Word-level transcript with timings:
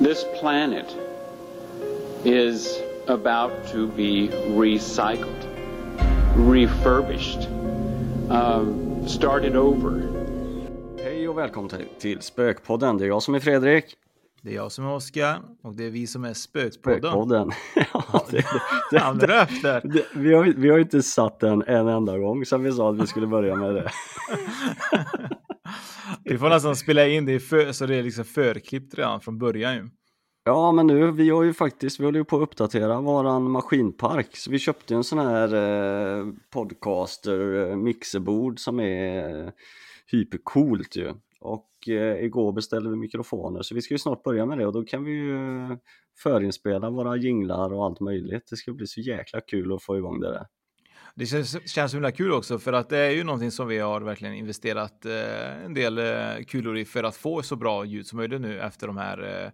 This 0.00 0.24
planet 0.40 0.96
is 2.24 2.80
about 3.08 3.52
to 3.72 3.86
be 3.86 4.28
recycled, 4.48 5.46
refurbished, 6.36 7.46
um, 8.30 9.06
started 9.06 9.56
over. 9.56 10.02
Hej 10.98 11.28
och 11.28 11.38
välkommen 11.38 11.70
till, 11.70 11.86
till 11.98 12.20
Spökpodden. 12.20 12.98
Det 12.98 13.04
är 13.04 13.08
jag 13.08 13.22
som 13.22 13.34
är 13.34 13.40
Fredrik. 13.40 13.96
Det 14.42 14.50
är 14.50 14.54
jag 14.54 14.72
som 14.72 14.86
är 14.86 14.94
Oskar 14.94 15.40
och 15.62 15.74
det 15.74 15.86
är 15.86 15.90
vi 15.90 16.06
som 16.06 16.24
är 16.24 16.34
Spökpodden. 16.34 17.00
Spökpodden. 17.00 17.50
ja, 17.92 18.26
det, 18.30 18.44
det, 18.90 19.62
där. 19.62 19.80
Det, 19.84 20.04
vi, 20.14 20.34
har, 20.34 20.44
vi 20.44 20.70
har 20.70 20.78
inte 20.78 21.02
satt 21.02 21.40
den 21.40 21.62
en 21.66 21.88
enda 21.88 22.18
gång 22.18 22.46
sen 22.46 22.62
vi 22.62 22.72
sa 22.72 22.90
att 22.90 22.98
vi 22.98 23.06
skulle 23.06 23.26
börja 23.26 23.56
med 23.56 23.74
det. 23.74 23.90
vi 26.24 26.38
får 26.38 26.48
nästan 26.48 26.76
spela 26.76 27.06
in 27.06 27.26
det 27.26 27.40
för, 27.40 27.72
så 27.72 27.86
det 27.86 27.96
är 27.96 28.02
liksom 28.02 28.24
förklippt 28.24 28.94
redan 28.94 29.20
från 29.20 29.38
början 29.38 29.74
ju. 29.74 29.88
Ja, 30.44 30.72
men 30.72 30.86
nu, 30.86 31.10
vi 31.10 31.30
har 31.30 31.42
ju 31.42 31.52
faktiskt, 31.52 32.00
vi 32.00 32.04
håller 32.04 32.18
ju 32.18 32.24
på 32.24 32.36
att 32.36 32.42
uppdatera 32.42 33.00
våran 33.00 33.50
maskinpark. 33.50 34.36
Så 34.36 34.50
vi 34.50 34.58
köpte 34.58 34.94
en 34.94 35.04
sån 35.04 35.18
här 35.18 35.54
eh, 35.54 36.26
podcaster-mixerbord 36.50 38.52
eh, 38.52 38.56
som 38.56 38.80
är 38.80 39.46
eh, 39.46 39.52
hypercoolt 40.06 40.96
ju. 40.96 41.14
Och 41.40 41.88
eh, 41.88 42.24
igår 42.24 42.52
beställde 42.52 42.90
vi 42.90 42.96
mikrofoner 42.96 43.62
så 43.62 43.74
vi 43.74 43.82
ska 43.82 43.94
ju 43.94 43.98
snart 43.98 44.22
börja 44.22 44.46
med 44.46 44.58
det 44.58 44.66
och 44.66 44.72
då 44.72 44.84
kan 44.84 45.04
vi 45.04 45.12
ju 45.12 45.36
eh, 45.36 45.76
förinspela 46.18 46.90
våra 46.90 47.16
jinglar 47.16 47.72
och 47.72 47.84
allt 47.84 48.00
möjligt. 48.00 48.46
Det 48.50 48.56
ska 48.56 48.72
bli 48.72 48.86
så 48.86 49.00
jäkla 49.00 49.40
kul 49.40 49.72
att 49.72 49.82
få 49.82 49.96
igång 49.96 50.20
det 50.20 50.30
där. 50.30 50.46
Det 51.14 51.26
känns, 51.26 51.70
känns 51.70 51.94
himla 51.94 52.12
kul 52.12 52.32
också 52.32 52.58
för 52.58 52.72
att 52.72 52.88
det 52.88 52.98
är 52.98 53.10
ju 53.10 53.24
någonting 53.24 53.50
som 53.50 53.68
vi 53.68 53.78
har 53.78 54.00
verkligen 54.00 54.34
investerat 54.34 55.04
eh, 55.04 55.64
en 55.64 55.74
del 55.74 55.98
eh, 55.98 56.44
kulor 56.46 56.76
i 56.76 56.84
för 56.84 57.04
att 57.04 57.16
få 57.16 57.42
så 57.42 57.56
bra 57.56 57.84
ljud 57.84 58.06
som 58.06 58.16
möjligt 58.16 58.40
nu 58.40 58.60
efter 58.60 58.86
de 58.86 58.96
här 58.96 59.44
eh, 59.44 59.50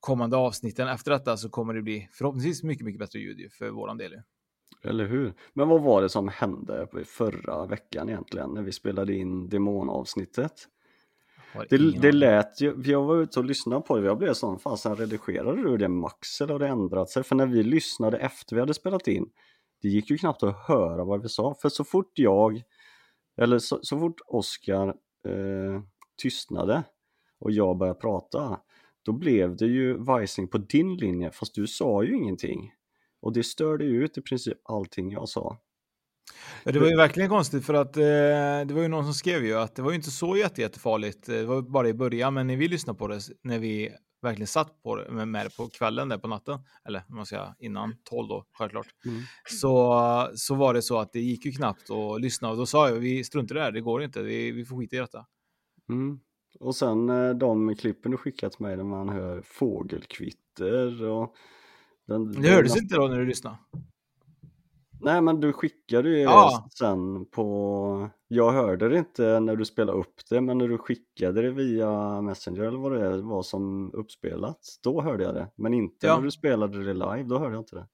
kommande 0.00 0.36
avsnitten. 0.36 0.88
Efter 0.88 1.10
detta 1.10 1.36
så 1.36 1.48
kommer 1.48 1.74
det 1.74 1.82
bli 1.82 2.08
förhoppningsvis 2.12 2.62
mycket, 2.62 2.84
mycket 2.84 2.98
bättre 2.98 3.18
ljud 3.18 3.52
för 3.52 3.70
våran 3.70 3.98
del. 3.98 4.12
Eller 4.82 5.06
hur? 5.06 5.32
Men 5.52 5.68
vad 5.68 5.82
var 5.82 6.02
det 6.02 6.08
som 6.08 6.28
hände 6.28 6.86
förra 7.06 7.66
veckan 7.66 8.08
egentligen 8.08 8.50
när 8.50 8.62
vi 8.62 8.72
spelade 8.72 9.14
in 9.14 9.48
demonavsnittet? 9.48 10.52
Det, 11.68 11.78
det 11.78 12.12
lät 12.12 12.60
ju, 12.60 12.82
jag 12.84 13.02
var 13.02 13.16
ute 13.16 13.38
och 13.38 13.44
lyssnade 13.44 13.82
på 13.82 13.96
det, 13.98 14.06
jag 14.06 14.18
blev 14.18 14.32
sån, 14.32 14.58
fasen 14.58 14.96
redigerade 14.96 15.62
du 15.62 15.76
det 15.76 15.88
max 15.88 16.40
eller 16.40 16.52
har 16.52 16.58
det 16.58 16.68
ändrat 16.68 17.10
sig? 17.10 17.22
För 17.22 17.34
när 17.34 17.46
vi 17.46 17.62
lyssnade 17.62 18.18
efter 18.18 18.56
vi 18.56 18.60
hade 18.60 18.74
spelat 18.74 19.08
in, 19.08 19.26
det 19.84 19.90
gick 19.90 20.10
ju 20.10 20.18
knappt 20.18 20.42
att 20.42 20.68
höra 20.68 21.04
vad 21.04 21.22
vi 21.22 21.28
sa, 21.28 21.54
för 21.62 21.68
så 21.68 21.84
fort 21.84 22.12
jag, 22.14 22.62
eller 23.36 23.58
så, 23.58 23.78
så 23.82 23.98
fort 23.98 24.20
Oskar 24.26 24.88
eh, 25.28 25.82
tystnade 26.22 26.82
och 27.40 27.50
jag 27.50 27.78
började 27.78 28.00
prata, 28.00 28.60
då 29.02 29.12
blev 29.12 29.56
det 29.56 29.66
ju 29.66 29.96
vajsning 29.96 30.48
på 30.48 30.58
din 30.58 30.96
linje, 30.96 31.30
fast 31.30 31.54
du 31.54 31.66
sa 31.66 32.04
ju 32.04 32.16
ingenting. 32.16 32.72
Och 33.20 33.32
det 33.32 33.42
störde 33.42 33.84
ju 33.84 34.04
ut 34.04 34.18
i 34.18 34.22
princip 34.22 34.58
allting 34.64 35.10
jag 35.10 35.28
sa. 35.28 35.58
Ja, 36.64 36.72
det 36.72 36.78
var 36.78 36.88
ju 36.88 36.96
verkligen 36.96 37.30
konstigt 37.30 37.66
för 37.66 37.74
att 37.74 37.96
eh, 37.96 38.02
det 38.66 38.70
var 38.70 38.82
ju 38.82 38.88
någon 38.88 39.04
som 39.04 39.14
skrev 39.14 39.44
ju 39.44 39.54
att 39.54 39.76
det 39.76 39.82
var 39.82 39.90
ju 39.90 39.96
inte 39.96 40.10
så 40.10 40.36
jätte, 40.36 40.60
jättefarligt. 40.60 41.26
Det 41.26 41.44
var 41.44 41.62
bara 41.62 41.88
i 41.88 41.94
början, 41.94 42.34
men 42.34 42.46
när 42.46 42.56
vi 42.56 42.68
lyssnade 42.68 42.98
på 42.98 43.08
det, 43.08 43.20
när 43.42 43.58
vi 43.58 43.90
verkligen 44.24 44.46
satt 44.46 44.82
på 44.82 44.96
det 44.96 45.26
med, 45.26 45.46
det 45.46 45.56
på 45.56 45.68
kvällen 45.68 46.08
där 46.08 46.18
på 46.18 46.28
natten, 46.28 46.58
eller 46.84 47.04
om 47.08 47.16
man 47.16 47.26
säga 47.26 47.54
innan 47.58 47.96
12 48.04 48.28
då, 48.28 48.44
självklart, 48.52 48.86
mm. 49.06 49.22
så, 49.50 50.30
så 50.34 50.54
var 50.54 50.74
det 50.74 50.82
så 50.82 50.98
att 50.98 51.12
det 51.12 51.20
gick 51.20 51.46
ju 51.46 51.52
knappt 51.52 51.90
att 51.90 52.20
lyssna 52.20 52.50
och 52.50 52.56
då 52.56 52.66
sa 52.66 52.88
jag 52.88 52.96
vi 52.96 53.24
struntar 53.24 53.54
i 53.54 53.58
det 53.58 53.64
här, 53.64 53.72
det 53.72 53.80
går 53.80 54.02
inte, 54.02 54.22
vi, 54.22 54.50
vi 54.50 54.64
får 54.64 54.78
skita 54.78 54.96
i 54.96 54.98
detta. 54.98 55.26
Mm. 55.88 56.20
Och 56.60 56.76
sen 56.76 57.06
de 57.38 57.74
klippen 57.74 58.10
du 58.10 58.16
skickat 58.16 58.52
till 58.52 58.62
mig 58.62 58.76
där 58.76 58.84
man 58.84 59.08
hör 59.08 59.42
fågelkvitter 59.42 61.04
och 61.04 61.34
den, 62.06 62.32
det 62.42 62.48
hördes 62.48 62.76
inte 62.76 62.94
då 62.94 63.08
när 63.08 63.18
du 63.18 63.26
lyssnade? 63.26 63.56
Nej 65.04 65.20
men 65.20 65.40
du 65.40 65.52
skickade 65.52 66.08
ju 66.08 66.18
ja. 66.18 66.68
sen 66.78 67.26
på, 67.26 68.10
jag 68.28 68.52
hörde 68.52 68.88
det 68.88 68.98
inte 68.98 69.40
när 69.40 69.56
du 69.56 69.64
spelade 69.64 69.98
upp 69.98 70.14
det 70.30 70.40
men 70.40 70.58
när 70.58 70.68
du 70.68 70.78
skickade 70.78 71.42
det 71.42 71.50
via 71.50 72.20
Messenger 72.20 72.62
eller 72.62 72.78
vad 72.78 72.92
det 72.92 73.22
var 73.22 73.42
som 73.42 73.90
uppspelat, 73.94 74.58
då 74.82 75.02
hörde 75.02 75.24
jag 75.24 75.34
det. 75.34 75.50
Men 75.56 75.74
inte 75.74 76.06
ja. 76.06 76.16
när 76.16 76.22
du 76.22 76.30
spelade 76.30 76.84
det 76.84 76.94
live, 76.94 77.22
då 77.22 77.38
hörde 77.38 77.54
jag 77.54 77.60
inte 77.60 77.76
det. 77.76 77.86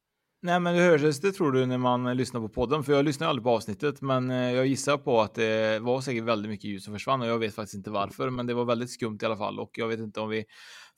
Nej 0.43 0.60
men 0.60 0.75
det 0.75 0.81
hördes 0.81 1.21
det 1.21 1.32
tror 1.32 1.53
du 1.53 1.66
när 1.66 1.78
man 1.78 2.16
lyssnar 2.16 2.41
på 2.41 2.48
podden, 2.48 2.84
för 2.84 2.93
jag 2.93 3.04
lyssnar 3.04 3.28
aldrig 3.28 3.44
på 3.44 3.50
avsnittet, 3.50 4.00
men 4.00 4.31
jag 4.31 4.66
gissar 4.66 4.97
på 4.97 5.21
att 5.21 5.34
det 5.34 5.78
var 5.78 6.00
säkert 6.00 6.25
väldigt 6.25 6.50
mycket 6.50 6.71
ljus 6.71 6.84
som 6.84 6.94
försvann 6.94 7.21
och 7.21 7.27
jag 7.27 7.38
vet 7.38 7.54
faktiskt 7.54 7.75
inte 7.75 7.91
varför, 7.91 8.31
men 8.31 8.47
det 8.47 8.54
var 8.54 8.65
väldigt 8.65 8.91
skumt 8.91 9.19
i 9.22 9.25
alla 9.25 9.37
fall 9.37 9.60
och 9.60 9.71
jag 9.75 9.88
vet 9.88 10.00
inte 10.00 10.21
om 10.21 10.28
vi 10.28 10.44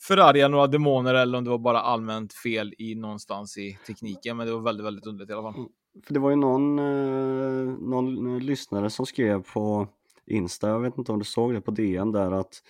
förargar 0.01 0.49
några 0.49 0.67
demoner 0.67 1.15
eller 1.15 1.39
om 1.39 1.45
det 1.45 1.51
var 1.51 1.59
bara 1.59 1.81
allmänt 1.81 2.33
fel 2.33 2.75
i 2.79 2.95
någonstans 2.95 3.59
i 3.59 3.79
tekniken, 3.87 4.37
men 4.37 4.47
det 4.47 4.53
var 4.53 4.61
väldigt, 4.61 4.87
väldigt 4.87 5.07
underligt 5.07 5.31
i 5.31 5.33
alla 5.33 5.53
fall. 5.53 5.67
För 6.07 6.15
det 6.15 6.21
var 6.21 6.31
ju 6.31 6.37
någon, 6.37 6.79
eh, 6.79 7.79
någon 7.79 8.39
lyssnare 8.39 8.91
som 8.91 9.07
skrev 9.07 9.43
på 9.43 9.89
Insta, 10.27 10.69
jag 10.69 10.81
vet 10.81 10.99
inte 10.99 11.13
om 11.13 11.19
du 11.19 11.25
såg 11.25 11.55
det 11.55 11.61
på 11.61 11.71
DN 11.71 12.13
där 12.13 12.33
att 12.33 12.63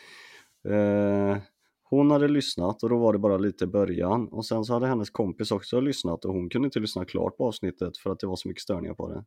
eh, 0.69 1.43
hon 1.82 2.11
hade 2.11 2.28
lyssnat 2.28 2.82
och 2.82 2.88
då 2.88 2.99
var 2.99 3.12
det 3.12 3.19
bara 3.19 3.37
lite 3.37 3.66
början 3.66 4.28
och 4.28 4.47
sen 4.47 4.65
så 4.65 4.72
hade 4.72 4.87
hennes 4.87 5.11
kompis 5.11 5.50
också 5.50 5.81
lyssnat 5.81 6.25
och 6.25 6.34
hon 6.34 6.49
kunde 6.49 6.66
inte 6.66 6.81
lyssna 6.81 7.05
klart 7.05 7.37
på 7.37 7.47
avsnittet 7.47 7.97
för 7.97 8.11
att 8.11 8.21
det 8.21 8.27
var 8.27 8.37
så 8.37 8.49
mycket 8.49 8.62
störningar 8.62 8.94
på 8.94 9.09
det. 9.09 9.25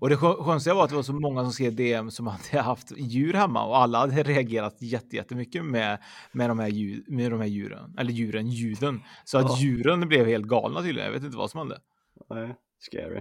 Och 0.00 0.08
det 0.08 0.16
konstiga 0.16 0.74
var 0.74 0.84
att 0.84 0.90
det 0.90 0.96
var 0.96 1.02
så 1.02 1.12
många 1.12 1.42
som 1.42 1.52
skrev 1.52 1.74
DM 1.74 2.10
som 2.10 2.26
hade 2.26 2.60
haft 2.62 2.92
djur 2.96 3.32
hemma 3.32 3.66
och 3.66 3.78
alla 3.78 3.98
hade 3.98 4.22
reagerat 4.22 4.82
jättemycket 4.82 5.64
med, 5.64 5.98
med, 6.32 6.50
de 6.50 6.58
här 6.58 6.68
djur, 6.68 7.04
med 7.08 7.30
de 7.30 7.40
här 7.40 7.48
djuren, 7.48 7.94
eller 7.98 8.12
djuren, 8.12 8.48
ljuden. 8.48 9.00
Så 9.24 9.38
att 9.38 9.48
ja. 9.48 9.56
djuren 9.58 10.08
blev 10.08 10.26
helt 10.26 10.46
galna 10.46 10.82
tydligen, 10.82 11.06
jag 11.06 11.12
vet 11.12 11.24
inte 11.24 11.36
vad 11.36 11.50
som 11.50 11.58
hände. 11.58 11.80
Nej, 12.30 12.54
scary. 12.80 13.20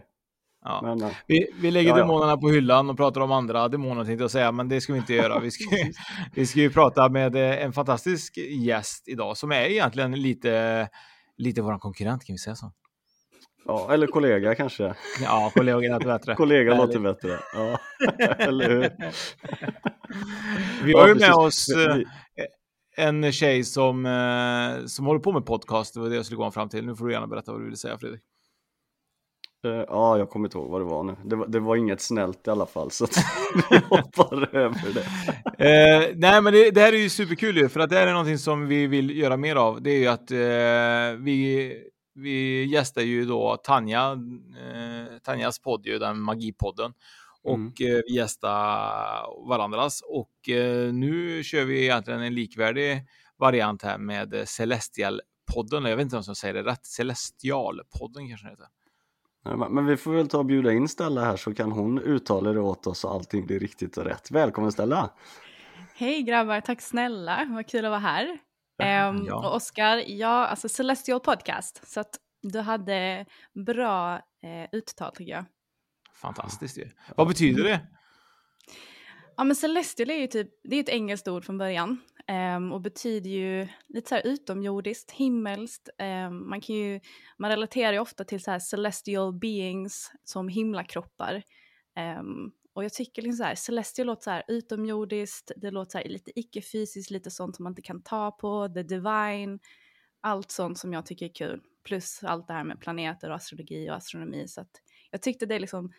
Ja. 0.65 0.79
Men, 0.83 1.01
eh, 1.01 1.15
vi, 1.27 1.47
vi 1.61 1.71
lägger 1.71 1.89
ja, 1.89 1.95
demonerna 1.95 2.37
på 2.37 2.49
hyllan 2.49 2.89
och 2.89 2.97
pratar 2.97 3.21
om 3.21 3.31
andra 3.31 3.67
demoner 3.67 4.05
tänkte 4.05 4.23
jag 4.23 4.31
säga, 4.31 4.51
men 4.51 4.69
det 4.69 4.81
ska 4.81 4.93
vi 4.93 4.99
inte 4.99 5.13
göra. 5.13 5.39
Vi 5.39 5.51
ska, 5.51 5.75
vi 6.35 6.45
ska 6.45 6.59
ju 6.59 6.69
prata 6.69 7.09
med 7.09 7.35
eh, 7.35 7.63
en 7.63 7.73
fantastisk 7.73 8.37
gäst 8.37 9.07
idag 9.07 9.37
som 9.37 9.51
är 9.51 9.61
egentligen 9.61 10.21
lite, 10.21 10.87
lite 11.37 11.61
vår 11.61 11.79
konkurrent 11.79 12.25
kan 12.25 12.33
vi 12.33 12.37
säga 12.37 12.55
så. 12.55 12.71
Ja, 13.65 13.93
eller 13.93 14.07
kollega 14.07 14.55
kanske. 14.55 14.95
Ja, 15.21 15.51
kollega 15.55 15.93
låter 15.93 16.07
bättre. 16.07 16.35
kollega 16.35 16.75
låter 16.75 16.99
bättre. 16.99 17.39
Ja, 17.53 17.79
eller 18.37 18.69
hur? 18.69 18.91
Vi 20.83 20.93
har 20.93 21.07
ju 21.07 21.15
med 21.15 21.33
oss 21.33 21.69
eh, 21.69 21.97
en 22.97 23.31
tjej 23.31 23.63
som, 23.63 24.05
som 24.87 25.05
håller 25.05 25.19
på 25.19 25.31
med 25.31 25.45
podcast. 25.45 25.93
Det 25.93 25.99
var 25.99 26.09
det 26.09 26.15
jag 26.15 26.25
skulle 26.25 26.37
komma 26.37 26.51
fram 26.51 26.69
till. 26.69 26.85
Nu 26.85 26.95
får 26.95 27.05
du 27.05 27.13
gärna 27.13 27.27
berätta 27.27 27.51
vad 27.51 27.61
du 27.61 27.65
vill 27.65 27.77
säga, 27.77 27.97
Fredrik. 27.97 28.21
Uh, 29.65 29.71
ja, 29.71 30.17
jag 30.17 30.29
kommer 30.29 30.47
inte 30.47 30.57
ihåg 30.57 30.69
vad 30.69 30.81
det 30.81 30.85
var 30.85 31.03
nu. 31.03 31.15
Det 31.25 31.35
var, 31.35 31.47
det 31.47 31.59
var 31.59 31.75
inget 31.75 32.01
snällt 32.01 32.47
i 32.47 32.49
alla 32.49 32.65
fall, 32.65 32.91
så 32.91 33.07
vi 33.69 33.77
hoppar 33.77 34.55
över 34.55 34.93
det. 34.93 34.99
Uh, 34.99 36.15
nej, 36.15 36.41
men 36.41 36.53
det, 36.53 36.71
det, 36.71 36.81
här 36.81 36.93
är 36.93 36.97
ju 36.97 37.09
superkul 37.09 37.57
ju, 37.57 37.69
för 37.69 37.79
att 37.79 37.89
det 37.89 37.95
här 37.95 38.07
är 38.07 38.11
någonting 38.11 38.37
som 38.37 38.67
vi 38.67 38.87
vill 38.87 39.17
göra 39.17 39.37
mer 39.37 39.55
av. 39.55 39.81
Det 39.81 39.91
är 39.91 39.99
ju 39.99 40.07
att 40.07 40.31
uh, 40.31 41.23
vi, 41.23 41.73
vi 42.15 42.65
gästar 42.65 43.01
ju 43.01 43.25
då 43.25 43.57
Tanja, 43.63 44.17
Tanjas 45.23 45.59
podd, 45.59 45.85
ju, 45.85 45.99
den 45.99 46.21
Magipodden. 46.21 46.93
och 47.43 47.55
Mm. 47.55 47.73
eh, 47.81 48.01
vi 48.07 48.15
gästar 48.15 49.47
varandras. 49.49 50.01
Och 50.01 50.49
eh, 50.49 50.93
nu 50.93 51.43
kör 51.43 51.65
vi 51.65 51.83
egentligen 51.83 52.21
en 52.21 52.35
likvärdig 52.35 53.05
variant 53.37 53.83
här 53.83 53.97
med 53.97 54.33
eh, 54.33 54.43
Celestial-podden. 54.45 55.89
Jag 55.89 55.97
vet 55.97 56.03
inte 56.03 56.17
om 56.17 56.23
jag 56.27 56.37
säger 56.37 56.53
det 56.53 56.63
rätt. 56.63 56.83
Celestial-podden 56.83 58.29
kanske 58.29 58.47
det 58.47 58.51
heter. 58.51 58.67
Men 59.45 59.85
vi 59.85 59.97
får 59.97 60.11
väl 60.11 60.29
ta 60.29 60.37
och 60.37 60.45
bjuda 60.45 60.73
in 60.73 60.87
Stella 60.87 61.25
här 61.25 61.37
så 61.37 61.53
kan 61.53 61.71
hon 61.71 61.99
uttala 61.99 62.53
det 62.53 62.59
åt 62.59 62.87
oss 62.87 62.99
så 62.99 63.09
allting 63.09 63.45
blir 63.45 63.59
riktigt 63.59 63.97
och 63.97 64.03
rätt. 64.03 64.31
Välkommen 64.31 64.71
Stella! 64.71 65.09
Hej 65.95 66.23
grabbar, 66.23 66.61
tack 66.61 66.81
snälla. 66.81 67.47
Vad 67.49 67.67
kul 67.67 67.85
att 67.85 67.89
vara 67.89 67.99
här. 67.99 68.39
Ehm, 68.79 69.25
ja. 69.25 69.35
Och 69.35 69.55
Oskar, 69.55 70.03
ja, 70.07 70.45
alltså 70.47 70.69
Celestial 70.69 71.19
Podcast. 71.19 71.87
Så 71.87 71.99
att 71.99 72.19
du 72.41 72.59
hade 72.59 73.25
bra 73.65 74.15
eh, 74.15 74.69
uttal 74.71 75.15
tycker 75.15 75.31
jag. 75.31 75.45
Fantastiskt 76.21 76.77
ju. 76.77 76.89
Vad 77.15 77.27
betyder 77.27 77.63
det? 77.63 77.79
Ja, 79.37 79.43
men 79.43 79.55
Celestial 79.55 80.09
är 80.09 80.17
ju 80.17 80.27
typ, 80.27 80.49
det 80.63 80.75
är 80.75 80.79
ett 80.79 80.89
engelskt 80.89 81.27
ord 81.27 81.45
från 81.45 81.57
början. 81.57 82.01
Um, 82.29 82.71
och 82.71 82.81
betyder 82.81 83.29
ju 83.29 83.67
lite 83.87 84.09
så 84.09 84.15
här 84.15 84.27
utomjordiskt, 84.27 85.11
himmelskt. 85.11 85.89
Um, 86.27 86.49
man 86.49 86.61
kan 86.61 86.75
ju, 86.75 86.99
man 87.37 87.49
relaterar 87.49 87.93
ju 87.93 87.99
ofta 87.99 88.23
till 88.23 88.43
så 88.43 88.51
här 88.51 88.59
celestial 88.59 89.33
beings 89.33 90.11
som 90.23 90.47
himlakroppar. 90.47 91.43
Um, 92.19 92.51
och 92.73 92.83
jag 92.83 92.93
tycker 92.93 93.21
liksom 93.21 93.37
så 93.37 93.43
här, 93.43 93.55
celestial 93.55 94.07
låter 94.07 94.23
så 94.23 94.29
här 94.29 94.43
utomjordiskt, 94.47 95.51
det 95.57 95.71
låter 95.71 95.91
så 95.91 95.97
här 95.97 96.05
lite 96.05 96.39
icke-fysiskt, 96.39 97.11
lite 97.11 97.31
sånt 97.31 97.55
som 97.55 97.63
man 97.63 97.71
inte 97.71 97.81
kan 97.81 98.01
ta 98.01 98.31
på, 98.31 98.67
the 98.67 98.83
divine, 98.83 99.59
allt 100.21 100.51
sånt 100.51 100.77
som 100.77 100.93
jag 100.93 101.05
tycker 101.05 101.25
är 101.25 101.33
kul. 101.33 101.61
Plus 101.83 102.23
allt 102.23 102.47
det 102.47 102.53
här 102.53 102.63
med 102.63 102.79
planeter 102.79 103.29
och 103.29 103.35
astrologi 103.35 103.89
och 103.89 103.95
astronomi. 103.95 104.47
Så 104.47 104.61
att 104.61 104.71
jag 105.11 105.21
tyckte 105.21 105.45
det 105.45 105.59
liksom 105.59 105.93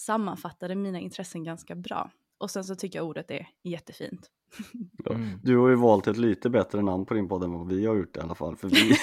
sammanfattade 0.00 0.74
mina 0.74 0.98
intressen 0.98 1.44
ganska 1.44 1.74
bra. 1.74 2.10
Och 2.38 2.50
sen 2.50 2.64
så 2.64 2.74
tycker 2.74 2.98
jag 2.98 3.06
ordet 3.06 3.30
är 3.30 3.48
jättefint. 3.62 4.30
Ja, 5.04 5.16
Du 5.42 5.56
har 5.56 5.68
ju 5.68 5.74
valt 5.74 6.06
ett 6.06 6.16
lite 6.16 6.50
bättre 6.50 6.82
namn 6.82 7.06
på 7.06 7.14
din 7.14 7.28
podd 7.28 7.44
än 7.44 7.52
vad 7.52 7.68
vi 7.68 7.86
har 7.86 7.96
gjort 7.96 8.16
i 8.16 8.20
alla 8.20 8.34
fall. 8.34 8.56
För 8.56 8.68
vi, 8.68 8.94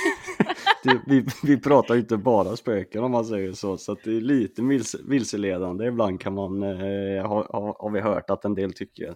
det, 0.84 1.02
vi, 1.08 1.26
vi 1.44 1.58
pratar 1.58 1.94
ju 1.96 2.00
inte 2.00 2.18
bara 2.18 2.56
spöken 2.56 3.04
om 3.04 3.12
man 3.12 3.26
säger 3.26 3.54
så, 3.54 3.78
så 3.78 3.98
det 4.04 4.18
är 4.18 4.22
lite 4.22 4.62
vilse, 4.62 4.98
vilseledande 5.08 5.86
ibland 5.86 6.22
kan 6.22 6.34
man, 6.34 6.64
eh, 6.64 7.28
ha, 7.28 7.48
ha, 7.52 7.78
har 7.80 7.92
vi 7.92 8.00
hört 8.02 8.30
att 8.30 8.46
en 8.46 8.56
del 8.56 8.74
tycker. 8.74 9.14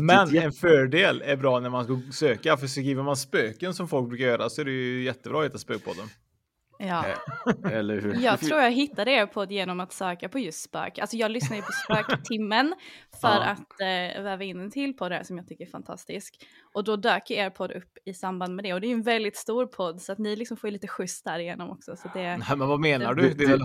Men 0.00 0.28
jätte- 0.34 0.46
en 0.46 0.52
fördel 0.52 1.22
är 1.26 1.36
bra 1.36 1.60
när 1.60 1.70
man 1.70 1.84
ska 1.84 2.00
söka, 2.12 2.56
för 2.56 2.66
skriver 2.66 3.02
man 3.02 3.16
spöken 3.16 3.74
som 3.74 3.88
folk 3.88 4.08
brukar 4.08 4.24
göra 4.24 4.48
så 4.48 4.60
är 4.60 4.64
det 4.64 4.70
ju 4.70 5.02
jättebra 5.04 5.38
att 5.38 5.44
heta 5.44 5.58
Spökpodden. 5.58 6.06
Ja. 6.86 7.04
Eller 7.72 8.00
hur? 8.00 8.14
Jag 8.24 8.40
tror 8.40 8.60
jag 8.60 8.70
hittade 8.70 9.10
er 9.10 9.26
podd 9.26 9.52
genom 9.52 9.80
att 9.80 9.92
söka 9.92 10.28
på 10.28 10.38
just 10.38 10.62
spök. 10.62 10.98
Alltså 10.98 11.16
jag 11.16 11.30
lyssnar 11.30 11.56
ju 11.56 11.62
på 11.62 11.72
spöktimmen 11.72 12.74
för 13.20 13.28
Ja. 13.28 13.40
att 13.44 13.80
eh, 13.80 14.22
väva 14.22 14.44
in 14.44 14.60
en 14.60 14.70
till 14.70 14.94
podd 14.96 15.12
här 15.12 15.22
som 15.22 15.36
jag 15.36 15.48
tycker 15.48 15.64
är 15.66 15.70
fantastisk. 15.70 16.34
Och 16.74 16.84
då 16.84 16.96
dök 16.96 17.30
er 17.30 17.50
podd 17.50 17.72
upp 17.72 17.98
i 18.04 18.14
samband 18.14 18.54
med 18.56 18.64
det 18.64 18.74
och 18.74 18.80
det 18.80 18.86
är 18.86 18.88
ju 18.88 18.94
en 18.94 19.02
väldigt 19.02 19.36
stor 19.36 19.66
podd 19.66 20.02
så 20.02 20.12
att 20.12 20.18
ni 20.18 20.36
liksom 20.36 20.56
får 20.56 20.68
ju 20.68 20.72
lite 20.72 20.88
skjuts 20.88 21.22
därigenom 21.22 21.70
också. 21.70 21.96
Så 21.96 22.08
det, 22.14 22.36
Nej, 22.36 22.46
men 22.56 22.68
vad 22.68 22.80
menar 22.80 23.14
det- 23.14 23.22
du? 23.22 23.34
Det 23.34 23.44
är 23.44 23.48
väl 23.48 23.58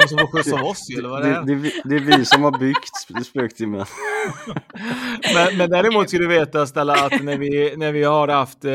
de 0.00 0.08
som, 0.08 0.18
får 0.18 0.26
skjuts 0.36 0.52
av 0.52 0.64
oss 0.64 0.86
eller 0.98 1.08
vad 1.08 1.22
det 1.22 1.28
det, 1.28 1.34
är? 1.36 1.42
det, 1.42 1.54
vi- 1.54 1.80
det 1.84 1.94
är 1.96 2.18
vi 2.18 2.24
som 2.24 2.42
har 2.42 2.58
byggt 2.58 2.90
sp- 3.08 3.22
spöktimmen. 3.22 3.86
Men, 5.34 5.56
men 5.58 5.70
däremot 5.70 6.08
ska 6.08 6.18
du 6.18 6.26
veta 6.28 6.66
Stella 6.66 6.94
att 7.06 7.22
när 7.22 7.38
vi, 7.38 7.76
när 7.76 7.92
vi 7.92 8.02
har 8.04 8.28
haft 8.28 8.64
eh, 8.64 8.72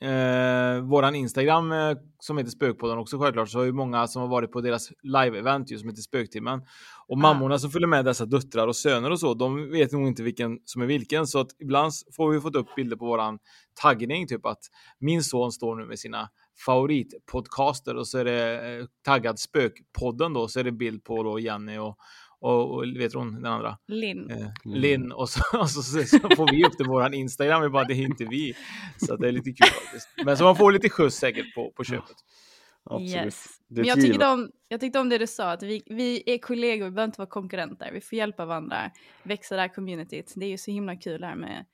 eh, 0.00 0.80
våran 0.82 1.14
Instagram 1.14 1.72
eh, 1.72 1.96
som 2.18 2.38
heter 2.38 2.50
Spökpodden 2.50 2.98
också 2.98 3.18
självklart 3.18 3.48
så 3.48 3.58
har 3.58 3.64
ju 3.64 3.72
många 3.72 4.06
som 4.06 4.22
har 4.22 4.28
varit 4.28 4.52
på 4.52 4.60
deras 4.60 4.90
live-event 5.02 5.64
ju 5.66 5.78
som 5.78 5.88
heter 5.88 6.02
Spöktimmen. 6.02 6.60
Och 7.06 7.18
mammorna 7.18 7.58
som 7.58 7.70
följer 7.70 7.88
med 7.88 8.04
dessa 8.04 8.26
döttrar 8.26 8.66
och 8.66 8.76
söner 8.76 9.10
och 9.10 9.20
så, 9.20 9.34
de 9.34 9.70
vet 9.70 9.92
nog 9.92 10.06
inte 10.06 10.22
vilken 10.22 10.58
som 10.64 10.82
är 10.82 10.86
vilken 10.86 11.26
så 11.26 11.40
att 11.40 11.50
ibland 11.58 11.92
får 12.16 12.30
vi 12.30 12.40
fått 12.40 12.56
upp 12.56 12.74
bilder 12.76 12.96
på 12.96 13.06
våran 13.06 13.38
taggning 13.82 14.26
typ 14.26 14.46
att 14.46 14.60
min 14.98 15.24
son 15.24 15.52
står 15.52 15.76
nu 15.76 15.86
med 15.86 15.98
sina 15.98 16.28
favoritpodcaster 16.66 17.96
och 17.96 18.08
så 18.08 18.18
är 18.18 18.24
det 18.24 18.68
eh, 18.78 18.86
taggad 19.04 19.38
Spökpodden 19.38 20.32
då 20.32 20.48
så 20.48 20.60
är 20.60 20.64
det 20.64 20.72
bild 20.72 21.04
på 21.04 21.22
då 21.22 21.38
Jenny 21.38 21.78
och 21.78 21.96
och, 22.40 22.74
och 22.74 22.84
vet 22.96 23.14
hon 23.14 23.34
den 23.34 23.46
andra? 23.46 23.78
Linn. 23.86 24.30
Eh, 24.30 24.48
Linn 24.64 25.12
och, 25.12 25.28
så, 25.28 25.40
och 25.58 25.70
så, 25.70 25.82
så, 25.82 26.02
så 26.02 26.18
får 26.36 26.52
vi 26.52 26.64
upp 26.64 26.78
det 26.78 26.84
på 26.84 26.90
våran 26.90 27.14
Instagram, 27.14 27.62
vi 27.62 27.68
bara 27.68 27.84
det 27.84 27.94
är 27.94 28.02
inte 28.02 28.24
vi. 28.24 28.54
Så 28.96 29.16
det 29.16 29.28
är 29.28 29.32
lite 29.32 29.52
kul 29.52 29.70
faktiskt. 29.70 30.08
Men 30.24 30.36
så 30.36 30.44
man 30.44 30.56
får 30.56 30.72
lite 30.72 30.88
skjuts 30.88 31.16
säkert 31.16 31.54
på, 31.54 31.72
på 31.76 31.84
köpet. 31.84 32.16
Yes. 33.00 33.46
Men 33.68 33.84
jag 33.84 34.00
tyckte, 34.00 34.26
om, 34.26 34.50
jag 34.68 34.80
tyckte 34.80 34.98
om 34.98 35.08
det 35.08 35.18
du 35.18 35.26
sa, 35.26 35.50
att 35.50 35.62
vi, 35.62 35.82
vi 35.86 36.22
är 36.26 36.38
kollegor, 36.38 36.84
vi 36.84 36.90
behöver 36.90 37.08
inte 37.08 37.20
vara 37.20 37.28
konkurrenter. 37.28 37.90
Vi 37.92 38.00
får 38.00 38.16
hjälpa 38.18 38.44
varandra, 38.44 38.90
växa 39.22 39.54
det 39.54 39.60
här 39.60 39.74
communityt. 39.74 40.32
Det 40.36 40.46
är 40.46 40.50
ju 40.50 40.58
så 40.58 40.70
himla 40.70 40.96
kul 40.96 41.24
här 41.24 41.36
med, 41.36 41.64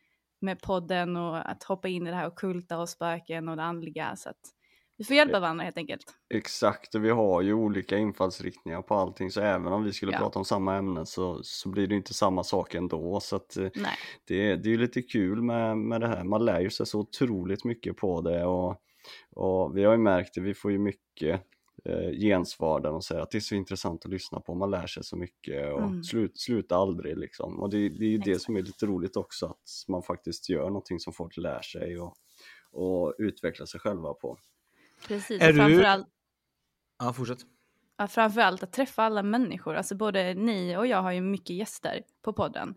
med 0.40 0.60
podden 0.60 1.16
och 1.16 1.50
att 1.50 1.64
hoppa 1.64 1.88
in 1.88 2.06
i 2.06 2.10
det 2.10 2.16
här 2.16 2.26
ockulta 2.26 2.78
och 2.78 2.88
spöken 2.88 3.48
och 3.48 3.56
det 3.56 3.62
andliga. 3.62 4.16
Så 4.16 4.28
att 4.28 4.53
vi 4.96 5.04
får 5.04 5.16
hjälpa 5.16 5.40
varandra 5.40 5.64
helt 5.64 5.76
enkelt. 5.76 6.04
Exakt, 6.34 6.94
och 6.94 7.04
vi 7.04 7.10
har 7.10 7.42
ju 7.42 7.54
olika 7.54 7.98
infallsriktningar 7.98 8.82
på 8.82 8.94
allting 8.94 9.30
så 9.30 9.40
även 9.40 9.72
om 9.72 9.84
vi 9.84 9.92
skulle 9.92 10.12
Ja. 10.12 10.18
prata 10.18 10.38
om 10.38 10.44
samma 10.44 10.76
ämne 10.76 11.06
så, 11.06 11.40
så 11.42 11.68
blir 11.68 11.86
det 11.86 11.94
inte 11.94 12.14
samma 12.14 12.44
sak 12.44 12.74
ändå. 12.74 13.20
Så 13.20 13.36
att, 13.36 13.56
eh, 13.56 13.68
det, 14.24 14.50
är- 14.50 14.56
det 14.56 14.68
är 14.68 14.70
ju 14.70 14.78
lite 14.78 15.02
kul 15.02 15.42
med, 15.42 15.78
med 15.78 16.00
det 16.00 16.08
här, 16.08 16.24
man 16.24 16.44
lär 16.44 16.60
ju 16.60 16.70
sig 16.70 16.86
så 16.86 17.00
otroligt 17.00 17.64
mycket 17.64 17.96
på 17.96 18.20
det 18.20 18.44
och, 18.44 18.76
och 19.36 19.76
vi 19.76 19.84
har 19.84 19.92
ju 19.92 19.98
märkt 19.98 20.34
det, 20.34 20.40
vi 20.40 20.54
får 20.54 20.72
ju 20.72 20.78
mycket 20.78 21.40
eh, 21.84 22.10
gensvar 22.10 22.80
där 22.80 22.90
de 22.90 23.02
säger 23.02 23.20
att 23.22 23.30
det 23.30 23.38
är 23.38 23.40
så 23.40 23.54
intressant 23.54 24.04
att 24.04 24.10
lyssna 24.10 24.40
på, 24.40 24.54
man 24.54 24.70
lär 24.70 24.86
sig 24.86 25.04
så 25.04 25.16
mycket 25.16 25.72
och 25.72 25.82
Mm. 25.82 26.02
slut, 26.04 26.40
sluta 26.40 26.76
aldrig 26.76 27.18
liksom. 27.18 27.60
Och 27.60 27.70
det, 27.70 27.88
det 27.88 28.04
är 28.04 28.08
ju 28.08 28.18
det 28.18 28.38
som 28.42 28.56
är 28.56 28.62
lite 28.62 28.86
roligt 28.86 29.16
också, 29.16 29.46
att 29.46 29.88
man 29.88 30.02
faktiskt 30.02 30.48
gör 30.48 30.66
någonting 30.66 31.00
som 31.00 31.12
folk 31.12 31.36
lär 31.36 31.62
sig 31.62 31.98
och, 32.00 32.14
och 32.72 33.14
utvecklar 33.18 33.66
sig 33.66 33.80
själva 33.80 34.14
på. 34.14 34.38
Precis, 35.08 35.42
Är 35.42 35.48
och 35.48 35.54
du- 35.54 35.58
framförallt, 35.60 36.06
Ja, 36.98 37.12
fortsätt. 37.12 37.38
ja, 37.96 38.06
framförallt 38.08 38.62
att 38.62 38.72
träffa 38.72 39.02
alla 39.02 39.22
människor. 39.22 39.74
Alltså 39.74 39.94
både 39.96 40.34
ni 40.34 40.76
och 40.76 40.86
jag 40.86 41.02
har 41.02 41.12
ju 41.12 41.20
mycket 41.20 41.56
gäster 41.56 42.02
på 42.22 42.32
podden. 42.32 42.74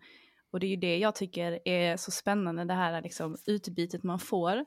Och 0.52 0.60
det 0.60 0.66
är 0.66 0.70
ju 0.70 0.76
det 0.76 0.98
jag 0.98 1.16
tycker 1.16 1.60
är 1.66 1.98
så 1.98 2.12
spännande, 2.12 2.66
det 2.66 2.74
här 2.74 3.02
liksom 3.02 3.38
utbytet 3.46 4.04
man 4.04 4.20
får. 4.20 4.66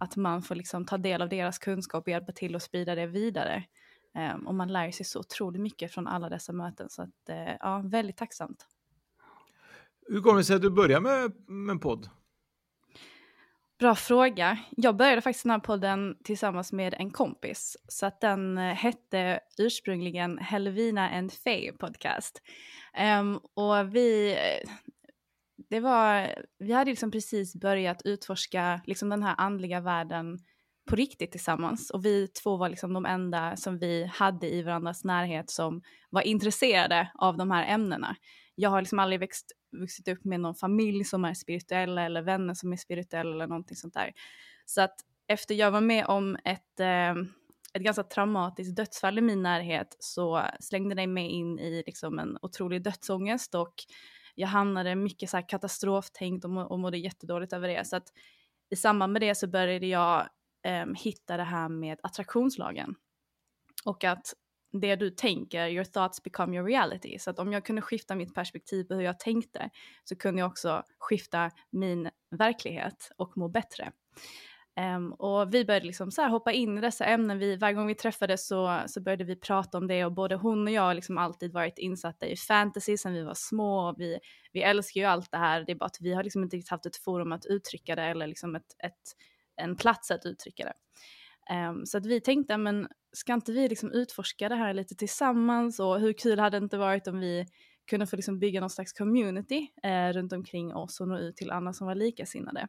Att 0.00 0.16
man 0.16 0.42
får 0.42 0.54
liksom 0.54 0.84
ta 0.84 0.98
del 0.98 1.22
av 1.22 1.28
deras 1.28 1.58
kunskap 1.58 2.02
och 2.04 2.08
hjälpa 2.08 2.32
till 2.32 2.56
att 2.56 2.62
sprida 2.62 2.94
det 2.94 3.06
vidare. 3.06 3.64
Ehm, 4.14 4.46
och 4.46 4.54
man 4.54 4.68
lär 4.72 4.90
sig 4.90 5.06
så 5.06 5.20
otroligt 5.20 5.60
mycket 5.62 5.92
från 5.92 6.06
alla 6.06 6.28
dessa 6.28 6.52
möten. 6.52 6.90
Så 6.90 7.02
att, 7.02 7.28
eh, 7.28 7.52
ja, 7.60 7.82
väldigt 7.84 8.16
tacksamt. 8.16 8.66
Hur 10.08 10.20
kommer 10.20 10.38
det 10.38 10.44
sig 10.44 10.56
att 10.56 10.62
du 10.62 10.70
börjar 10.70 11.00
med, 11.00 11.32
med 11.50 11.72
en 11.72 11.78
podd? 11.80 12.08
Bra 13.82 13.94
fråga. 13.94 14.58
Jag 14.76 14.96
började 14.96 15.20
faktiskt 15.20 15.44
den 15.44 15.50
här 15.50 15.58
podden 15.58 16.16
tillsammans 16.24 16.72
med 16.72 16.94
en 16.98 17.10
kompis. 17.10 17.76
Så 17.88 18.06
att 18.06 18.20
den 18.20 18.58
eh, 18.58 18.74
hette 18.74 19.40
ursprungligen 19.58 20.38
Helvina 20.38 21.10
and 21.10 21.32
Faye 21.32 21.72
podcast. 21.72 22.42
Um, 23.20 23.36
och 23.36 23.94
vi, 23.94 24.32
eh, 24.32 24.70
det 25.70 25.80
var, 25.80 26.34
vi 26.58 26.72
hade 26.72 26.90
liksom 26.90 27.10
precis 27.10 27.54
börjat 27.54 28.02
utforska 28.04 28.80
liksom 28.86 29.08
den 29.08 29.22
här 29.22 29.34
andliga 29.38 29.80
världen 29.80 30.38
på 30.90 30.96
riktigt 30.96 31.30
tillsammans. 31.30 31.90
Och 31.90 32.04
vi 32.04 32.28
två 32.28 32.56
var 32.56 32.68
liksom 32.68 32.92
de 32.92 33.06
enda 33.06 33.56
som 33.56 33.78
vi 33.78 34.10
hade 34.14 34.54
i 34.54 34.62
varandras 34.62 35.04
närhet 35.04 35.50
som 35.50 35.82
var 36.10 36.22
intresserade 36.22 37.10
av 37.14 37.36
de 37.36 37.50
här 37.50 37.74
ämnena. 37.74 38.16
Jag 38.54 38.70
har 38.70 38.80
liksom 38.80 38.98
aldrig 38.98 39.20
växt, 39.20 39.52
vuxit 39.72 40.08
upp 40.08 40.24
med 40.24 40.40
någon 40.40 40.54
familj 40.54 41.04
som 41.04 41.24
är 41.24 41.34
spirituella 41.34 42.02
eller 42.02 42.22
vänner 42.22 42.54
som 42.54 42.72
är 42.72 42.76
spirituella 42.76 43.30
eller 43.30 43.46
någonting 43.46 43.76
sånt 43.76 43.94
där. 43.94 44.12
Så 44.66 44.80
att 44.80 44.94
efter 45.26 45.54
jag 45.54 45.70
var 45.70 45.80
med 45.80 46.06
om 46.06 46.36
ett, 46.44 46.80
eh, 46.80 47.10
ett 47.74 47.82
ganska 47.82 48.02
traumatiskt 48.02 48.76
dödsfall 48.76 49.18
i 49.18 49.20
min 49.20 49.42
närhet 49.42 49.96
så 49.98 50.42
slängde 50.60 50.94
det 50.94 51.06
mig 51.06 51.28
in 51.28 51.58
i 51.58 51.82
liksom 51.86 52.18
en 52.18 52.38
otrolig 52.42 52.82
dödsångest 52.82 53.54
och 53.54 53.74
jag 54.34 54.48
hamnade 54.48 54.94
mycket 54.94 55.30
så 55.30 55.36
här 55.36 55.48
katastroftänkt 55.48 56.44
och, 56.44 56.50
må, 56.50 56.62
och 56.62 56.78
mådde 56.78 56.98
jättedåligt 56.98 57.52
över 57.52 57.68
det. 57.68 57.86
Så 57.86 57.96
att 57.96 58.08
i 58.70 58.76
samband 58.76 59.12
med 59.12 59.22
det 59.22 59.34
så 59.34 59.46
började 59.46 59.86
jag 59.86 60.28
eh, 60.64 60.86
hitta 60.94 61.36
det 61.36 61.44
här 61.44 61.68
med 61.68 61.98
attraktionslagen. 62.02 62.94
Och 63.84 64.04
att 64.04 64.34
det 64.72 64.96
du 64.96 65.10
tänker, 65.10 65.68
your 65.68 65.84
thoughts 65.84 66.22
become 66.22 66.56
your 66.56 66.66
reality. 66.66 67.18
Så 67.18 67.30
att 67.30 67.38
om 67.38 67.52
jag 67.52 67.64
kunde 67.64 67.82
skifta 67.82 68.14
mitt 68.14 68.34
perspektiv 68.34 68.84
på 68.84 68.94
hur 68.94 69.02
jag 69.02 69.18
tänkte 69.18 69.70
så 70.04 70.16
kunde 70.16 70.40
jag 70.40 70.50
också 70.50 70.82
skifta 70.98 71.50
min 71.70 72.10
verklighet 72.30 73.10
och 73.16 73.36
må 73.36 73.48
bättre. 73.48 73.92
Um, 74.80 75.12
och 75.12 75.54
vi 75.54 75.64
började 75.64 75.86
liksom 75.86 76.10
så 76.10 76.22
här 76.22 76.28
hoppa 76.28 76.52
in 76.52 76.78
i 76.78 76.80
dessa 76.80 77.04
ämnen. 77.04 77.38
Vi, 77.38 77.56
varje 77.56 77.74
gång 77.74 77.86
vi 77.86 77.94
träffades 77.94 78.46
så, 78.46 78.82
så 78.86 79.00
började 79.00 79.24
vi 79.24 79.36
prata 79.36 79.78
om 79.78 79.86
det 79.86 80.04
och 80.04 80.12
både 80.12 80.34
hon 80.34 80.66
och 80.66 80.72
jag 80.72 80.82
har 80.82 80.94
liksom 80.94 81.18
alltid 81.18 81.52
varit 81.52 81.78
insatta 81.78 82.26
i 82.26 82.36
fantasy 82.36 82.96
sedan 82.96 83.12
vi 83.12 83.22
var 83.22 83.34
små. 83.34 83.94
Vi, 83.98 84.18
vi 84.52 84.62
älskar 84.62 85.00
ju 85.00 85.06
allt 85.06 85.30
det 85.30 85.38
här. 85.38 85.64
Det 85.66 85.72
är 85.72 85.76
bara 85.76 85.86
att 85.86 86.00
vi 86.00 86.14
har 86.14 86.22
liksom 86.22 86.42
inte 86.42 86.62
haft 86.68 86.86
ett 86.86 86.96
forum 86.96 87.32
att 87.32 87.46
uttrycka 87.46 87.94
det 87.96 88.02
eller 88.02 88.26
liksom 88.26 88.54
ett, 88.54 88.76
ett, 88.84 89.16
en 89.56 89.76
plats 89.76 90.10
att 90.10 90.26
uttrycka 90.26 90.64
det. 90.64 90.74
Um, 91.50 91.86
så 91.86 91.98
att 91.98 92.06
vi 92.06 92.20
tänkte, 92.20 92.56
men 92.56 92.88
ska 93.12 93.34
inte 93.34 93.52
vi 93.52 93.68
liksom 93.68 93.92
utforska 93.92 94.48
det 94.48 94.54
här 94.54 94.74
lite 94.74 94.94
tillsammans 94.94 95.80
och 95.80 96.00
hur 96.00 96.12
kul 96.12 96.38
hade 96.38 96.58
det 96.60 96.64
inte 96.64 96.78
varit 96.78 97.06
om 97.06 97.20
vi 97.20 97.46
kunde 97.90 98.06
få 98.06 98.16
liksom 98.16 98.38
bygga 98.38 98.60
någon 98.60 98.70
slags 98.70 98.92
community 98.92 99.68
eh, 99.82 100.08
runt 100.08 100.32
omkring 100.32 100.74
oss 100.74 101.00
och 101.00 101.08
nå 101.08 101.18
ut 101.18 101.36
till 101.36 101.50
andra 101.50 101.72
som 101.72 101.86
var 101.86 101.94
likasinnade. 101.94 102.68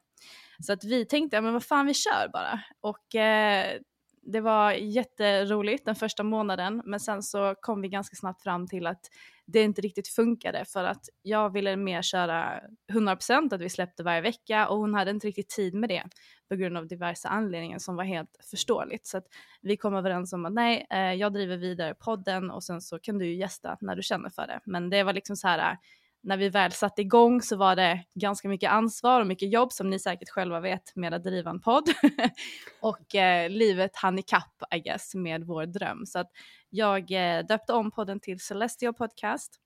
Så 0.60 0.74
att 0.74 0.84
vi 0.84 1.06
tänkte, 1.06 1.38
ja, 1.38 1.42
men 1.42 1.54
vad 1.54 1.64
fan 1.64 1.86
vi 1.86 1.94
kör 1.94 2.30
bara. 2.34 2.60
Och 2.82 3.16
eh, 3.16 3.80
det 4.26 4.42
var 4.42 4.72
jätteroligt 4.72 5.86
den 5.86 5.96
första 5.96 6.24
månaden 6.24 6.82
men 6.86 7.00
sen 7.00 7.24
så 7.24 7.56
kom 7.62 7.82
vi 7.82 7.90
ganska 7.90 8.16
snabbt 8.16 8.44
fram 8.44 8.68
till 8.68 8.88
att 8.88 9.10
det 9.46 9.62
inte 9.62 9.82
riktigt 9.82 10.08
funkade 10.08 10.66
för 10.66 10.84
att 10.84 11.10
jag 11.22 11.50
ville 11.54 11.76
mer 11.76 12.02
köra 12.02 12.60
100% 12.94 13.54
att 13.54 13.62
vi 13.62 13.70
släppte 13.70 14.04
varje 14.04 14.22
vecka 14.22 14.68
och 14.68 14.78
hon 14.78 14.94
hade 14.94 15.12
inte 15.12 15.28
riktigt 15.28 15.50
tid 15.50 15.74
med 15.74 15.90
det 15.90 16.04
på 16.50 16.56
grund 16.56 16.78
av 16.78 16.88
diverse 16.88 17.28
anledningar 17.28 17.80
som 17.80 17.96
var 17.96 18.04
helt 18.04 18.38
förståeligt. 18.50 19.08
Så 19.08 19.18
att 19.18 19.26
vi 19.62 19.78
kom 19.78 19.96
överens 19.96 20.34
om 20.34 20.46
att 20.46 20.54
nej, 20.54 20.88
eh, 20.90 21.14
jag 21.14 21.34
driver 21.34 21.58
vidare 21.58 21.94
podden 21.94 22.52
och 22.52 22.64
sen 22.64 22.82
så 22.82 23.00
kan 23.00 23.18
du 23.18 23.26
ju 23.26 23.36
gästa 23.36 23.78
när 23.82 23.96
du 23.96 24.02
känner 24.02 24.30
för 24.30 24.48
det. 24.48 24.60
Men 24.66 24.90
det 24.90 25.04
var 25.04 25.14
liksom 25.14 25.36
så 25.36 25.48
här 25.48 25.78
när 26.24 26.38
vi 26.38 26.50
väl 26.50 26.72
satte 26.72 27.02
igång 27.02 27.42
så 27.42 27.56
var 27.56 27.76
det 27.76 28.04
ganska 28.16 28.48
mycket 28.48 28.72
ansvar 28.72 29.22
och 29.22 29.28
mycket 29.28 29.52
jobb 29.52 29.72
som 29.72 29.90
ni 29.90 30.00
säkert 30.00 30.30
själva 30.30 30.60
vet 30.60 30.96
med 30.96 31.14
att 31.14 31.24
driva 31.24 31.50
en 31.50 31.62
podd. 31.62 31.90
och 32.82 33.16
eh, 33.16 33.50
livet 33.50 33.96
hann 33.96 34.20
ikapp 34.20 34.64
I 34.76 34.80
guess 34.80 35.16
med 35.16 35.44
vår 35.44 35.66
dröm. 35.66 36.06
Så 36.06 36.20
att 36.20 36.32
jag 36.70 37.12
eh, 37.12 37.46
döpte 37.46 37.74
om 37.74 37.92
podden 37.92 38.20
till 38.20 38.40
Celestial 38.40 38.94
Podcast 38.94 39.60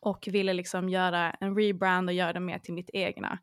och 0.00 0.28
ville 0.32 0.52
liksom 0.52 0.88
göra 0.88 1.30
en 1.30 1.56
rebrand 1.56 2.08
och 2.08 2.14
göra 2.14 2.32
det 2.32 2.40
mer 2.40 2.58
till 2.58 2.74
mitt 2.74 2.90
egna. 2.92 3.38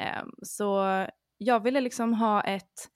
Eh, 0.00 0.24
så 0.42 1.06
jag 1.38 1.62
ville 1.62 1.80
liksom 1.80 2.14
ha 2.14 2.42
ett 2.42 2.90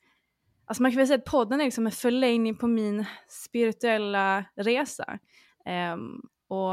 Alltså 0.65 0.83
man 0.83 0.91
kan 0.93 0.97
väl 0.97 1.07
säga 1.07 1.19
att 1.19 1.25
podden 1.25 1.61
är 1.61 1.65
liksom 1.65 1.87
en 1.87 1.93
förlängning 1.93 2.57
på 2.57 2.67
min 2.67 3.05
spirituella 3.29 4.45
resa. 4.57 5.19
Um, 5.95 6.23
och 6.49 6.73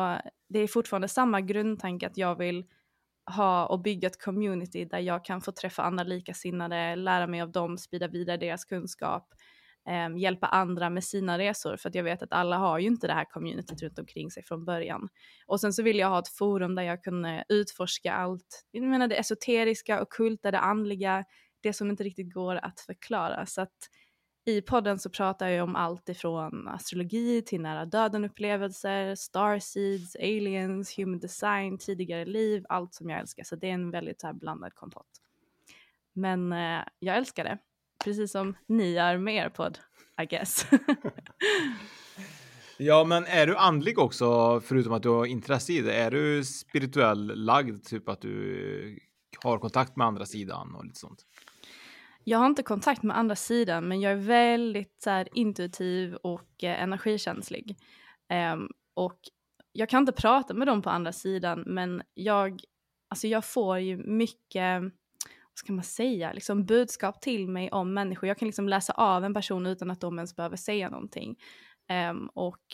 det 0.49 0.59
är 0.59 0.67
fortfarande 0.67 1.07
samma 1.07 1.41
grundtanke 1.41 2.07
att 2.07 2.17
jag 2.17 2.35
vill 2.35 2.65
ha 3.35 3.65
och 3.65 3.81
bygga 3.81 4.07
ett 4.07 4.21
community 4.21 4.85
där 4.85 4.99
jag 4.99 5.25
kan 5.25 5.41
få 5.41 5.51
träffa 5.51 5.83
andra 5.83 6.03
likasinnade, 6.03 6.95
lära 6.95 7.27
mig 7.27 7.41
av 7.41 7.51
dem, 7.51 7.77
sprida 7.77 8.07
vidare 8.07 8.37
deras 8.37 8.65
kunskap, 8.65 9.33
eh, 9.89 10.17
hjälpa 10.17 10.47
andra 10.47 10.89
med 10.89 11.03
sina 11.03 11.37
resor 11.37 11.77
för 11.77 11.89
att 11.89 11.95
jag 11.95 12.03
vet 12.03 12.23
att 12.23 12.33
alla 12.33 12.57
har 12.57 12.79
ju 12.79 12.87
inte 12.87 13.07
det 13.07 13.13
här 13.13 13.25
communityt 13.25 13.81
runt 13.81 13.99
omkring 13.99 14.31
sig 14.31 14.43
från 14.43 14.65
början. 14.65 15.09
Och 15.47 15.61
sen 15.61 15.73
så 15.73 15.83
vill 15.83 15.99
jag 15.99 16.09
ha 16.09 16.19
ett 16.19 16.27
forum 16.27 16.75
där 16.75 16.83
jag 16.83 17.03
kunde 17.03 17.43
utforska 17.49 18.13
allt, 18.13 18.65
jag 18.71 18.83
menar 18.83 19.07
det 19.07 19.15
esoteriska, 19.15 20.01
ockulta, 20.01 20.51
det 20.51 20.59
andliga, 20.59 21.25
det 21.61 21.73
som 21.73 21.89
inte 21.89 22.03
riktigt 22.03 22.33
går 22.33 22.55
att 22.55 22.79
förklara. 22.79 23.45
Så 23.45 23.61
att 23.61 23.77
i 24.45 24.61
podden 24.61 24.99
så 24.99 25.09
pratar 25.09 25.47
jag 25.47 25.63
om 25.63 25.75
allt 25.75 26.09
ifrån 26.09 26.67
astrologi 26.67 27.41
till 27.41 27.61
nära 27.61 27.85
döden-upplevelser, 27.85 29.15
starseeds, 29.15 30.15
aliens, 30.15 30.97
human 30.97 31.19
design, 31.19 31.77
tidigare 31.77 32.25
liv, 32.25 32.65
allt 32.69 32.93
som 32.93 33.09
jag 33.09 33.19
älskar. 33.19 33.43
Så 33.43 33.55
det 33.55 33.69
är 33.69 33.73
en 33.73 33.91
väldigt 33.91 34.21
så 34.21 34.27
här 34.27 34.33
blandad 34.33 34.75
kompott. 34.75 35.21
Men 36.13 36.51
eh, 36.51 36.83
jag 36.99 37.17
älskar 37.17 37.43
det, 37.43 37.57
precis 38.03 38.31
som 38.31 38.55
ni 38.67 38.93
gör 38.93 39.17
med 39.17 39.35
er 39.35 39.49
podd, 39.49 39.79
I 40.21 40.25
guess. 40.25 40.67
ja, 42.77 43.03
men 43.03 43.25
är 43.25 43.47
du 43.47 43.57
andlig 43.57 43.99
också, 43.99 44.61
förutom 44.61 44.93
att 44.93 45.03
du 45.03 45.09
har 45.09 45.25
intresse 45.25 45.73
i 45.73 45.81
det? 45.81 45.95
Är 45.95 46.11
du 46.11 46.43
spirituell 46.43 47.31
lagd, 47.35 47.85
typ 47.85 48.09
att 48.09 48.21
du 48.21 48.99
har 49.43 49.57
kontakt 49.57 49.95
med 49.95 50.07
andra 50.07 50.25
sidan 50.25 50.75
och 50.75 50.85
lite 50.85 50.99
sånt? 50.99 51.25
Jag 52.27 52.39
har 52.39 52.45
inte 52.45 52.63
kontakt 52.63 53.03
med 53.03 53.17
andra 53.17 53.35
sidan 53.35 53.87
men 53.87 54.01
jag 54.01 54.11
är 54.11 54.15
väldigt 54.15 55.01
så 55.03 55.09
här, 55.09 55.27
intuitiv 55.33 56.15
och 56.15 56.63
eh, 56.63 56.83
energikänslig. 56.83 57.77
Um, 58.53 58.69
och 58.93 59.19
jag 59.71 59.89
kan 59.89 59.99
inte 59.99 60.11
prata 60.11 60.53
med 60.53 60.67
dem 60.67 60.81
på 60.81 60.89
andra 60.89 61.11
sidan 61.11 61.63
men 61.67 62.01
jag, 62.13 62.61
alltså 63.09 63.27
jag 63.27 63.45
får 63.45 63.79
ju 63.79 63.97
mycket, 63.97 64.81
vad 64.81 65.55
ska 65.55 65.73
man 65.73 65.83
säga, 65.83 66.33
liksom 66.33 66.65
budskap 66.65 67.21
till 67.21 67.47
mig 67.47 67.71
om 67.71 67.93
människor. 67.93 68.27
Jag 68.27 68.37
kan 68.37 68.47
liksom 68.47 68.69
läsa 68.69 68.93
av 68.93 69.25
en 69.25 69.33
person 69.33 69.65
utan 69.65 69.91
att 69.91 70.01
de 70.01 70.17
ens 70.17 70.35
behöver 70.35 70.57
säga 70.57 70.89
någonting. 70.89 71.35
Um, 72.09 72.29
och 72.33 72.65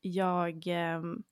jag, 0.00 0.66
um, 0.98 1.22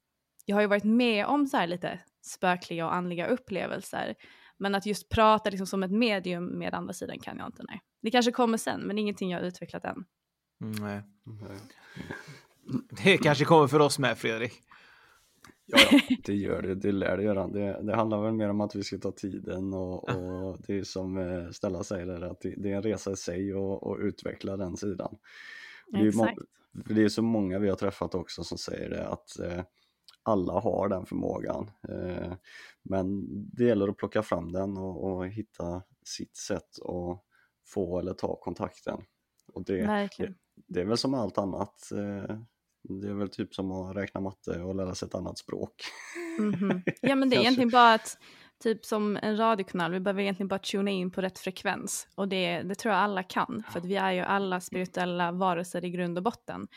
jag 0.45 0.57
har 0.57 0.61
ju 0.61 0.69
varit 0.69 0.85
med 0.85 1.27
om 1.27 1.47
så 1.47 1.57
här 1.57 1.67
lite 1.67 2.01
spökliga 2.23 2.87
och 2.87 2.95
andliga 2.95 3.27
upplevelser. 3.27 4.15
Men 4.59 4.75
att 4.75 4.87
just 4.87 5.09
prata 5.09 5.51
liksom 5.51 5.67
som 5.67 5.83
ett 5.83 5.91
medium 5.91 6.45
med 6.45 6.75
andra 6.75 6.93
sidan 6.93 7.19
kan 7.19 7.39
jag 7.39 7.49
inte, 7.49 7.63
nej. 7.69 7.81
Det 8.03 8.11
kanske 8.11 8.33
kommer 8.33 8.59
sen, 8.59 8.81
men 8.81 8.99
ingenting 8.99 9.31
jag 9.31 9.39
har 9.39 9.47
utvecklat 9.47 9.85
än. 9.85 10.05
Mm, 10.61 10.85
nej. 10.85 11.03
Det 13.05 13.19
kanske 13.19 13.45
kommer 13.45 13.67
för 13.67 13.81
oss 13.81 13.99
med, 13.99 14.19
Fredrik. 14.19 14.53
Ja, 15.67 15.79
ja, 15.91 16.17
det 16.25 16.35
gör 16.35 16.63
det, 16.63 16.75
det 16.75 16.93
lär 16.93 17.17
det 17.17 17.23
göra. 17.23 17.49
Det, 17.49 17.83
det 17.83 17.97
handlar 17.97 18.23
väl 18.23 18.33
mer 18.33 18.49
om 18.49 18.61
att 18.61 18.75
vi 18.75 18.83
ska 18.83 18.99
ta 18.99 19.13
tiden 19.13 19.75
och, 19.75 20.09
och 20.09 20.59
det 20.67 20.79
är 20.79 20.83
som 20.83 21.19
eh, 21.19 21.51
Stella 21.51 21.85
säger, 21.85 22.07
där, 22.07 22.21
att 22.21 22.41
det, 22.41 22.55
det, 22.57 22.73
är 22.73 22.77
en 22.77 22.83
resa 22.83 23.13
i 23.13 23.17
sig 23.17 23.55
och, 23.55 23.83
och 23.83 23.99
utveckla 24.01 24.57
den 24.57 24.77
sidan. 24.77 25.17
Det 25.87 25.99
är, 25.99 26.35
det 26.95 27.05
är 27.05 27.09
så 27.09 27.23
många 27.23 27.59
vi 27.59 27.69
har 27.69 27.77
träffat 27.77 28.15
också 28.15 28.45
som 28.45 28.59
säger 28.59 28.91
det 28.91 29.09
att 29.09 29.39
eh, 29.39 29.63
alla 30.27 30.53
har 30.53 30.89
den 30.89 31.07
förmågan. 31.07 31.71
Eh, 31.89 32.33
men 32.83 33.27
det 33.57 33.65
gäller 33.65 33.89
att 33.89 33.97
plocka 33.97 34.23
fram 34.23 34.53
den 34.53 34.77
och, 34.77 35.05
och 35.05 35.27
hitta 35.29 35.83
sitt 36.05 36.37
sätt 36.37 36.79
att 36.85 37.23
få 37.67 37.99
eller 37.99 38.13
ta 38.13 38.37
kontakten. 38.37 39.01
Och 39.53 39.65
det, 39.65 40.11
det, 40.19 40.35
det, 40.67 40.81
är 40.81 40.85
väl 40.85 40.99
som 40.99 41.15
allt 41.15 41.39
annat. 41.39 41.93
Eh, 41.93 42.39
det 42.83 43.09
är 43.09 43.15
väl 43.15 43.29
typ 43.29 43.55
som 43.55 43.73
att 43.73 43.97
räkna 43.97 44.21
matte 44.21 44.63
och 44.63 44.75
lära 44.75 44.95
sig 44.95 45.07
ett 45.07 45.15
annat 45.15 45.39
språk. 45.39 45.75
Mm 46.39 46.55
-hmm. 46.55 46.93
Ja 47.01 47.15
men 47.15 47.31
det 47.31 47.37
är 47.37 47.41
egentligen 47.41 47.71
bara 47.71 47.95
att, 47.95 48.19
typ 48.63 48.85
som 48.85 49.19
en 49.23 49.37
radiokanal, 49.37 49.93
vi 49.93 50.01
behöver 50.01 50.23
egentligen 50.23 50.49
bara 50.49 50.59
tuna 50.59 50.91
in 50.91 51.11
på 51.11 51.21
rätt 51.21 51.39
frekvens. 51.39 52.09
Och 52.15 52.29
det, 52.29 52.63
det 52.63 52.75
tror 52.75 52.95
jag 52.95 53.03
alla 53.03 53.23
kan, 53.23 53.63
för 53.73 53.79
att 53.79 53.85
vi 53.85 53.97
är 53.97 54.13
ju 54.13 54.21
alla 54.21 54.61
spirituella 54.61 55.33
varelser 55.33 55.85
i 55.85 55.91
grund 55.91 56.19
och 56.19 56.25
botten. 56.25 56.69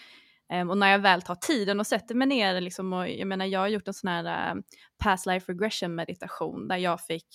Um, 0.53 0.70
och 0.70 0.77
när 0.77 0.91
jag 0.91 1.00
väl 1.00 1.22
tar 1.22 1.36
tiden 1.36 1.79
och 1.79 1.88
sätter 1.88 2.15
mig 2.15 2.27
ner, 2.27 2.62
liksom, 2.62 2.94
och 2.94 3.10
jag 3.10 3.27
menar 3.27 3.46
jag 3.46 3.60
har 3.60 3.68
gjort 3.68 3.88
en 3.88 3.94
sån 3.94 4.08
här 4.08 4.51
ehm, 4.51 4.63
past 5.03 5.25
life 5.25 5.51
regression 5.51 5.96
meditation 5.96 6.68
där 6.68 6.77
jag 6.77 7.01
fick 7.01 7.25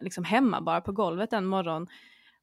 liksom 0.00 0.24
hemma 0.24 0.60
bara 0.60 0.80
på 0.80 0.92
golvet 0.92 1.32
en 1.32 1.46
morgon 1.46 1.86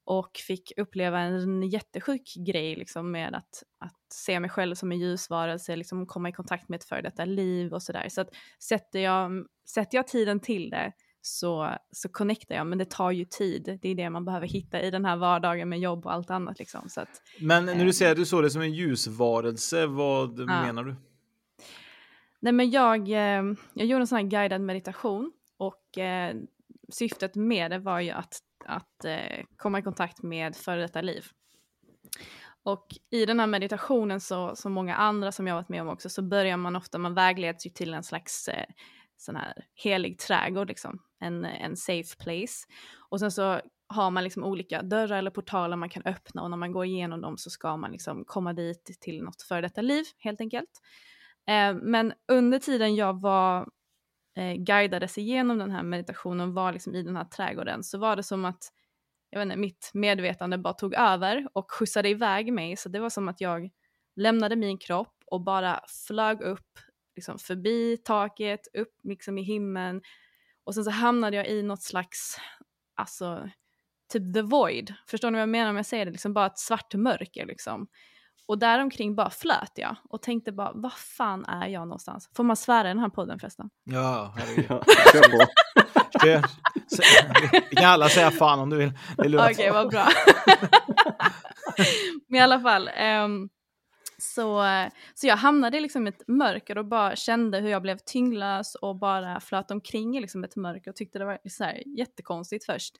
och 0.06 0.38
fick 0.48 0.72
uppleva 0.78 1.20
en 1.20 1.64
jättesjuk 1.64 2.34
grej 2.48 2.76
liksom 2.76 3.12
med 3.12 3.36
att, 3.36 3.64
att 3.80 4.14
se 4.14 4.40
mig 4.40 4.50
själv 4.50 4.76
som 4.76 4.92
en 4.92 5.00
ljusvarelse, 5.00 5.76
liksom 5.76 6.08
komma 6.08 6.30
i 6.30 6.32
kontakt 6.32 6.70
med 6.70 6.78
ett 6.78 6.84
före 6.84 7.02
detta 7.02 7.26
liv 7.26 7.74
och 7.74 7.84
sådär. 7.84 8.10
Så 8.10 8.22
att 8.22 8.30
sätter 8.60 9.00
jag, 9.00 9.46
sätter 9.68 9.98
jag 9.98 10.08
tiden 10.08 10.40
till 10.40 10.70
det 10.70 10.92
så, 11.26 11.78
så 11.92 12.10
connectar 12.10 12.56
jag, 12.56 12.68
men 12.68 12.78
det 12.78 12.90
tar 12.90 13.12
ju 13.12 13.26
tid. 13.26 13.80
Det 13.82 13.90
är 13.90 13.96
det 13.96 14.10
man 14.10 14.26
behöver 14.26 14.48
hitta 14.48 14.82
i 14.82 14.92
den 14.92 15.06
här 15.06 15.16
vardagen 15.16 15.70
med 15.70 15.80
jobb 15.80 16.06
och 16.06 16.14
allt 16.14 16.30
annat. 16.30 16.60
Liksom. 16.60 16.90
Så 16.90 17.02
att, 17.02 17.22
men 17.40 17.66
när 17.66 17.76
du 17.76 17.86
eh, 17.86 17.92
säger 17.92 18.12
att 18.12 18.18
du 18.18 18.26
såg 18.26 18.44
det 18.44 18.50
som 18.50 18.62
en 18.62 18.74
ljusvarelse, 18.74 19.86
vad 19.86 20.40
ja. 20.40 20.46
menar 20.46 20.84
du? 20.84 20.96
Nej, 22.40 22.54
men 22.54 22.72
jag, 22.72 23.10
eh, 23.10 23.44
jag 23.74 23.86
gjorde 23.88 24.02
en 24.02 24.08
sån 24.08 24.18
här 24.18 24.26
guidad 24.26 24.62
meditation 24.62 25.32
och 25.58 25.98
eh, 25.98 26.36
syftet 26.90 27.36
med 27.36 27.72
det 27.72 27.80
var 27.80 28.00
ju 28.00 28.12
att, 28.12 28.40
att 28.66 29.06
eh, 29.06 29.46
komma 29.58 29.80
i 29.80 29.82
kontakt 29.82 30.24
med 30.24 30.56
före 30.56 30.82
detta 30.82 31.02
liv. 31.02 31.26
Och 32.64 32.88
i 33.10 33.26
den 33.26 33.40
här 33.40 33.48
meditationen, 33.48 34.20
så, 34.20 34.56
som 34.56 34.72
många 34.72 34.96
andra 34.96 35.32
som 35.32 35.48
jag 35.48 35.56
varit 35.56 35.70
med 35.70 35.82
om 35.82 35.90
också, 35.90 36.10
så 36.10 36.22
börjar 36.22 36.58
man 36.58 36.76
ofta, 36.76 36.98
man 36.98 37.14
vägleds 37.14 37.66
ju 37.66 37.70
till 37.70 37.94
en 37.94 38.04
slags 38.04 38.48
eh, 38.48 38.66
sån 39.24 39.36
här 39.36 39.54
helig 39.84 40.20
trädgård, 40.20 40.68
liksom. 40.68 41.00
en, 41.20 41.46
en 41.46 41.78
safe 41.78 42.16
place. 42.24 42.68
Och 43.10 43.20
sen 43.20 43.32
så 43.32 43.62
har 43.88 44.12
man 44.12 44.24
liksom 44.24 44.44
olika 44.44 44.82
dörrar 44.82 45.18
eller 45.18 45.32
portaler 45.32 45.78
man 45.78 45.90
kan 45.90 46.04
öppna 46.06 46.42
och 46.42 46.50
när 46.50 46.58
man 46.58 46.72
går 46.72 46.86
igenom 46.86 47.22
dem 47.22 47.38
så 47.38 47.50
ska 47.50 47.78
man 47.78 47.92
liksom 47.92 48.26
komma 48.26 48.54
dit 48.54 48.98
till 49.02 49.24
något 49.24 49.42
före 49.42 49.62
detta 49.62 49.82
liv 49.82 50.06
helt 50.18 50.42
enkelt. 50.42 50.70
Eh, 51.48 51.76
men 51.82 52.14
under 52.32 52.60
tiden 52.60 52.96
jag 52.96 53.22
var 53.22 53.68
eh, 54.38 54.54
guidades 54.54 55.18
igenom 55.18 55.58
den 55.58 55.72
här 55.72 55.84
meditationen 55.84 56.54
var 56.54 56.74
liksom 56.74 56.96
i 56.96 57.04
den 57.04 57.16
här 57.16 57.26
trädgården 57.26 57.84
så 57.84 57.98
var 57.98 58.16
det 58.16 58.24
som 58.24 58.46
att 58.46 58.64
jag 59.30 59.40
vet 59.40 59.46
inte, 59.46 59.58
mitt 59.58 59.92
medvetande 59.94 60.58
bara 60.58 60.74
tog 60.74 60.94
över 60.94 61.48
och 61.54 61.72
skjutsade 61.72 62.10
iväg 62.10 62.54
mig 62.54 62.78
så 62.78 62.90
det 62.90 63.00
var 63.00 63.10
som 63.10 63.30
att 63.30 63.42
jag 63.42 63.70
lämnade 64.16 64.56
min 64.56 64.78
kropp 64.78 65.16
och 65.26 65.44
bara 65.44 65.80
flög 66.08 66.42
upp 66.42 66.80
liksom 67.16 67.40
förbi 67.40 67.98
taket, 67.98 68.68
upp 68.74 68.94
liksom 69.04 69.38
i 69.38 69.42
himlen 69.42 70.02
och 70.64 70.76
sen 70.76 70.84
så 70.84 70.92
hamnade 70.92 71.38
jag 71.38 71.48
i 71.48 71.64
något 71.64 71.84
slags, 71.84 72.38
alltså 72.96 73.50
typ 74.14 74.34
the 74.34 74.42
void. 74.42 74.94
Förstår 75.08 75.32
ni 75.32 75.36
vad 75.36 75.42
jag 75.42 75.50
menar 75.50 75.70
om 75.70 75.76
jag 75.76 75.86
säger 75.86 76.06
det? 76.06 76.12
Liksom 76.12 76.34
bara 76.34 76.46
ett 76.46 76.60
svart 76.60 76.94
mörker 76.94 77.46
liksom. 77.46 77.88
Och 78.48 78.60
däromkring 78.60 79.16
bara 79.16 79.30
flöt 79.30 79.72
jag 79.76 79.96
och 80.10 80.22
tänkte 80.22 80.52
bara, 80.52 80.72
vad 80.74 80.94
fan 80.94 81.46
är 81.46 81.68
jag 81.68 81.82
någonstans? 81.82 82.30
Får 82.36 82.44
man 82.44 82.56
svära 82.56 82.88
i 82.88 82.90
den 82.94 83.00
här 83.00 83.10
podden 83.10 83.40
förresten? 83.40 83.70
Ja, 83.84 84.34
herregud. 84.38 84.68
Kör 85.12 85.32
Vi 87.70 87.76
kan 87.76 87.86
alla 87.86 88.10
säga 88.10 88.32
fan 88.32 88.60
om 88.60 88.70
du 88.70 88.78
vill. 88.78 88.92
Okej, 89.18 89.52
okay, 89.52 89.72
vad 89.72 89.90
bra. 89.90 90.08
Men 92.28 92.40
i 92.40 92.44
alla 92.44 92.60
fall, 92.60 92.90
um, 93.26 93.50
så, 94.24 94.66
så 95.14 95.28
jag 95.28 95.38
hamnade 95.38 95.80
liksom 95.80 96.08
i 96.08 96.10
ett 96.10 96.28
mörker 96.28 96.78
och 96.78 96.86
bara 96.86 97.16
kände 97.16 97.60
hur 97.60 97.70
jag 97.70 97.82
blev 97.82 97.98
tyngdlös 97.98 98.76
och 98.76 98.96
bara 98.96 99.40
flöt 99.40 99.72
omkring 99.72 100.18
i 100.18 100.22
liksom 100.22 100.44
ett 100.44 100.56
mörker 100.56 100.92
och 100.92 100.96
tyckte 100.96 101.20
det 101.20 101.26
var 101.26 101.40
så 101.50 101.64
här 101.64 101.84
jättekonstigt 101.98 102.66
först. 102.66 102.98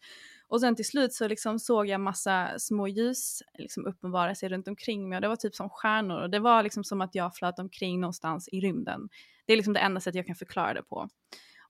Och 0.48 0.62
sen 0.62 0.76
till 0.76 0.86
slut 0.86 1.14
så 1.14 1.28
liksom 1.28 1.60
såg 1.60 1.88
jag 1.88 2.02
massa 2.02 2.60
små 2.60 2.88
ljus 2.88 3.42
liksom 3.58 3.86
uppenbara 3.86 4.36
sig 4.36 4.50
runt 4.50 4.68
omkring 4.68 5.10
mig 5.10 5.16
och 5.16 5.22
det 5.22 5.28
var 5.28 5.36
typ 5.36 5.56
som 5.56 5.70
stjärnor 5.70 6.22
och 6.22 6.30
det 6.30 6.40
var 6.40 6.64
liksom 6.64 6.84
som 6.84 7.02
att 7.02 7.16
jag 7.16 7.36
flöt 7.36 7.60
omkring 7.60 8.00
någonstans 8.00 8.50
i 8.52 8.60
rymden. 8.60 9.10
Det 9.46 9.54
är 9.54 9.58
liksom 9.58 9.74
det 9.74 9.80
enda 9.80 10.02
sättet 10.02 10.16
jag 10.16 10.28
kan 10.28 10.36
förklara 10.36 10.74
det 10.74 10.84
på. 10.84 11.10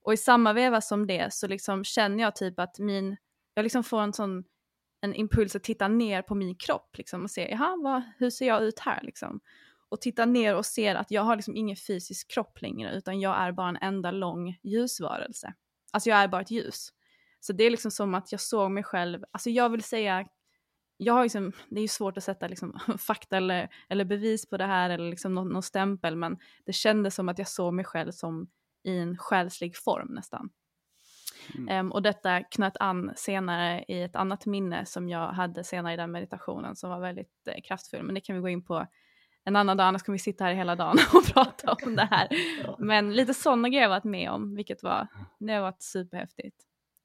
Och 0.02 0.12
i 0.12 0.16
samma 0.16 0.52
veva 0.52 0.80
som 0.80 1.06
det 1.06 1.32
så 1.32 1.46
liksom 1.46 1.84
känner 1.84 2.24
jag 2.24 2.36
typ 2.36 2.58
att 2.58 2.78
min, 2.78 3.16
jag 3.54 3.62
liksom 3.62 3.84
får 3.84 4.00
en 4.00 4.12
sån 4.12 4.44
en 5.04 5.14
impuls 5.14 5.56
att 5.56 5.62
titta 5.62 5.88
ner 5.88 6.22
på 6.22 6.34
min 6.34 6.54
kropp 6.54 6.98
liksom, 6.98 7.24
och 7.24 7.30
se, 7.30 7.50
jaha, 7.50 7.76
vad, 7.82 8.02
hur 8.18 8.30
ser 8.30 8.46
jag 8.46 8.64
ut 8.64 8.78
här 8.78 9.00
liksom? 9.02 9.40
Och 9.88 10.00
titta 10.00 10.24
ner 10.24 10.56
och 10.56 10.66
ser 10.66 10.94
att 10.94 11.10
jag 11.10 11.22
har 11.22 11.36
liksom 11.36 11.56
ingen 11.56 11.76
fysisk 11.76 12.30
kropp 12.30 12.62
längre, 12.62 12.96
utan 12.96 13.20
jag 13.20 13.36
är 13.36 13.52
bara 13.52 13.68
en 13.68 13.76
enda 13.76 14.10
lång 14.10 14.58
ljusvarelse. 14.62 15.54
Alltså 15.92 16.10
jag 16.10 16.18
är 16.18 16.28
bara 16.28 16.42
ett 16.42 16.50
ljus. 16.50 16.88
Så 17.40 17.52
det 17.52 17.64
är 17.64 17.70
liksom 17.70 17.90
som 17.90 18.14
att 18.14 18.32
jag 18.32 18.40
såg 18.40 18.70
mig 18.70 18.82
själv, 18.84 19.24
alltså 19.30 19.50
jag 19.50 19.70
vill 19.70 19.82
säga, 19.82 20.26
jag 20.96 21.14
har 21.14 21.22
liksom, 21.22 21.52
det 21.68 21.80
är 21.80 21.82
ju 21.82 21.88
svårt 21.88 22.16
att 22.16 22.24
sätta 22.24 22.48
liksom 22.48 22.78
fakta 22.98 23.36
eller, 23.36 23.68
eller 23.88 24.04
bevis 24.04 24.48
på 24.48 24.56
det 24.56 24.66
här 24.66 24.90
eller 24.90 25.10
liksom 25.10 25.34
någon, 25.34 25.48
någon 25.48 25.62
stämpel, 25.62 26.16
men 26.16 26.38
det 26.66 26.72
kändes 26.72 27.14
som 27.14 27.28
att 27.28 27.38
jag 27.38 27.48
såg 27.48 27.74
mig 27.74 27.84
själv 27.84 28.12
som 28.12 28.50
i 28.84 28.98
en 28.98 29.18
själslig 29.18 29.76
form 29.76 30.08
nästan. 30.14 30.50
Mm. 31.58 31.86
Um, 31.86 31.92
och 31.92 32.02
detta 32.02 32.42
knöt 32.42 32.76
an 32.80 33.12
senare 33.16 33.84
i 33.88 34.02
ett 34.02 34.16
annat 34.16 34.46
minne 34.46 34.86
som 34.86 35.08
jag 35.08 35.28
hade 35.28 35.64
senare 35.64 35.94
i 35.94 35.96
den 35.96 36.12
meditationen 36.12 36.76
som 36.76 36.90
var 36.90 37.00
väldigt 37.00 37.48
eh, 37.48 37.62
kraftfull. 37.64 38.02
Men 38.02 38.14
det 38.14 38.20
kan 38.20 38.36
vi 38.36 38.42
gå 38.42 38.48
in 38.48 38.64
på 38.64 38.86
en 39.44 39.56
annan 39.56 39.76
dag, 39.76 39.86
annars 39.86 40.02
kommer 40.02 40.18
vi 40.18 40.22
sitta 40.22 40.44
här 40.44 40.54
hela 40.54 40.76
dagen 40.76 40.98
och 41.14 41.24
prata 41.34 41.76
om 41.86 41.96
det 41.96 42.08
här. 42.10 42.28
ja. 42.64 42.76
Men 42.78 43.14
lite 43.14 43.34
sådana 43.34 43.68
grejer 43.68 43.80
har 43.80 43.94
jag 43.94 44.00
varit 44.00 44.04
med 44.04 44.30
om, 44.30 44.54
vilket 44.54 44.82
var, 44.82 45.06
det 45.38 45.52
har 45.52 45.60
varit 45.60 45.82
superhäftigt 45.82 46.56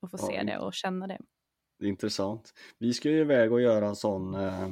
att 0.02 0.12
få 0.12 0.18
ja, 0.22 0.28
se 0.28 0.44
det 0.44 0.58
och 0.58 0.74
känna 0.74 1.08
det. 1.08 1.18
Det 1.80 1.86
är 1.86 1.90
intressant. 1.90 2.54
Vi 2.78 2.94
ska 2.94 3.10
ju 3.10 3.20
iväg 3.20 3.52
och 3.52 3.62
göra 3.62 3.88
en 3.88 3.96
sån 3.96 4.36
eh, 4.36 4.64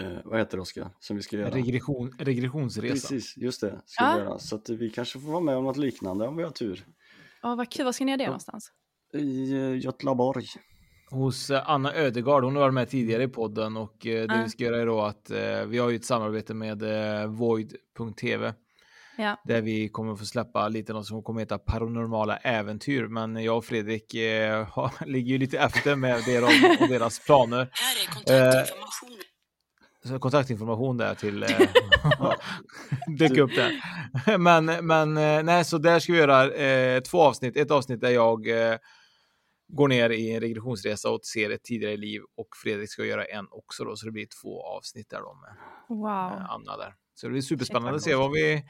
eh, 0.00 0.18
vad 0.24 0.38
heter 0.38 0.56
det 0.56 0.60
Oskar? 0.60 0.90
Som 1.00 1.16
vi 1.16 1.22
ska 1.22 1.36
göra? 1.36 1.50
Regression, 1.50 2.12
regressionsresa. 2.18 2.92
Precis, 2.92 3.36
just 3.36 3.60
det. 3.60 3.80
Ska 3.86 4.04
ja. 4.04 4.18
göra. 4.18 4.38
Så 4.38 4.56
att 4.56 4.68
vi 4.68 4.90
kanske 4.90 5.20
får 5.20 5.30
vara 5.30 5.40
med 5.40 5.56
om 5.56 5.64
något 5.64 5.76
liknande 5.76 6.26
om 6.26 6.36
vi 6.36 6.42
har 6.42 6.50
tur. 6.50 6.84
Ja, 7.42 7.54
vad 7.54 7.70
kul. 7.70 7.84
Var 7.84 7.92
ska 7.92 8.04
ni 8.04 8.10
göra 8.10 8.18
det 8.18 8.24
ja. 8.24 8.28
någonstans? 8.28 8.72
I 9.14 9.54
uh, 9.54 9.78
Götlaborg. 9.78 10.46
Hos 11.10 11.50
uh, 11.50 11.70
Anna 11.70 11.94
Ödegard. 11.94 12.44
Hon 12.44 12.54
har 12.54 12.62
varit 12.62 12.74
med 12.74 12.90
tidigare 12.90 13.22
i 13.22 13.28
podden 13.28 13.76
och 13.76 14.06
uh, 14.06 14.12
det 14.12 14.34
uh. 14.34 14.42
vi 14.42 14.48
ska 14.48 14.64
göra 14.64 14.80
är 14.80 14.86
då 14.86 15.00
att 15.02 15.30
vi 15.66 15.78
har 15.78 15.90
ju 15.90 15.96
ett 15.96 16.04
samarbete 16.04 16.54
med 16.54 16.82
Void.tv. 17.28 18.54
Ja. 19.18 19.40
Där 19.44 19.60
vi 19.60 19.88
kommer 19.88 20.16
få 20.16 20.24
släppa 20.24 20.68
lite 20.68 20.92
något 20.92 21.06
som 21.06 21.22
kommer 21.22 21.40
heta 21.40 21.58
paranormala 21.58 22.36
äventyr. 22.36 23.06
Men 23.06 23.44
jag 23.44 23.56
och 23.56 23.64
Fredrik 23.64 24.14
har, 24.68 25.06
ligger 25.06 25.32
ju 25.32 25.38
lite 25.38 25.58
efter 25.58 25.96
med 25.96 26.22
det 26.26 26.38
och 26.38 26.88
deras 26.88 27.18
planer. 27.18 27.56
Här 27.56 28.02
är 28.02 28.14
kontaktinformation 28.14 29.31
så 30.04 30.18
kontaktinformation 30.18 30.96
där 30.96 31.14
till 31.14 31.42
eh, 31.42 31.48
dök 33.18 33.38
upp 33.38 33.50
där. 33.54 33.72
Men, 34.38 34.64
men 34.86 35.16
eh, 35.16 35.42
nej, 35.42 35.64
så 35.64 35.78
där 35.78 36.00
ska 36.00 36.12
vi 36.12 36.18
göra 36.18 36.54
eh, 36.54 37.00
två 37.00 37.22
avsnitt. 37.22 37.56
Ett 37.56 37.70
avsnitt 37.70 38.00
där 38.00 38.10
jag 38.10 38.48
eh, 38.48 38.78
går 39.68 39.88
ner 39.88 40.10
i 40.10 40.34
en 40.34 40.40
regressionsresa 40.40 41.10
och 41.10 41.20
ser 41.24 41.50
ett 41.50 41.64
tidigare 41.64 41.96
liv 41.96 42.22
och 42.36 42.48
Fredrik 42.62 42.90
ska 42.90 43.04
göra 43.04 43.24
en 43.24 43.46
också 43.50 43.84
då, 43.84 43.96
så 43.96 44.06
det 44.06 44.12
blir 44.12 44.26
två 44.42 44.62
avsnitt 44.62 45.10
där 45.10 45.20
då 45.20 45.34
med, 45.34 45.56
wow. 45.88 46.38
med 46.38 46.46
Anna 46.50 46.76
där. 46.76 46.94
Så 47.14 47.26
det 47.26 47.30
blir 47.30 47.42
superspännande 47.42 47.96
att 47.96 48.02
se 48.02 48.14
vad 48.14 48.32
vi 48.32 48.64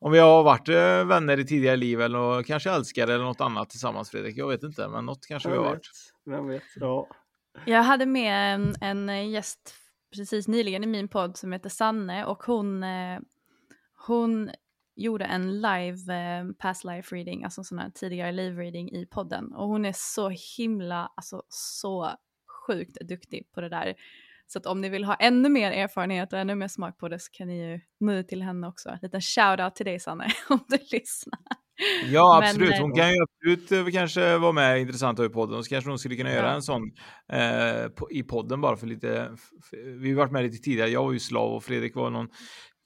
om 0.00 0.12
vi 0.12 0.18
har 0.18 0.42
varit 0.42 0.68
eh, 0.68 1.04
vänner 1.04 1.38
i 1.38 1.44
tidigare 1.44 1.76
liv 1.76 2.00
eller 2.00 2.42
kanske 2.42 2.70
älskare 2.70 3.14
eller 3.14 3.24
något 3.24 3.40
annat 3.40 3.70
tillsammans 3.70 4.10
Fredrik. 4.10 4.36
Jag 4.36 4.48
vet 4.48 4.62
inte, 4.62 4.88
men 4.88 5.06
något 5.06 5.26
kanske 5.26 5.50
vi 5.50 5.56
har 5.56 5.64
varit. 5.64 5.90
Vem 6.24 6.48
vet? 6.48 6.62
Ja. 6.76 7.08
Jag 7.64 7.82
hade 7.82 8.06
med 8.06 8.54
en, 8.54 8.74
en 8.80 9.30
gäst 9.30 9.74
precis 10.10 10.48
nyligen 10.48 10.84
i 10.84 10.86
min 10.86 11.08
podd 11.08 11.36
som 11.36 11.52
heter 11.52 11.68
Sanne 11.68 12.24
och 12.24 12.42
hon, 12.42 12.82
eh, 12.82 13.20
hon 14.06 14.50
gjorde 14.94 15.24
en 15.24 15.60
live 15.60 16.14
eh, 16.14 16.44
past 16.58 16.84
life 16.84 17.16
reading, 17.16 17.44
alltså 17.44 17.64
sån 17.64 17.78
här 17.78 17.90
tidigare 17.90 18.32
live 18.32 18.62
reading 18.62 18.92
i 18.92 19.06
podden 19.06 19.54
och 19.54 19.68
hon 19.68 19.84
är 19.84 19.94
så 19.96 20.28
himla, 20.56 21.12
alltså 21.16 21.42
så 21.48 22.10
sjukt 22.66 22.96
duktig 23.00 23.52
på 23.52 23.60
det 23.60 23.68
där. 23.68 23.94
Så 24.46 24.58
att 24.58 24.66
om 24.66 24.80
ni 24.80 24.88
vill 24.88 25.04
ha 25.04 25.14
ännu 25.14 25.48
mer 25.48 25.70
erfarenhet 25.72 26.32
och 26.32 26.38
ännu 26.38 26.54
mer 26.54 26.68
smak 26.68 26.98
på 26.98 27.08
det 27.08 27.18
så 27.18 27.32
kan 27.32 27.48
ni 27.48 27.70
ju 27.70 27.80
nå 28.00 28.12
ut 28.12 28.28
till 28.28 28.42
henne 28.42 28.68
också. 28.68 28.88
En 28.88 28.98
liten 29.02 29.20
shout-out 29.20 29.74
till 29.74 29.86
dig 29.86 30.00
Sanne 30.00 30.32
om 30.48 30.64
du 30.68 30.78
lyssnar. 30.92 31.65
Ja, 32.10 32.42
absolut. 32.42 32.70
Men, 32.70 32.82
hon 32.82 32.94
kan 32.94 33.14
ju 33.14 33.22
absolut 33.22 33.72
eh, 33.72 33.92
kanske 33.92 34.38
vara 34.38 34.52
med 34.52 34.80
intressant 34.80 35.20
i 35.20 35.28
podden. 35.28 35.58
Och 35.58 35.64
så 35.64 35.68
kanske 35.68 35.90
hon 35.90 35.98
skulle 35.98 36.16
kunna 36.16 36.32
göra 36.32 36.52
en 36.52 36.62
sån 36.62 36.82
eh, 37.32 37.88
på, 37.88 38.10
i 38.10 38.22
podden 38.22 38.60
bara 38.60 38.76
för 38.76 38.86
lite. 38.86 39.30
För, 39.70 40.00
vi 40.00 40.10
har 40.10 40.16
varit 40.16 40.32
med 40.32 40.42
lite 40.42 40.58
tidigare. 40.58 40.90
Jag 40.90 41.04
var 41.04 41.12
ju 41.12 41.18
slav 41.18 41.52
och 41.52 41.64
Fredrik 41.64 41.94
var 41.94 42.10
någon 42.10 42.28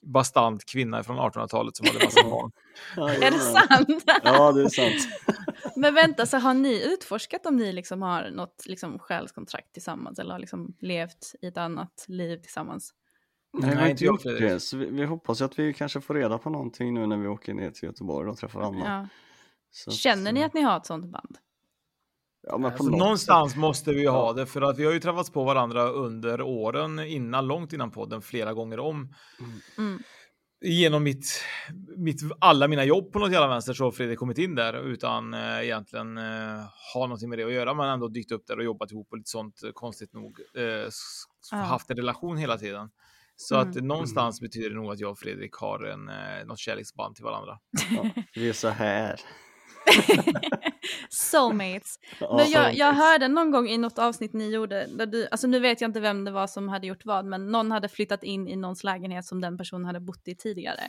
bastant 0.05 0.65
kvinna 0.65 1.03
från 1.03 1.19
1800-talet 1.19 1.77
som 1.77 1.87
hade 1.87 2.05
massa 2.05 2.23
barn. 2.29 2.51
är 2.97 3.31
det 3.31 3.39
sant? 3.39 4.03
ja, 4.23 4.51
det 4.51 4.61
är 4.61 4.69
sant. 4.69 5.07
Men 5.75 5.93
vänta, 5.93 6.25
så 6.25 6.37
har 6.37 6.53
ni 6.53 6.93
utforskat 6.93 7.45
om 7.45 7.57
ni 7.57 7.73
liksom 7.73 8.01
har 8.01 8.29
något 8.29 8.65
liksom 8.65 8.99
själskontrakt 8.99 9.73
tillsammans 9.73 10.19
eller 10.19 10.31
har 10.31 10.39
liksom 10.39 10.75
levt 10.79 11.35
i 11.41 11.47
ett 11.47 11.57
annat 11.57 12.05
liv 12.07 12.37
tillsammans? 12.37 12.93
Nej, 13.53 13.69
vi 13.69 13.81
har 13.81 13.87
inte 13.87 14.05
gjort 14.05 14.23
det. 14.23 14.59
Så 14.59 14.77
vi, 14.77 14.85
vi, 14.85 15.05
hoppas 15.05 15.41
att 15.41 15.59
vi 15.59 15.73
kanske 15.73 16.01
får 16.01 16.13
reda 16.13 16.37
på 16.37 16.49
någonting 16.49 16.93
nu 16.93 17.07
när 17.07 17.17
vi 17.17 17.27
åker 17.27 17.53
ner 17.53 17.71
till 17.71 17.83
Göteborg 17.83 18.29
och 18.29 18.37
träffar 18.37 18.61
Anna. 18.61 18.85
Ja. 18.85 19.07
Så 19.71 19.91
Känner 19.91 20.31
ni 20.31 20.43
att 20.43 20.53
ni 20.53 20.61
har 20.61 20.77
ett 20.77 20.85
sånt 20.85 21.05
band? 21.05 21.37
Ja, 22.47 22.57
men 22.57 22.71
alltså, 22.71 22.89
någonstans 22.89 23.51
sätt. 23.51 23.59
måste 23.59 23.93
vi 23.93 24.05
ha 24.05 24.33
det 24.33 24.45
för 24.45 24.61
att 24.61 24.79
vi 24.79 24.85
har 24.85 24.93
ju 24.93 24.99
träffats 24.99 25.29
på 25.29 25.43
varandra 25.43 25.89
under 25.89 26.41
åren 26.41 26.99
innan, 26.99 27.47
långt 27.47 27.73
innan 27.73 27.91
podden, 27.91 28.21
flera 28.21 28.53
gånger 28.53 28.79
om. 28.79 29.13
Mm. 29.77 29.99
Genom 30.63 31.03
mitt, 31.03 31.43
mitt, 31.97 32.21
alla 32.39 32.67
mina 32.67 32.83
jobb 32.83 33.11
på 33.11 33.19
något 33.19 33.31
jävla 33.31 33.47
vänster 33.47 33.73
så 33.73 33.83
har 33.83 33.91
Fredrik 33.91 34.19
kommit 34.19 34.37
in 34.37 34.55
där 34.55 34.73
utan 34.73 35.33
äh, 35.33 35.63
egentligen 35.63 36.17
äh, 36.17 36.23
ha 36.93 37.01
någonting 37.01 37.29
med 37.29 37.39
det 37.39 37.43
att 37.43 37.53
göra, 37.53 37.73
men 37.73 37.89
ändå 37.89 38.07
dykt 38.07 38.31
upp 38.31 38.47
där 38.47 38.57
och 38.57 38.63
jobbat 38.63 38.91
ihop 38.91 39.07
och 39.11 39.17
lite 39.17 39.29
sånt 39.29 39.61
konstigt 39.73 40.13
nog 40.13 40.39
äh, 41.51 41.59
haft 41.63 41.89
en 41.89 41.97
relation 41.97 42.37
hela 42.37 42.57
tiden. 42.57 42.89
Så 43.41 43.55
mm. 43.55 43.69
att 43.69 43.75
någonstans 43.75 44.41
betyder 44.41 44.69
det 44.69 44.75
nog 44.75 44.91
att 44.91 44.99
jag 44.99 45.11
och 45.11 45.19
Fredrik 45.19 45.53
har 45.53 45.83
en, 45.83 46.09
eh, 46.09 46.45
något 46.45 46.59
kärleksband 46.59 47.15
till 47.15 47.23
varandra. 47.23 47.59
Ja, 47.95 48.09
vi 48.35 48.49
är 48.49 48.53
så 48.53 48.67
här. 48.67 49.21
Soulmates. 51.09 51.99
Men 52.19 52.51
jag, 52.51 52.75
jag 52.75 52.93
hörde 52.93 53.27
någon 53.27 53.51
gång 53.51 53.67
i 53.67 53.77
något 53.77 53.99
avsnitt 53.99 54.33
ni 54.33 54.49
gjorde, 54.49 54.87
där 54.97 55.05
du, 55.05 55.27
alltså 55.31 55.47
nu 55.47 55.59
vet 55.59 55.81
jag 55.81 55.89
inte 55.89 55.99
vem 55.99 56.23
det 56.23 56.31
var 56.31 56.47
som 56.47 56.69
hade 56.69 56.87
gjort 56.87 57.05
vad, 57.05 57.25
men 57.25 57.51
någon 57.51 57.71
hade 57.71 57.89
flyttat 57.89 58.23
in 58.23 58.47
i 58.47 58.55
någons 58.55 58.83
lägenhet 58.83 59.25
som 59.25 59.41
den 59.41 59.57
personen 59.57 59.85
hade 59.85 59.99
bott 59.99 60.27
i 60.27 60.35
tidigare. 60.35 60.81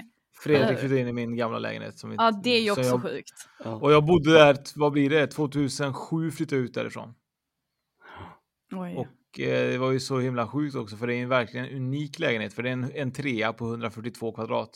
Fredrik 0.43 0.79
flyttade 0.79 1.01
in 1.01 1.09
i 1.09 1.13
min 1.13 1.37
gamla 1.37 1.59
lägenhet. 1.59 1.99
Som 1.99 2.13
ja, 2.13 2.31
det 2.45 2.51
är 2.51 2.61
ju 2.61 2.71
också 2.71 2.83
jag, 2.83 3.03
sjukt. 3.03 3.49
Och 3.81 3.93
jag 3.93 4.05
bodde 4.05 4.33
där, 4.33 4.57
vad 4.75 4.93
blir 4.93 5.11
det, 5.11 5.27
2007 5.27 6.31
flyttade 6.31 6.57
jag 6.57 6.65
ut 6.65 6.75
därifrån. 6.75 7.15
Oj. 8.73 8.97
Och 8.97 9.07
det 9.37 9.79
var 9.79 9.91
ju 9.91 10.01
så 10.01 10.19
himla 10.19 10.49
sjukt 10.49 10.77
också, 10.77 10.97
för 10.97 11.07
det 11.07 11.15
är 11.15 11.23
en 11.23 11.29
verkligen 11.29 11.77
unik 11.77 12.19
lägenhet, 12.19 12.55
för 12.55 12.63
det 12.63 12.69
är 12.69 12.73
en, 12.73 12.91
en 12.95 13.13
trea 13.13 13.53
på 13.53 13.65
142 13.65 14.33
kvadrat. 14.33 14.71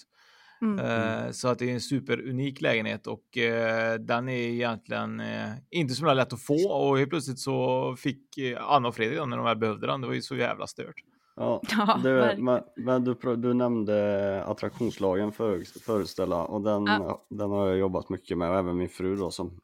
Mm. 0.63 0.85
Uh, 0.85 1.31
så 1.31 1.49
att 1.49 1.59
det 1.59 1.71
är 1.71 1.75
en 1.75 1.81
superunik 1.81 2.61
lägenhet 2.61 3.07
och 3.07 3.25
uh, 3.37 4.01
den 4.01 4.29
är 4.29 4.33
egentligen 4.33 5.23
inte 5.71 5.95
så 5.95 6.15
lätt 6.15 6.33
att 6.33 6.43
få 6.43 6.71
och 6.71 6.99
helt 6.99 7.11
plötsligt 7.11 7.39
så 7.39 7.97
fick 7.99 8.39
Anna 8.59 8.89
och 8.89 8.95
Fredrik 8.95 9.19
den 9.19 9.31
när 9.31 9.37
de 9.37 9.47
väl 9.47 9.57
behövde 9.57 9.87
den. 9.87 10.01
Det 10.01 10.07
var 10.07 10.15
ju 10.15 10.23
så 10.23 10.37
jävla 10.37 10.67
stört. 10.67 10.95
Ja, 11.37 11.63
du, 12.03 12.35
men, 12.39 12.63
men 12.77 13.05
du, 13.05 13.37
du, 13.37 13.55
nämnde 13.55 14.45
attraktionslagen 14.45 15.33
för, 15.33 15.81
föreställa 15.81 16.45
och 16.45 16.63
den, 16.63 16.87
ja. 16.87 17.27
den 17.31 17.51
har 17.51 17.69
jag 17.69 17.79
jobbat 17.79 18.09
mycket 18.09 18.39
med 18.39 18.51
och 18.51 18.57
även 18.57 18.77
min 18.77 18.89
fru 18.89 19.17
då 19.17 19.31
som 19.31 19.61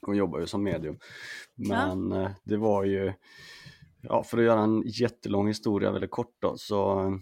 hon 0.00 0.16
jobbar 0.16 0.38
ju 0.40 0.46
som 0.46 0.62
medium. 0.62 0.98
Men 1.54 2.10
ja. 2.10 2.30
det 2.44 2.56
var 2.56 2.84
ju 2.84 3.12
Ja, 4.08 4.22
för 4.22 4.38
att 4.38 4.44
göra 4.44 4.60
en 4.60 4.82
jättelång 4.86 5.48
historia 5.48 5.90
väldigt 5.90 6.10
kort 6.10 6.36
då, 6.40 6.56
så, 6.56 7.12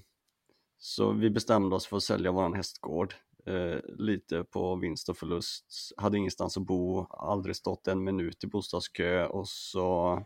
så 0.79 1.12
vi 1.12 1.31
bestämde 1.31 1.77
oss 1.77 1.87
för 1.87 1.97
att 1.97 2.03
sälja 2.03 2.33
våran 2.33 2.55
hästgård 2.55 3.14
eh, 3.47 3.79
lite 3.99 4.45
på 4.45 4.77
vinst 4.77 5.09
och 5.09 5.16
förlust, 5.16 5.66
hade 5.97 6.18
ingenstans 6.18 6.57
att 6.57 6.66
bo, 6.66 7.07
aldrig 7.11 7.57
stått 7.57 7.88
en 7.88 8.05
minut 8.05 8.45
i 8.45 8.47
bostadskö 8.47 9.27
och 9.27 9.49
så, 9.49 10.21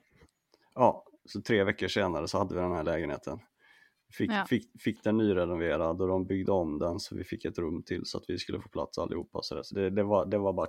ja, 0.75 1.05
så 1.25 1.43
tre 1.43 1.65
veckor 1.65 1.89
senare 1.89 2.29
så 2.29 2.39
hade 2.39 2.55
vi 2.55 2.61
den 2.61 2.73
här 2.73 2.85
lägenheten. 2.85 3.39
Fick, 4.17 4.31
Ja. 4.31 4.45
fick, 4.49 4.81
fick 4.83 5.05
den 5.05 5.17
nyrenoverad 5.17 6.01
och 6.01 6.09
de 6.09 6.27
byggde 6.27 6.53
om 6.53 6.79
den 6.79 7.01
så 7.01 7.15
vi 7.17 7.25
fick 7.25 7.45
ett 7.45 7.59
rum 7.59 7.83
till 7.83 8.01
så 8.05 8.19
att 8.19 8.25
vi 8.29 8.39
skulle 8.39 8.61
få 8.61 8.69
plats 8.69 8.99
allihopa. 8.99 9.39
Så, 9.43 9.63
det, 9.75 9.91
det, 9.91 10.03
var, 10.03 10.27
det 10.27 10.39
var 10.39 10.53
bara 10.53 10.67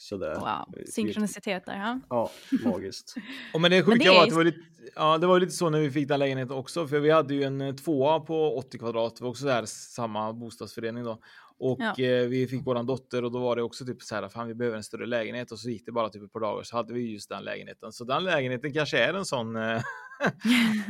sådär. 0.00 0.34
Wow, 0.34 0.84
synkronicitet 0.86 1.66
där. 1.66 1.76
Ja. 1.76 2.00
Ja, 2.10 2.30
magiskt. 2.70 3.14
Och 3.54 3.60
men 3.60 3.70
det 3.70 3.76
Men 3.76 3.84
sjuka 3.86 3.98
det 4.04 4.10
är 4.10 4.14
var 4.14 4.22
att 4.22 4.28
det 4.28 4.34
var, 4.36 4.44
lite, 4.44 4.58
ja, 4.94 5.18
det 5.18 5.26
var 5.26 5.40
lite 5.40 5.52
så 5.52 5.70
när 5.70 5.80
vi 5.80 5.90
fick 5.90 6.08
den 6.08 6.18
lägenheten 6.18 6.56
också, 6.56 6.86
för 6.88 7.00
vi 7.00 7.10
hade 7.10 7.34
ju 7.34 7.42
en 7.42 7.60
eh, 7.60 7.74
tvåa 7.74 8.20
på 8.20 8.56
80 8.56 8.78
kvadrat, 8.78 9.16
det 9.16 9.24
var 9.24 9.30
också 9.30 9.44
där 9.44 9.64
samma 9.66 10.32
bostadsförening 10.32 11.04
då. 11.04 11.18
Och 11.58 11.78
Ja. 11.80 12.04
eh, 12.04 12.28
vi 12.28 12.46
fick 12.50 12.66
våran 12.66 12.86
dotter 12.86 13.24
och 13.24 13.32
då 13.32 13.38
var 13.38 13.56
det 13.56 13.62
också 13.62 13.84
typ 13.86 14.02
så 14.02 14.14
här, 14.14 14.28
fan 14.28 14.48
vi 14.48 14.54
behöver 14.54 14.76
en 14.76 14.82
större 14.82 15.06
lägenhet 15.06 15.52
och 15.52 15.58
så 15.58 15.70
gick 15.70 15.86
det 15.86 15.92
bara 15.92 16.08
typ 16.08 16.22
ett 16.22 16.32
par 16.32 16.40
dagar 16.40 16.62
så 16.62 16.76
hade 16.76 16.94
vi 16.94 17.12
just 17.12 17.28
den 17.28 17.44
lägenheten. 17.44 17.92
Så 17.92 18.04
den 18.04 18.24
lägenheten 18.24 18.72
kanske 18.72 18.98
är 18.98 19.14
en 19.14 19.24
sån 19.24 19.56
eh, 19.56 19.80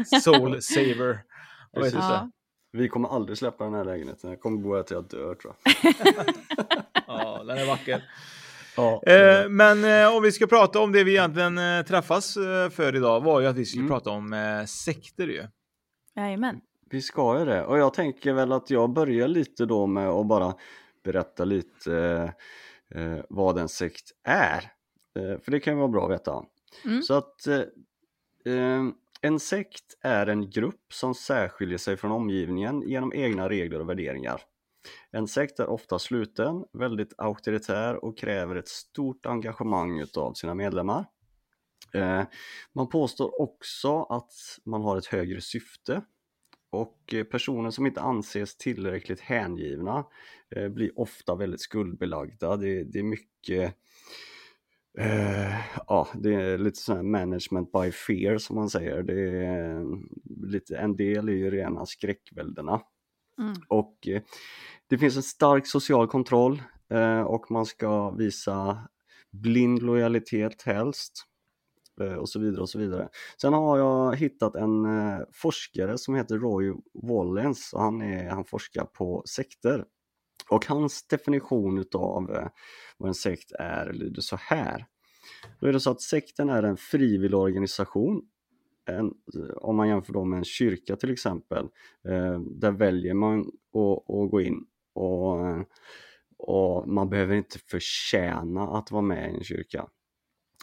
soul 0.22 0.62
saver. 0.62 1.18
Precis. 1.74 1.94
inte. 1.94 2.30
Vi 2.72 2.88
kommer 2.88 3.08
aldrig 3.08 3.38
släppa 3.38 3.64
den 3.64 3.74
här 3.74 3.84
lägenheten. 3.84 4.30
Jag 4.30 4.40
kommer 4.40 4.58
bo 4.58 4.74
här 4.76 4.82
till 4.82 4.94
jag 4.94 5.04
dör 5.08 5.34
tror 5.34 5.54
jag. 5.64 5.74
Ja, 7.06 7.42
den 7.46 7.58
är 7.58 7.66
vacker. 7.66 8.04
Ja, 8.76 9.02
Eh, 9.06 9.48
men 9.48 9.84
eh, 9.84 10.16
om 10.16 10.22
vi 10.22 10.32
ska 10.32 10.46
prata 10.46 10.80
om 10.80 10.92
det 10.92 11.04
vi 11.04 11.10
egentligen 11.10 11.58
eh, 11.58 11.82
träffas 11.82 12.36
eh, 12.36 12.70
för 12.70 12.96
idag 12.96 13.20
var 13.20 13.40
ju 13.40 13.46
att 13.46 13.56
vi 13.56 13.64
skulle 13.64 13.80
Mm. 13.82 13.90
prata 13.92 14.10
om 14.10 14.32
eh, 14.32 14.64
sekter 14.64 15.26
ju. 15.26 15.46
Jajamän. 16.16 16.60
Vi 16.90 17.02
ska 17.02 17.38
ju 17.38 17.44
det 17.44 17.64
och 17.64 17.78
jag 17.78 17.94
tänker 17.94 18.32
väl 18.32 18.52
att 18.52 18.70
jag 18.70 18.90
börjar 18.92 19.28
lite 19.28 19.66
då 19.66 19.86
med 19.86 20.08
att 20.08 20.26
bara 20.26 20.54
berätta 21.04 21.44
lite 21.44 21.96
eh, 22.92 23.02
eh, 23.02 23.18
vad 23.28 23.58
en 23.58 23.68
sekt 23.68 24.10
är. 24.24 24.72
Eh, 25.18 25.40
för 25.40 25.50
det 25.50 25.60
kan 25.60 25.72
ju 25.72 25.78
vara 25.78 25.88
bra 25.88 26.04
att 26.04 26.10
veta. 26.12 26.44
Mm. 26.84 27.02
Så 27.02 27.14
att 27.14 27.46
eh, 27.46 27.58
eh, 28.54 28.82
en 29.22 29.40
sekt 29.40 29.96
är 30.00 30.26
en 30.26 30.50
grupp 30.50 30.92
som 30.92 31.14
särskiljer 31.14 31.78
sig 31.78 31.96
från 31.96 32.12
omgivningen 32.12 32.82
genom 32.82 33.12
egna 33.14 33.48
regler 33.48 33.80
och 33.80 33.88
värderingar. 33.88 34.42
En 35.10 35.28
sekt 35.28 35.60
är 35.60 35.66
ofta 35.66 35.98
sluten, 35.98 36.64
väldigt 36.72 37.14
auktoritär 37.18 38.04
och 38.04 38.18
kräver 38.18 38.56
ett 38.56 38.68
stort 38.68 39.26
engagemang 39.26 40.00
utav 40.00 40.32
sina 40.32 40.54
medlemmar. 40.54 41.04
Eh, 41.94 42.22
man 42.72 42.88
påstår 42.88 43.40
också 43.40 44.02
att 44.02 44.32
man 44.64 44.82
har 44.82 44.96
ett 44.96 45.06
högre 45.06 45.40
syfte 45.40 46.02
och 46.70 47.14
personer 47.30 47.70
som 47.70 47.86
inte 47.86 48.00
anses 48.00 48.56
tillräckligt 48.56 49.20
hängivna 49.20 50.04
eh, 50.56 50.68
blir 50.68 50.98
ofta 50.98 51.34
väldigt 51.34 51.60
skuldbelagda. 51.60 52.56
Det 52.56 52.98
är 52.98 53.02
mycket 53.02 53.76
eh, 54.98 55.54
ja, 55.86 56.08
det 56.14 56.34
är 56.34 56.58
lite 56.58 56.78
sån 56.78 56.96
här 56.96 57.02
management 57.02 57.72
by 57.72 57.92
fear 57.92 58.38
som 58.38 58.56
man 58.56 58.70
säger. 58.70 59.02
Det 59.02 59.20
är 59.20 59.80
eh, 59.80 59.86
lite, 60.46 60.76
en 60.76 60.96
del 60.96 61.28
är 61.28 61.32
ju 61.32 61.50
rena 61.50 61.86
skräckväldena. 61.86 62.80
Mm. 63.38 63.54
Och 63.68 64.08
eh, 64.08 64.22
det 64.88 64.98
finns 64.98 65.16
en 65.16 65.22
stark 65.22 65.66
social 65.66 66.08
kontroll 66.08 66.62
och 67.26 67.50
man 67.50 67.66
ska 67.66 68.10
visa 68.10 68.88
blind 69.30 69.82
lojalitet 69.82 70.62
helst 70.62 71.12
och 72.20 72.28
så 72.28 72.40
vidare 72.40 72.60
och 72.60 72.68
så 72.68 72.78
vidare. 72.78 73.08
Sen 73.40 73.52
har 73.52 73.78
jag 73.78 74.16
hittat 74.16 74.54
en 74.54 74.86
forskare 75.32 75.98
som 75.98 76.14
heter 76.14 76.38
Roy 76.38 76.74
Wallens 76.94 77.72
och 77.72 77.80
han, 77.80 78.02
är, 78.02 78.30
han 78.30 78.44
forskar 78.44 78.84
på 78.84 79.22
sekter. 79.26 79.84
Och 80.48 80.66
hans 80.66 81.06
definition 81.06 81.78
utav 81.78 82.30
eh, 82.30 82.48
vad 82.98 83.08
en 83.08 83.14
sekt 83.14 83.52
är 83.52 83.92
lyder 83.92 84.22
så 84.22 84.36
här. 84.36 84.86
Då 85.60 85.66
är 85.66 85.72
det 85.72 85.80
så 85.80 85.90
att 85.90 86.00
sekten 86.00 86.48
är 86.48 86.62
en 86.62 86.76
frivillig 86.76 87.38
organisation 87.38 88.22
en, 88.84 89.06
eh, 89.06 89.56
om 89.56 89.76
man 89.76 89.88
jämför 89.88 90.12
då 90.12 90.24
med 90.24 90.38
en 90.38 90.44
kyrka 90.44 90.96
till 90.96 91.10
exempel, 91.10 91.64
eh, 92.08 92.40
där 92.40 92.70
väljer 92.70 93.14
man 93.14 93.40
att, 93.40 94.14
att 94.14 94.30
gå 94.30 94.40
in 94.40 94.66
och, 94.92 95.46
eh, 95.46 95.62
och 96.36 96.88
man 96.88 97.08
behöver 97.08 97.34
inte 97.34 97.58
förtjäna 97.58 98.62
att 98.62 98.90
vara 98.90 99.02
med 99.02 99.32
i 99.32 99.34
en 99.34 99.44
kyrka. 99.44 99.88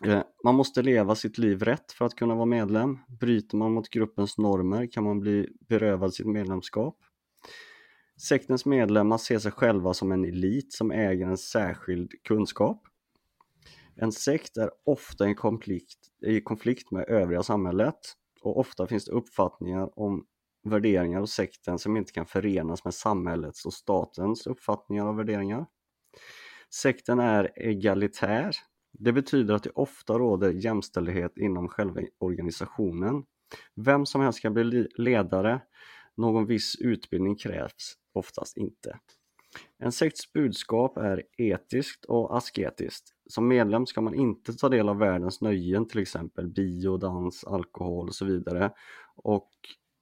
Eh, 0.06 0.24
man 0.44 0.56
måste 0.56 0.82
leva 0.82 1.16
sitt 1.16 1.38
liv 1.38 1.64
rätt 1.64 1.92
för 1.92 2.06
att 2.06 2.16
kunna 2.16 2.36
vara 2.36 2.46
medlem. 2.46 2.98
Bryter 3.20 3.58
man 3.58 3.74
mot 3.74 3.90
gruppens 3.90 4.38
normer 4.38 4.92
kan 4.92 5.04
man 5.04 5.20
bli 5.20 5.50
berövad 5.60 6.14
sitt 6.14 6.28
medlemskap. 6.28 6.98
Sektens 8.22 8.66
medlemmar 8.66 9.18
ser 9.18 9.40
sig 9.40 9.52
själva 9.52 9.94
som 9.94 10.12
en 10.12 10.26
elit 10.26 10.74
som 10.74 10.92
äger 10.92 11.28
en 11.28 11.38
särskild 11.38 12.12
kunskap. 12.24 12.82
En 13.96 14.12
sekt 14.12 14.58
är 14.58 14.72
ofta 14.86 15.30
i 15.30 15.34
konflikt, 15.36 16.00
i 16.26 16.42
konflikt 16.42 16.92
med 16.92 17.10
övriga 17.10 17.44
samhället 17.44 18.00
och 18.42 18.60
ofta 18.60 18.88
finns 18.88 19.06
det 19.06 19.12
uppfattningar 19.12 20.00
om 20.00 20.26
värderingar 20.64 21.22
och 21.22 21.30
sekten 21.30 21.80
som 21.80 21.98
inte 21.98 22.12
kan 22.12 22.26
förenas 22.26 22.86
med 22.86 22.94
samhällets 22.94 23.66
och 23.66 23.74
statens 23.74 24.48
uppfattningar 24.48 25.06
och 25.06 25.20
värderingar. 25.20 25.66
Sekten 26.74 27.20
är 27.20 27.52
egalitär. 27.56 28.56
Det 29.00 29.14
betyder 29.14 29.54
att 29.54 29.64
det 29.64 29.70
ofta 29.70 30.14
råder 30.14 30.52
jämställdhet 30.52 31.38
inom 31.38 31.68
själva 31.68 32.02
organisationen. 32.18 33.24
Vem 33.76 34.06
som 34.06 34.22
helst 34.22 34.42
kan 34.42 34.54
bli 34.54 34.88
ledare. 34.98 35.62
Någon 36.20 36.46
viss 36.46 36.76
utbildning 36.76 37.36
krävs 37.36 37.98
oftast 38.14 38.58
inte. 38.58 39.00
En 39.78 39.92
sekts 39.92 40.34
budskap 40.34 40.98
är 40.98 41.24
etiskt 41.38 42.06
och 42.06 42.38
asketiskt. 42.38 43.14
Som 43.26 43.48
medlem 43.48 43.86
ska 43.86 44.02
man 44.02 44.16
inte 44.16 44.54
ta 44.54 44.70
del 44.70 44.90
av 44.90 44.98
världens 44.98 45.42
nöjen, 45.42 45.88
till 45.88 46.02
exempel 46.02 46.48
bio, 46.48 46.98
dans, 46.98 47.44
alkohol 47.44 48.08
och 48.08 48.16
så 48.16 48.26
vidare. 48.26 48.72
Och 49.16 49.50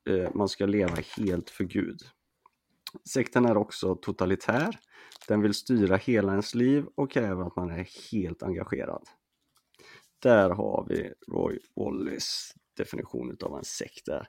eh, 0.09 0.29
man 0.35 0.49
ska 0.49 0.65
leva 0.65 0.95
helt 1.17 1.49
för 1.49 1.63
Gud. 1.63 2.01
Sekten 3.09 3.45
är 3.45 3.57
också 3.57 3.95
totalitär. 3.95 4.79
Den 5.27 5.41
vill 5.41 5.53
styra 5.53 5.95
hela 5.95 6.31
ens 6.31 6.55
liv 6.55 6.85
och 6.95 7.11
kräver 7.11 7.47
att 7.47 7.55
man 7.55 7.69
är 7.69 8.11
helt 8.11 8.43
engagerad. 8.43 9.03
Där 10.19 10.49
har 10.49 10.85
vi 10.89 11.13
Roy 11.27 11.59
Wallis 11.75 12.53
definition 12.77 13.37
av 13.41 13.57
en 13.57 13.63
sekt 13.63 14.07
är. 14.07 14.27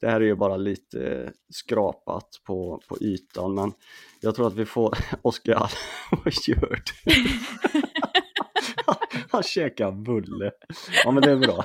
Det 0.00 0.08
här 0.08 0.20
är 0.20 0.24
ju 0.24 0.34
bara 0.34 0.56
lite 0.56 1.32
skrapat 1.48 2.28
på, 2.46 2.80
på 2.88 2.98
ytan 3.00 3.54
men 3.54 3.72
jag 4.20 4.34
tror 4.34 4.46
att 4.46 4.54
vi 4.54 4.64
får 4.66 4.94
Oskar, 5.22 5.72
vad 6.10 6.34
gör 6.46 6.82
du? 6.84 7.12
Han 9.30 9.42
käkar 9.42 9.92
bulle. 9.92 10.50
Ja 11.04 11.10
men 11.10 11.22
det 11.22 11.30
är 11.30 11.36
bra. 11.36 11.64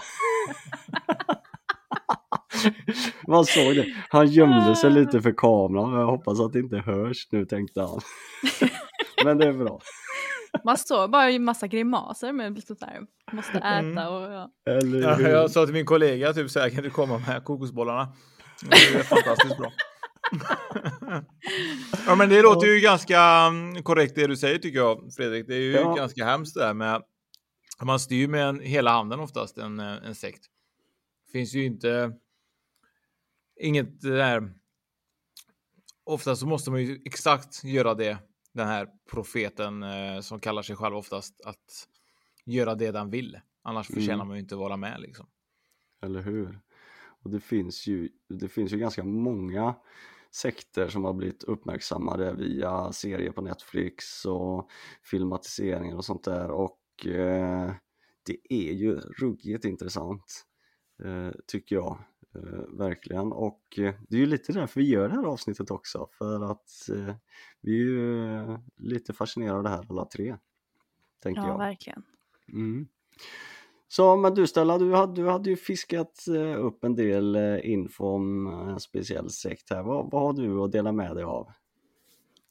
Man 3.28 3.46
såg 3.46 3.76
det. 3.76 3.96
Han 4.10 4.28
gömde 4.28 4.76
sig 4.76 4.92
lite 4.92 5.22
för 5.22 5.34
kameran. 5.38 6.00
Jag 6.00 6.06
hoppas 6.06 6.40
att 6.40 6.54
det 6.54 6.60
inte 6.60 6.78
hörs 6.78 7.28
nu 7.32 7.46
tänkte 7.46 7.82
han. 7.82 8.02
Men 9.26 9.38
det 9.38 9.48
är 9.48 9.54
bra. 9.54 9.80
Man 10.66 10.78
står 10.78 11.08
bara 11.08 11.32
i 11.32 11.40
massa 11.40 11.68
grimaser 11.68 12.32
med 12.32 12.64
sådär, 12.64 13.02
måste 13.32 13.58
äta 13.58 13.68
Mm. 13.68 13.98
och 14.08 14.22
ja. 14.34 14.52
Eller 14.70 15.02
Ja, 15.02 15.20
jag 15.30 15.52
sa 15.52 15.66
till 15.66 15.74
min 15.74 15.86
kollega 15.86 16.34
typ 16.34 16.52
så 16.52 16.60
här, 16.60 16.70
kan 16.70 16.84
du 16.84 16.90
komma 16.90 17.18
med 17.28 17.44
kokosbollarna? 17.44 18.14
Det 18.70 18.76
är 18.76 19.04
fantastiskt 19.04 19.58
bra. 19.58 19.72
ja 22.08 22.16
men 22.16 22.30
det 22.30 22.42
låter 22.42 22.68
ju 22.68 22.80
ganska 22.80 23.20
mm, 23.22 23.84
korrekt 23.84 24.16
det 24.16 24.28
du 24.28 24.38
säger 24.38 24.58
tycker 24.60 24.80
jag 24.80 25.14
Fredrik. 25.18 25.48
Det 25.48 25.56
är 25.56 25.60
ju 25.60 25.72
Ja. 25.72 25.94
ganska 25.96 26.26
hemskt 26.26 26.54
det 26.56 26.62
där 26.62 26.74
med 26.74 27.02
man 27.82 28.00
styr 28.00 28.28
med 28.28 28.48
en, 28.48 28.60
hela 28.60 28.92
handen 28.92 29.20
oftast 29.20 29.58
en, 29.58 29.80
eh, 29.80 29.98
en 30.06 30.16
sekt. 30.16 30.46
Finns 31.32 31.54
ju 31.54 31.66
inte 31.66 32.12
inget 33.60 34.02
där. 34.02 34.54
Oftast 36.06 36.42
så 36.42 36.48
måste 36.48 36.72
man 36.72 36.82
ju 36.82 37.02
exakt 37.06 37.64
göra 37.64 37.94
det 37.94 38.18
den 38.54 38.68
här 38.68 38.88
profeten 39.12 39.84
eh, 39.84 40.20
som 40.20 40.40
kallar 40.40 40.62
sig 40.62 40.76
själv 40.76 40.96
oftast 40.96 41.42
att 41.46 41.88
göra 42.46 42.76
det 42.76 42.92
den 42.92 43.10
vill. 43.10 43.40
Annars 43.62 43.88
förtjänar 43.88 44.14
Mm. 44.14 44.28
man 44.28 44.38
ju 44.38 44.42
inte 44.42 44.56
vara 44.56 44.78
med 44.78 45.02
liksom. 45.02 45.26
Eller 46.02 46.22
hur? 46.22 46.60
Och 47.24 47.30
det 47.30 47.40
finns 47.40 47.88
ju, 47.88 48.10
det 48.30 48.48
finns 48.50 48.72
ju 48.74 48.78
ganska 48.78 49.04
många 49.04 49.76
sekter 50.32 50.88
som 50.88 51.04
har 51.04 51.14
blivit 51.14 51.44
uppmärksammade 51.44 52.34
via 52.34 52.92
serier 52.92 53.32
på 53.32 53.42
Netflix 53.42 54.26
och 54.26 54.70
filmatiseringar 55.04 55.96
och 55.96 56.06
sånt 56.06 56.24
där 56.24 56.52
och 56.52 57.06
eh, 57.06 57.74
det 58.26 58.38
är 58.50 58.72
ju 58.74 58.96
ruggigt 58.96 59.66
intressant 59.66 60.46
eh, 61.04 61.32
tycker 61.48 61.76
jag 61.76 62.04
verkligen 62.78 63.32
och 63.32 63.62
eh, 63.78 63.94
det 64.10 64.16
är 64.16 64.20
ju 64.20 64.26
lite 64.26 64.54
därför 64.54 64.80
vi 64.82 64.90
gör 64.90 65.10
det 65.10 65.16
här 65.16 65.24
avsnittet 65.24 65.72
också 65.72 66.08
för 66.18 66.52
att 66.52 66.90
eh, 66.90 67.16
vi 67.62 67.72
är 67.72 67.86
ju 67.86 68.26
eh, 68.26 68.60
lite 68.78 69.14
fascinerade 69.14 69.58
av 69.58 69.64
det 69.64 69.70
här 69.70 69.86
alla 69.90 70.06
tre 70.06 70.38
tänker 71.24 71.42
Ja, 71.42 71.48
jag. 71.48 71.58
verkligen. 71.58 72.04
Mm. 72.54 72.88
Så 73.88 74.16
men 74.16 74.34
du 74.34 74.48
Stella, 74.48 74.78
du 74.78 74.94
hade, 74.94 75.22
du 75.22 75.30
hade 75.30 75.50
ju 75.50 75.56
fiskat 75.56 76.28
eh, 76.28 76.66
upp 76.66 76.84
en 76.84 76.96
del 76.96 77.36
eh, 77.36 77.72
info 77.72 78.06
om 78.06 78.48
eh, 78.48 78.70
en 78.70 78.80
speciell 78.80 79.30
sekt 79.30 79.70
här. 79.70 79.84
Vad, 79.84 80.12
vad 80.12 80.22
har 80.22 80.34
du 80.34 80.62
att 80.64 80.72
dela 80.72 80.92
med 80.92 81.16
dig 81.16 81.24
av? 81.24 81.52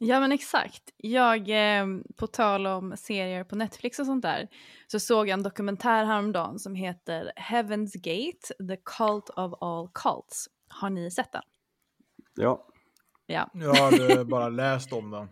Ja 0.05 0.21
men 0.21 0.33
exakt. 0.33 0.83
Jag, 0.97 1.49
eh, 1.49 1.87
på 2.17 2.27
tal 2.27 2.67
om 2.67 2.97
serier 2.97 3.45
på 3.45 3.57
Netflix 3.57 3.99
och 3.99 4.07
sånt 4.07 4.23
där, 4.23 4.49
så 4.87 5.01
såg 5.01 5.29
jag 5.29 5.33
en 5.33 5.43
dokumentär 5.43 6.05
häromdagen 6.05 6.59
som 6.59 6.75
heter 6.75 7.33
Heaven's 7.37 7.93
Gate, 7.95 8.69
The 8.69 8.77
Cult 8.77 9.31
of 9.31 9.53
All 9.61 9.89
Cults. 9.95 10.49
Har 10.69 10.91
ni 10.91 11.11
sett 11.11 11.33
den? 11.33 11.43
Ja. 12.35 12.67
Ja. 13.27 13.51
Jag 13.53 13.75
hade 13.75 14.25
bara 14.25 14.49
läst 14.49 14.93
om 14.93 15.11
den. 15.11 15.29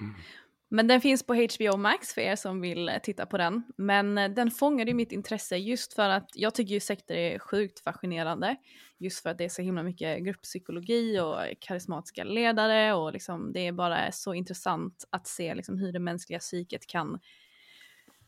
Men 0.74 0.86
den 0.86 1.00
finns 1.00 1.26
på 1.26 1.34
HBO 1.34 1.76
Max 1.76 2.14
för 2.14 2.20
er 2.20 2.36
som 2.36 2.60
vill 2.60 2.88
eh, 2.88 2.98
titta 3.02 3.26
på 3.26 3.38
den. 3.38 3.62
Men 3.76 4.18
eh, 4.18 4.30
den 4.30 4.50
fångade 4.50 4.90
ju 4.90 4.94
mitt 4.94 5.12
intresse 5.12 5.56
just 5.56 5.94
för 5.94 6.08
att 6.08 6.28
jag 6.34 6.54
tycker 6.54 6.74
ju 6.74 6.80
sekter 6.80 7.14
är 7.14 7.38
sjukt 7.38 7.80
fascinerande. 7.80 8.56
Just 8.98 9.22
för 9.22 9.30
att 9.30 9.38
det 9.38 9.44
är 9.44 9.48
så 9.48 9.62
himla 9.62 9.82
mycket 9.82 10.24
grupppsykologi 10.24 11.20
och 11.20 11.36
karismatiska 11.60 12.24
ledare 12.24 12.94
och 12.94 13.12
liksom 13.12 13.52
det 13.52 13.66
är 13.66 13.72
bara 13.72 14.12
så 14.12 14.34
intressant 14.34 15.04
att 15.10 15.26
se 15.26 15.54
liksom 15.54 15.78
hur 15.78 15.92
det 15.92 15.98
mänskliga 15.98 16.38
psyket 16.38 16.86
kan 16.86 17.20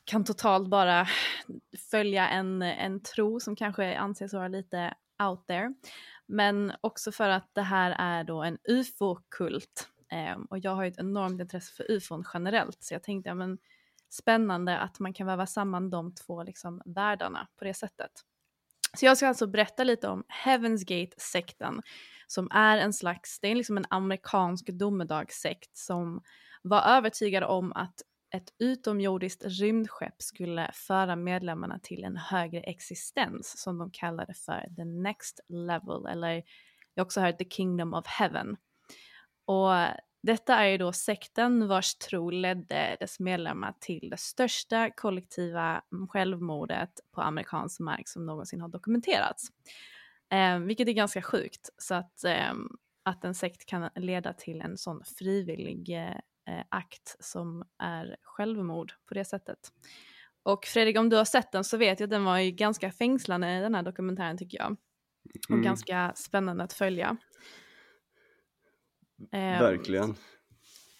kan 0.04 0.24
totalt 0.24 0.68
bara 0.68 1.06
följa 1.90 2.28
en, 2.28 2.62
en 2.62 3.02
tro 3.02 3.40
som 3.40 3.56
kanske 3.56 3.96
anses 3.96 4.34
vara 4.34 4.48
lite 4.48 4.94
out 5.22 5.46
there. 5.46 5.74
Men 6.26 6.72
också 6.80 7.12
för 7.12 7.28
att 7.28 7.50
det 7.52 7.62
här 7.62 7.96
är 7.98 8.24
då 8.24 8.42
en 8.42 8.58
ufo-kult. 8.68 9.88
Eh, 10.12 10.36
och 10.50 10.58
jag 10.58 10.74
har 10.74 10.82
ju 10.82 10.88
ett 10.88 10.98
enormt 10.98 11.40
intresse 11.40 11.72
för 11.72 11.90
ufon 11.90 12.24
generellt 12.34 12.82
så 12.82 12.94
jag 12.94 13.02
tänkte 13.02 13.28
ja, 13.28 13.34
men 13.34 13.58
spännande 14.10 14.78
att 14.78 15.00
man 15.00 15.12
kan 15.12 15.26
väva 15.26 15.46
samman 15.46 15.90
de 15.90 16.14
två 16.14 16.42
liksom, 16.42 16.82
världarna 16.84 17.48
på 17.58 17.64
det 17.64 17.74
sättet. 17.74 18.10
Så 18.96 19.06
jag 19.06 19.16
ska 19.16 19.28
alltså 19.28 19.46
berätta 19.46 19.84
lite 19.84 20.08
om 20.08 20.24
Heaven's 20.44 20.84
Gate-sekten 20.84 21.82
som 22.26 22.48
är 22.50 22.78
en 22.78 22.92
slags, 22.92 23.40
det 23.40 23.48
är 23.48 23.54
liksom 23.54 23.76
en 23.76 23.86
amerikansk 23.90 24.66
domedagssekt 24.66 25.76
som 25.76 26.22
var 26.62 26.82
övertygad 26.82 27.44
om 27.44 27.72
att 27.72 28.02
ett 28.34 28.54
utomjordiskt 28.58 29.44
rymdskepp 29.44 30.22
skulle 30.22 30.70
föra 30.74 31.16
medlemmarna 31.16 31.78
till 31.78 32.04
en 32.04 32.16
högre 32.16 32.60
existens 32.60 33.62
som 33.62 33.78
de 33.78 33.90
kallade 33.90 34.34
för 34.34 34.74
the 34.76 34.84
next 34.84 35.40
level 35.48 36.06
eller 36.06 36.42
jag 36.94 37.02
har 37.02 37.04
också 37.04 37.20
hört 37.20 37.38
the 37.38 37.50
kingdom 37.50 37.94
of 37.94 38.06
heaven. 38.06 38.56
Och 39.44 39.70
detta 40.22 40.54
är 40.56 40.66
ju 40.66 40.78
då 40.78 40.92
sekten 40.92 41.68
vars 41.68 41.94
tro 41.94 42.30
ledde 42.30 42.96
dess 43.00 43.20
medlemmar 43.20 43.74
till 43.80 44.10
det 44.10 44.16
största 44.20 44.90
kollektiva 44.90 45.82
självmordet 46.10 46.90
på 47.12 47.20
amerikansk 47.20 47.80
mark 47.80 48.08
som 48.08 48.26
någonsin 48.26 48.60
har 48.60 48.68
dokumenterats. 48.68 49.48
Eh, 50.32 50.58
vilket 50.58 50.88
är 50.88 50.92
ganska 50.92 51.22
sjukt, 51.22 51.70
så 51.78 51.94
att, 51.94 52.24
eh, 52.24 52.52
att 53.02 53.24
en 53.24 53.34
sekt 53.34 53.66
kan 53.66 53.90
leda 53.94 54.32
till 54.32 54.60
en 54.60 54.78
sån 54.78 55.02
frivillig 55.18 55.90
eh, 56.48 56.62
akt 56.68 57.16
som 57.20 57.64
är 57.78 58.16
självmord 58.22 58.92
på 59.08 59.14
det 59.14 59.24
sättet. 59.24 59.58
Och 60.42 60.64
Fredrik, 60.64 60.98
om 60.98 61.08
du 61.08 61.16
har 61.16 61.24
sett 61.24 61.52
den 61.52 61.64
så 61.64 61.76
vet 61.76 62.00
jag 62.00 62.06
att 62.06 62.10
den 62.10 62.24
var 62.24 62.38
ju 62.38 62.50
ganska 62.50 62.92
fängslande 62.92 63.60
den 63.60 63.74
här 63.74 63.82
dokumentären 63.82 64.38
tycker 64.38 64.58
jag. 64.58 64.76
Och 65.34 65.50
Mm. 65.50 65.62
ganska 65.62 66.12
spännande 66.16 66.64
att 66.64 66.72
följa. 66.72 67.16
Ehm, 69.32 69.62
Verkligen. 69.62 70.14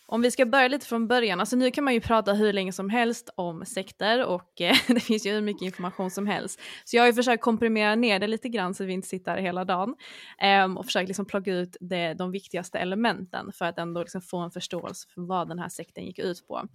Om 0.07 0.23
vi 0.23 0.31
ska 0.31 0.47
börja 0.47 0.69
lite 0.69 0.87
från 0.87 1.09
början, 1.09 1.41
alltså 1.41 1.57
nu 1.57 1.71
kan 1.71 1.85
man 1.85 1.95
ju 1.95 2.01
prata 2.01 2.33
hur 2.33 2.53
länge 2.53 2.73
som 2.73 2.91
helst 2.91 3.31
om 3.37 3.65
sekter 3.65 4.25
och 4.25 4.61
eh, 4.61 4.77
det 4.89 5.01
finns 5.01 5.27
ju 5.27 5.33
hur 5.33 5.41
mycket 5.41 5.63
information 5.63 6.11
som 6.11 6.27
helst. 6.27 6.61
Så 6.85 6.97
jag 6.97 7.03
har 7.03 7.07
ju 7.07 7.13
försökt 7.13 7.43
komprimera 7.43 7.95
ner 7.95 8.19
det 8.19 8.27
lite 8.27 8.49
grann 8.49 8.75
så 8.75 8.85
vi 8.85 8.93
inte 8.93 9.09
sitter 9.09 9.31
här 9.31 9.39
hela 9.39 9.65
dagen 9.65 9.95
ehm, 10.39 10.77
och 10.77 10.85
försökt 10.85 11.09
liksom 11.09 11.27
plocka 11.27 11.53
ut 11.53 11.77
det, 11.81 12.15
de 12.15 12.31
viktigaste 12.31 12.79
elementen 12.79 13.53
för 13.53 13.65
att 13.65 13.79
ändå 13.79 14.01
liksom 14.01 14.21
få 14.21 14.39
en 14.39 14.51
förståelse 14.51 15.09
för 15.15 15.21
vad 15.21 15.49
den 15.49 15.59
här 15.59 15.69
sekten 15.69 16.05
gick 16.05 16.19
ut 16.19 16.47
på. 16.49 16.69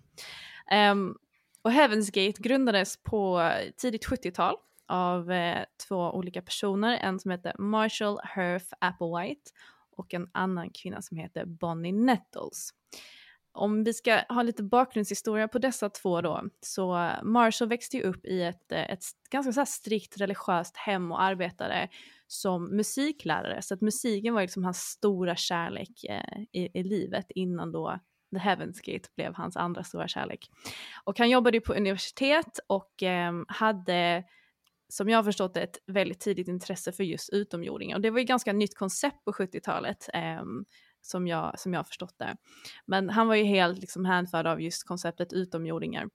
Ehm, 0.71 1.15
och 1.61 1.71
Heaven's 1.71 2.11
Gate 2.11 2.41
grundades 2.41 3.03
på 3.03 3.51
tidigt 3.77 4.07
70-tal 4.07 4.55
av 4.87 5.31
eh, 5.31 5.63
två 5.87 6.11
olika 6.11 6.41
personer, 6.41 6.97
en 6.97 7.19
som 7.19 7.31
heter 7.31 7.55
Marshall 7.59 8.19
Herf 8.23 8.63
Applewhite 8.79 9.51
och 9.99 10.13
en 10.13 10.29
annan 10.31 10.69
kvinna 10.69 11.01
som 11.01 11.17
heter 11.17 11.45
Bonnie 11.45 11.91
Nettles. 11.91 12.69
Om 13.51 13.83
vi 13.83 13.93
ska 13.93 14.21
ha 14.29 14.43
lite 14.43 14.63
bakgrundshistoria 14.63 15.47
på 15.47 15.59
dessa 15.59 15.89
två 15.89 16.21
då, 16.21 16.43
så 16.61 17.11
Marshall 17.23 17.69
växte 17.69 17.97
ju 17.97 18.03
upp 18.03 18.25
i 18.25 18.41
ett, 18.41 18.71
ett 18.71 19.03
ganska 19.29 19.53
så 19.53 19.59
här 19.59 19.65
strikt 19.65 20.21
religiöst 20.21 20.77
hem 20.77 21.11
och 21.11 21.21
arbetade 21.21 21.89
som 22.27 22.75
musiklärare, 22.75 23.61
så 23.61 23.73
att 23.73 23.81
musiken 23.81 24.33
var 24.33 24.41
liksom 24.41 24.63
hans 24.63 24.77
stora 24.77 25.35
kärlek 25.35 26.03
eh, 26.09 26.41
i, 26.51 26.79
i 26.79 26.83
livet 26.83 27.25
innan 27.29 27.71
då 27.71 27.99
The 28.31 28.37
Heaven's 28.37 28.79
Gate 28.83 29.09
blev 29.15 29.33
hans 29.35 29.57
andra 29.57 29.83
stora 29.83 30.07
kärlek. 30.07 30.49
Och 31.03 31.19
han 31.19 31.29
jobbade 31.29 31.57
ju 31.57 31.61
på 31.61 31.73
universitet 31.73 32.59
och 32.67 33.03
eh, 33.03 33.33
hade 33.47 34.23
som 34.89 35.09
jag 35.09 35.17
har 35.17 35.23
förstått 35.23 35.53
det, 35.53 35.61
ett 35.61 35.77
väldigt 35.87 36.19
tidigt 36.19 36.47
intresse 36.47 36.91
för 36.91 37.03
just 37.03 37.29
utomjordingar. 37.29 37.95
Och 37.95 38.01
det 38.01 38.09
var 38.09 38.19
ju 38.19 38.25
ganska 38.25 38.53
nytt 38.53 38.77
koncept 38.77 39.25
på 39.25 39.31
70-talet, 39.31 40.09
eh, 40.13 40.43
som, 41.01 41.27
jag, 41.27 41.59
som 41.59 41.73
jag 41.73 41.79
har 41.79 41.83
förstått 41.83 42.15
det. 42.19 42.35
Men 42.85 43.09
han 43.09 43.27
var 43.27 43.35
ju 43.35 43.43
helt 43.43 43.79
liksom 43.79 44.05
hänförd 44.05 44.47
av 44.47 44.61
just 44.61 44.87
konceptet 44.87 45.33
utomjordingar. 45.33 46.07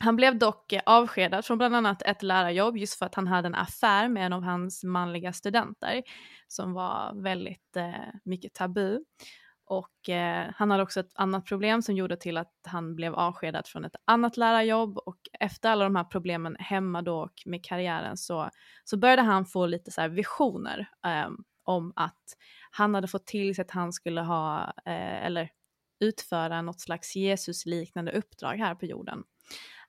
Han 0.00 0.16
blev 0.16 0.38
dock 0.38 0.72
eh, 0.72 0.82
avskedad 0.86 1.44
från 1.44 1.58
bland 1.58 1.76
annat 1.76 2.02
ett 2.02 2.22
lärarjobb 2.22 2.76
just 2.76 2.98
för 2.98 3.06
att 3.06 3.14
han 3.14 3.26
hade 3.26 3.46
en 3.46 3.54
affär 3.54 4.08
med 4.08 4.26
en 4.26 4.32
av 4.32 4.42
hans 4.42 4.84
manliga 4.84 5.32
studenter 5.32 6.02
som 6.48 6.72
var 6.72 7.22
väldigt 7.22 7.76
eh, 7.76 8.14
mycket 8.24 8.54
tabu. 8.54 8.98
Och 9.66 10.08
eh, 10.08 10.50
han 10.56 10.70
hade 10.70 10.82
också 10.82 11.00
ett 11.00 11.12
annat 11.14 11.44
problem 11.44 11.82
som 11.82 11.94
gjorde 11.94 12.16
till 12.16 12.36
att 12.36 12.52
han 12.66 12.96
blev 12.96 13.14
avskedad 13.14 13.66
från 13.66 13.84
ett 13.84 13.96
annat 14.04 14.36
lärarjobb 14.36 14.98
och 14.98 15.18
efter 15.40 15.70
alla 15.70 15.84
de 15.84 15.96
här 15.96 16.04
problemen 16.04 16.56
hemma 16.58 17.02
då 17.02 17.18
och 17.18 17.42
med 17.46 17.64
karriären 17.64 18.16
så, 18.16 18.50
så 18.84 18.96
började 18.96 19.22
han 19.22 19.46
få 19.46 19.66
lite 19.66 19.90
så 19.90 20.00
här 20.00 20.08
visioner 20.08 20.88
eh, 21.06 21.30
om 21.64 21.92
att 21.96 22.22
han 22.70 22.94
hade 22.94 23.08
fått 23.08 23.26
till 23.26 23.54
sig 23.54 23.62
att 23.62 23.70
han 23.70 23.92
skulle 23.92 24.20
ha, 24.20 24.72
eh, 24.84 25.26
eller 25.26 25.50
utföra 26.00 26.62
något 26.62 26.80
slags 26.80 27.16
Jesus-liknande 27.16 28.12
uppdrag 28.12 28.56
här 28.56 28.74
på 28.74 28.86
jorden. 28.86 29.24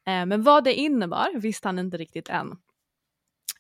Eh, 0.06 0.26
men 0.26 0.44
vad 0.44 0.64
det 0.64 0.74
innebar 0.74 1.40
visste 1.40 1.68
han 1.68 1.80
inte 1.80 1.98
riktigt 1.98 2.30
än. 2.30 2.58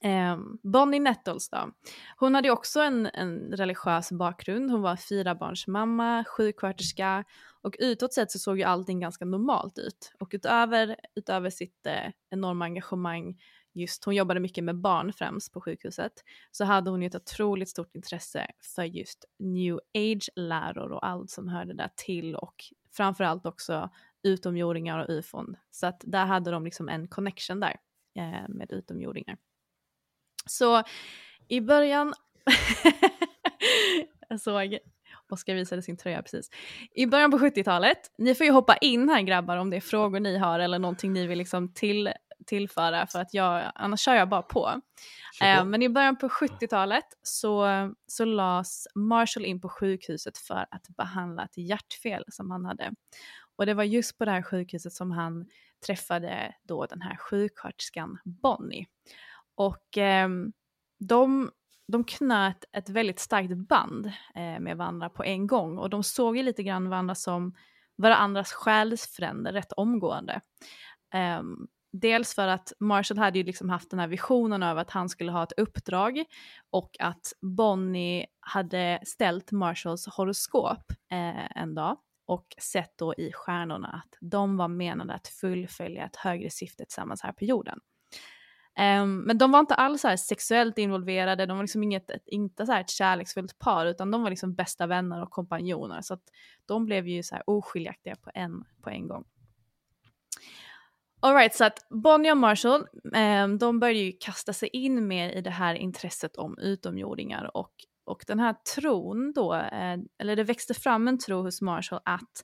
Eh, 0.01 0.37
Bonnie 0.63 0.99
Nettles 0.99 1.49
då. 1.49 1.71
Hon 2.17 2.35
hade 2.35 2.47
ju 2.47 2.51
också 2.51 2.79
en, 2.79 3.05
en 3.05 3.51
religiös 3.51 4.11
bakgrund. 4.11 4.71
Hon 4.71 4.81
var 4.81 4.95
fyra 4.95 5.35
barns 5.35 5.67
mamma, 5.67 6.23
sjuksköterska 6.27 7.23
och 7.61 7.75
utåt 7.79 8.13
sett 8.13 8.31
så 8.31 8.39
såg 8.39 8.57
ju 8.57 8.63
allting 8.63 8.99
ganska 8.99 9.25
normalt 9.25 9.77
ut. 9.77 10.13
Och 10.19 10.29
utöver, 10.31 10.95
utöver 11.15 11.49
sitt 11.49 11.85
eh, 11.87 12.11
enorma 12.29 12.65
engagemang, 12.65 13.37
just 13.73 14.05
hon 14.05 14.15
jobbade 14.15 14.39
mycket 14.39 14.63
med 14.63 14.81
barn 14.81 15.13
främst 15.13 15.53
på 15.53 15.61
sjukhuset, 15.61 16.13
så 16.51 16.65
hade 16.65 16.89
hon 16.91 17.01
ju 17.01 17.07
ett 17.07 17.15
otroligt 17.15 17.69
stort 17.69 17.95
intresse 17.95 18.47
för 18.75 18.83
just 18.83 19.25
new 19.39 19.79
age-läror 19.97 20.91
och 20.91 21.07
allt 21.07 21.29
som 21.29 21.47
hörde 21.47 21.73
där 21.73 21.89
till 21.95 22.35
och 22.35 22.55
framförallt 22.91 23.45
också 23.45 23.89
utomjordingar 24.23 24.99
och 24.99 25.09
ufon. 25.09 25.55
Så 25.71 25.87
att 25.87 26.01
där 26.05 26.25
hade 26.25 26.51
de 26.51 26.65
liksom 26.65 26.89
en 26.89 27.07
connection 27.07 27.59
där 27.59 27.75
eh, 28.15 28.49
med 28.49 28.71
utomjordingar. 28.71 29.37
Så 30.47 30.83
i 31.47 31.61
början, 31.61 32.13
jag 34.29 34.41
såg 34.41 34.77
Oskar 35.29 35.53
visade 35.53 35.81
sin 35.81 35.97
tröja 35.97 36.21
precis. 36.21 36.49
I 36.91 37.05
början 37.05 37.31
på 37.31 37.37
70-talet, 37.37 37.97
ni 38.17 38.35
får 38.35 38.45
ju 38.45 38.51
hoppa 38.51 38.77
in 38.77 39.09
här 39.09 39.21
grabbar 39.21 39.57
om 39.57 39.69
det 39.69 39.77
är 39.77 39.81
frågor 39.81 40.19
ni 40.19 40.37
har 40.37 40.59
eller 40.59 40.79
någonting 40.79 41.13
ni 41.13 41.27
vill 41.27 41.37
liksom 41.37 41.73
till, 41.73 42.09
tillföra 42.45 43.07
för 43.07 43.19
att 43.19 43.33
jag, 43.33 43.71
annars 43.75 43.99
kör 43.99 44.15
jag 44.15 44.29
bara 44.29 44.41
på. 44.41 44.81
Eh, 45.41 45.65
men 45.65 45.83
i 45.83 45.89
början 45.89 46.17
på 46.17 46.27
70-talet 46.27 47.05
så, 47.21 47.67
så 48.07 48.25
lades 48.25 48.87
Marshall 48.95 49.45
in 49.45 49.61
på 49.61 49.69
sjukhuset 49.69 50.37
för 50.37 50.65
att 50.71 50.87
behandla 50.97 51.43
ett 51.43 51.57
hjärtfel 51.57 52.23
som 52.27 52.51
han 52.51 52.65
hade. 52.65 52.91
Och 53.55 53.65
det 53.65 53.73
var 53.73 53.83
just 53.83 54.17
på 54.17 54.25
det 54.25 54.31
här 54.31 54.41
sjukhuset 54.41 54.93
som 54.93 55.11
han 55.11 55.45
träffade 55.85 56.55
då 56.63 56.85
den 56.85 57.01
här 57.01 57.15
sjuksköterskan 57.15 58.17
Bonnie. 58.25 58.85
Och 59.57 59.97
eh, 59.97 60.29
de, 60.99 61.51
de 61.87 62.03
knöt 62.03 62.65
ett 62.71 62.89
väldigt 62.89 63.19
starkt 63.19 63.57
band 63.57 64.05
eh, 64.35 64.59
med 64.59 64.77
varandra 64.77 65.09
på 65.09 65.23
en 65.23 65.47
gång 65.47 65.77
och 65.77 65.89
de 65.89 66.03
såg 66.03 66.37
ju 66.37 66.43
lite 66.43 66.63
grann 66.63 66.89
varandra 66.89 67.15
som 67.15 67.55
varandras 67.95 68.51
själsfränder 68.51 69.53
rätt 69.53 69.71
omgående. 69.71 70.41
Eh, 71.13 71.41
dels 71.91 72.35
för 72.35 72.47
att 72.47 72.73
Marshall 72.79 73.17
hade 73.17 73.37
ju 73.37 73.43
liksom 73.43 73.69
haft 73.69 73.89
den 73.89 73.99
här 73.99 74.07
visionen 74.07 74.63
över 74.63 74.81
att 74.81 74.91
han 74.91 75.09
skulle 75.09 75.31
ha 75.31 75.43
ett 75.43 75.59
uppdrag 75.59 76.23
och 76.69 76.95
att 76.99 77.33
Bonnie 77.41 78.25
hade 78.39 78.99
ställt 79.03 79.51
Marshalls 79.51 80.07
horoskop 80.07 80.91
eh, 81.11 81.57
en 81.57 81.75
dag 81.75 81.97
och 82.25 82.45
sett 82.57 82.97
då 82.97 83.13
i 83.13 83.31
stjärnorna 83.33 83.87
att 83.87 84.17
de 84.21 84.57
var 84.57 84.67
menade 84.67 85.13
att 85.13 85.27
fullfölja 85.27 86.05
ett 86.05 86.15
högre 86.15 86.49
syfte 86.49 86.85
tillsammans 86.85 87.21
här 87.21 87.31
på 87.31 87.45
jorden. 87.45 87.79
Um, 88.79 89.19
men 89.19 89.37
de 89.37 89.51
var 89.51 89.59
inte 89.59 89.75
alls 89.75 90.01
så 90.01 90.17
sexuellt 90.17 90.77
involverade, 90.77 91.45
de 91.45 91.57
var 91.57 91.63
liksom 91.63 91.83
inget, 91.83 92.11
inte 92.25 92.65
så 92.65 92.73
ett 92.73 92.89
kärleksfullt 92.89 93.59
par 93.59 93.85
utan 93.85 94.11
de 94.11 94.23
var 94.23 94.29
liksom 94.29 94.55
bästa 94.55 94.87
vänner 94.87 95.23
och 95.23 95.29
kompanjoner 95.29 96.01
så 96.01 96.13
att 96.13 96.23
de 96.65 96.85
blev 96.85 97.07
ju 97.07 97.23
så 97.23 97.35
här 97.35 97.43
oskiljaktiga 97.49 98.15
på 98.15 98.31
en, 98.33 98.63
på 98.81 98.89
en 98.89 99.07
gång. 99.07 99.25
Alright, 101.19 101.55
så 101.55 101.65
att 101.65 101.87
Bonnie 101.89 102.31
och 102.31 102.37
Marshall, 102.37 102.87
um, 103.43 103.57
de 103.57 103.79
började 103.79 103.99
ju 103.99 104.11
kasta 104.19 104.53
sig 104.53 104.69
in 104.69 105.07
mer 105.07 105.29
i 105.29 105.41
det 105.41 105.49
här 105.49 105.75
intresset 105.75 106.35
om 106.35 106.57
utomjordingar 106.57 107.57
och 107.57 107.73
Och 108.05 108.23
den 108.27 108.39
här 108.39 108.55
tron 108.75 109.33
då, 109.35 109.53
eh, 109.53 109.97
eller 110.19 110.35
det 110.35 110.43
växte 110.43 110.73
fram 110.73 111.07
en 111.07 111.19
tro 111.19 111.41
hos 111.41 111.61
Marshall 111.61 112.01
att 112.05 112.43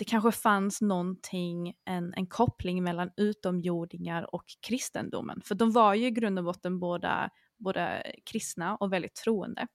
det 0.00 0.04
kanske 0.04 0.32
fanns 0.32 0.80
någonting, 0.80 1.74
en, 1.84 2.14
en 2.14 2.26
koppling 2.26 2.84
mellan 2.84 3.10
utomjordingar 3.16 4.34
och 4.34 4.44
kristendomen. 4.60 5.40
För 5.44 5.54
de 5.54 5.70
var 5.70 5.94
ju 5.94 6.06
i 6.06 6.10
grund 6.10 6.38
och 6.38 6.44
botten 6.44 6.80
båda, 6.80 7.30
båda 7.58 8.02
kristna 8.24 8.76
och 8.76 8.92
väldigt 8.92 9.14
troende. 9.14 9.66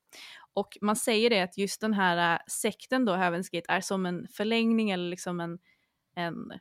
Och 0.53 0.77
man 0.81 0.95
säger 0.95 1.29
det 1.29 1.41
att 1.41 1.57
just 1.57 1.81
den 1.81 1.93
här 1.93 2.33
äh, 2.33 2.39
sekten 2.47 3.05
då, 3.05 3.13
Heaven's 3.13 3.49
Gate, 3.51 3.71
är 3.71 3.81
som 3.81 4.05
en 4.05 4.27
förlängning 4.27 4.91
eller 4.91 5.09
liksom 5.09 5.39
en, 5.39 5.59
en, 6.15 6.51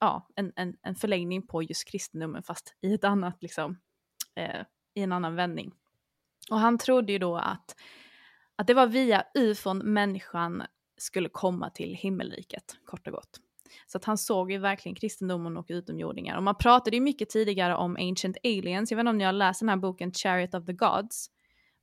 ja, 0.00 0.28
en, 0.34 0.52
en, 0.56 0.76
en 0.82 0.94
förlängning 0.94 1.46
på 1.46 1.62
just 1.62 1.88
kristendomen 1.88 2.42
fast 2.42 2.74
i 2.80 2.94
ett 2.94 3.04
annat 3.04 3.42
liksom, 3.42 3.78
eh, 4.34 4.60
i 4.94 5.02
en 5.02 5.12
annan 5.12 5.34
vändning. 5.34 5.72
Och 6.50 6.58
han 6.58 6.78
trodde 6.78 7.12
ju 7.12 7.18
då 7.18 7.36
att, 7.36 7.76
att 8.56 8.66
det 8.66 8.74
var 8.74 8.86
via 8.86 9.24
ufon 9.34 9.78
människan 9.78 10.62
skulle 10.98 11.28
komma 11.28 11.70
till 11.70 11.94
himmelriket, 11.94 12.76
kort 12.84 13.06
och 13.06 13.12
gott. 13.12 13.40
Så 13.86 13.98
att 13.98 14.04
han 14.04 14.18
såg 14.18 14.52
ju 14.52 14.58
verkligen 14.58 14.96
kristendomen 14.96 15.56
och 15.56 15.66
utomjordingar. 15.68 16.36
Och 16.36 16.42
man 16.42 16.54
pratade 16.54 16.96
ju 16.96 17.02
mycket 17.02 17.28
tidigare 17.30 17.76
om 17.76 17.96
Ancient 17.96 18.36
Aliens, 18.44 18.90
jag 18.90 18.96
vet 18.96 19.02
inte 19.02 19.10
om 19.10 19.18
ni 19.18 19.24
har 19.24 19.32
läst 19.32 19.60
den 19.60 19.68
här 19.68 19.76
boken 19.76 20.12
Chariot 20.12 20.54
of 20.54 20.66
the 20.66 20.72
Gods. 20.72 21.30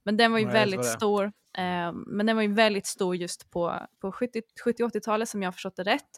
Men 0.06 0.18
den 0.18 0.32
var 0.32 0.40
ju 0.40 0.46
Nej, 0.46 0.54
väldigt 0.54 0.86
stor. 0.86 1.26
Eh, 1.58 1.92
men 2.08 2.26
den 2.26 2.36
var 2.36 2.44
ju 2.44 2.54
väldigt 2.54 2.86
stor 2.86 3.16
just 3.16 3.52
på, 3.52 3.80
på 4.02 4.12
70-80-talet 4.12 5.30
som 5.30 5.42
jag 5.42 5.48
har 5.48 5.52
förstått 5.52 5.76
det 5.76 5.84
rätt. 5.84 6.10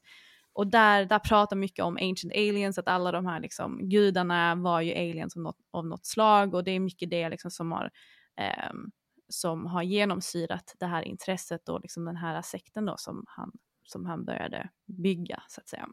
Och 0.53 0.67
där, 0.67 1.05
där 1.05 1.19
pratar 1.19 1.55
mycket 1.55 1.85
om 1.85 1.97
ancient 2.01 2.33
aliens, 2.33 2.77
att 2.77 2.87
alla 2.87 3.11
de 3.11 3.25
här 3.25 3.39
liksom, 3.39 3.89
gudarna 3.89 4.55
var 4.55 4.81
ju 4.81 4.93
aliens 4.93 5.35
av 5.35 5.43
något, 5.43 5.57
av 5.71 5.85
något 5.85 6.05
slag 6.05 6.53
och 6.53 6.63
det 6.63 6.71
är 6.71 6.79
mycket 6.79 7.09
det 7.09 7.29
liksom 7.29 7.51
som 7.51 7.71
har 7.71 7.91
eh, 8.39 8.73
som 9.29 9.65
har 9.65 9.83
genomsyrat 9.83 10.75
det 10.79 10.85
här 10.85 11.01
intresset 11.01 11.69
och 11.69 11.81
liksom 11.81 12.05
den 12.05 12.15
här 12.15 12.41
sekten 12.41 12.85
då 12.85 12.95
som 12.97 13.25
han, 13.27 13.51
som 13.83 14.05
han 14.05 14.25
började 14.25 14.69
bygga 14.85 15.43
så 15.47 15.61
att 15.61 15.69
säga. 15.69 15.87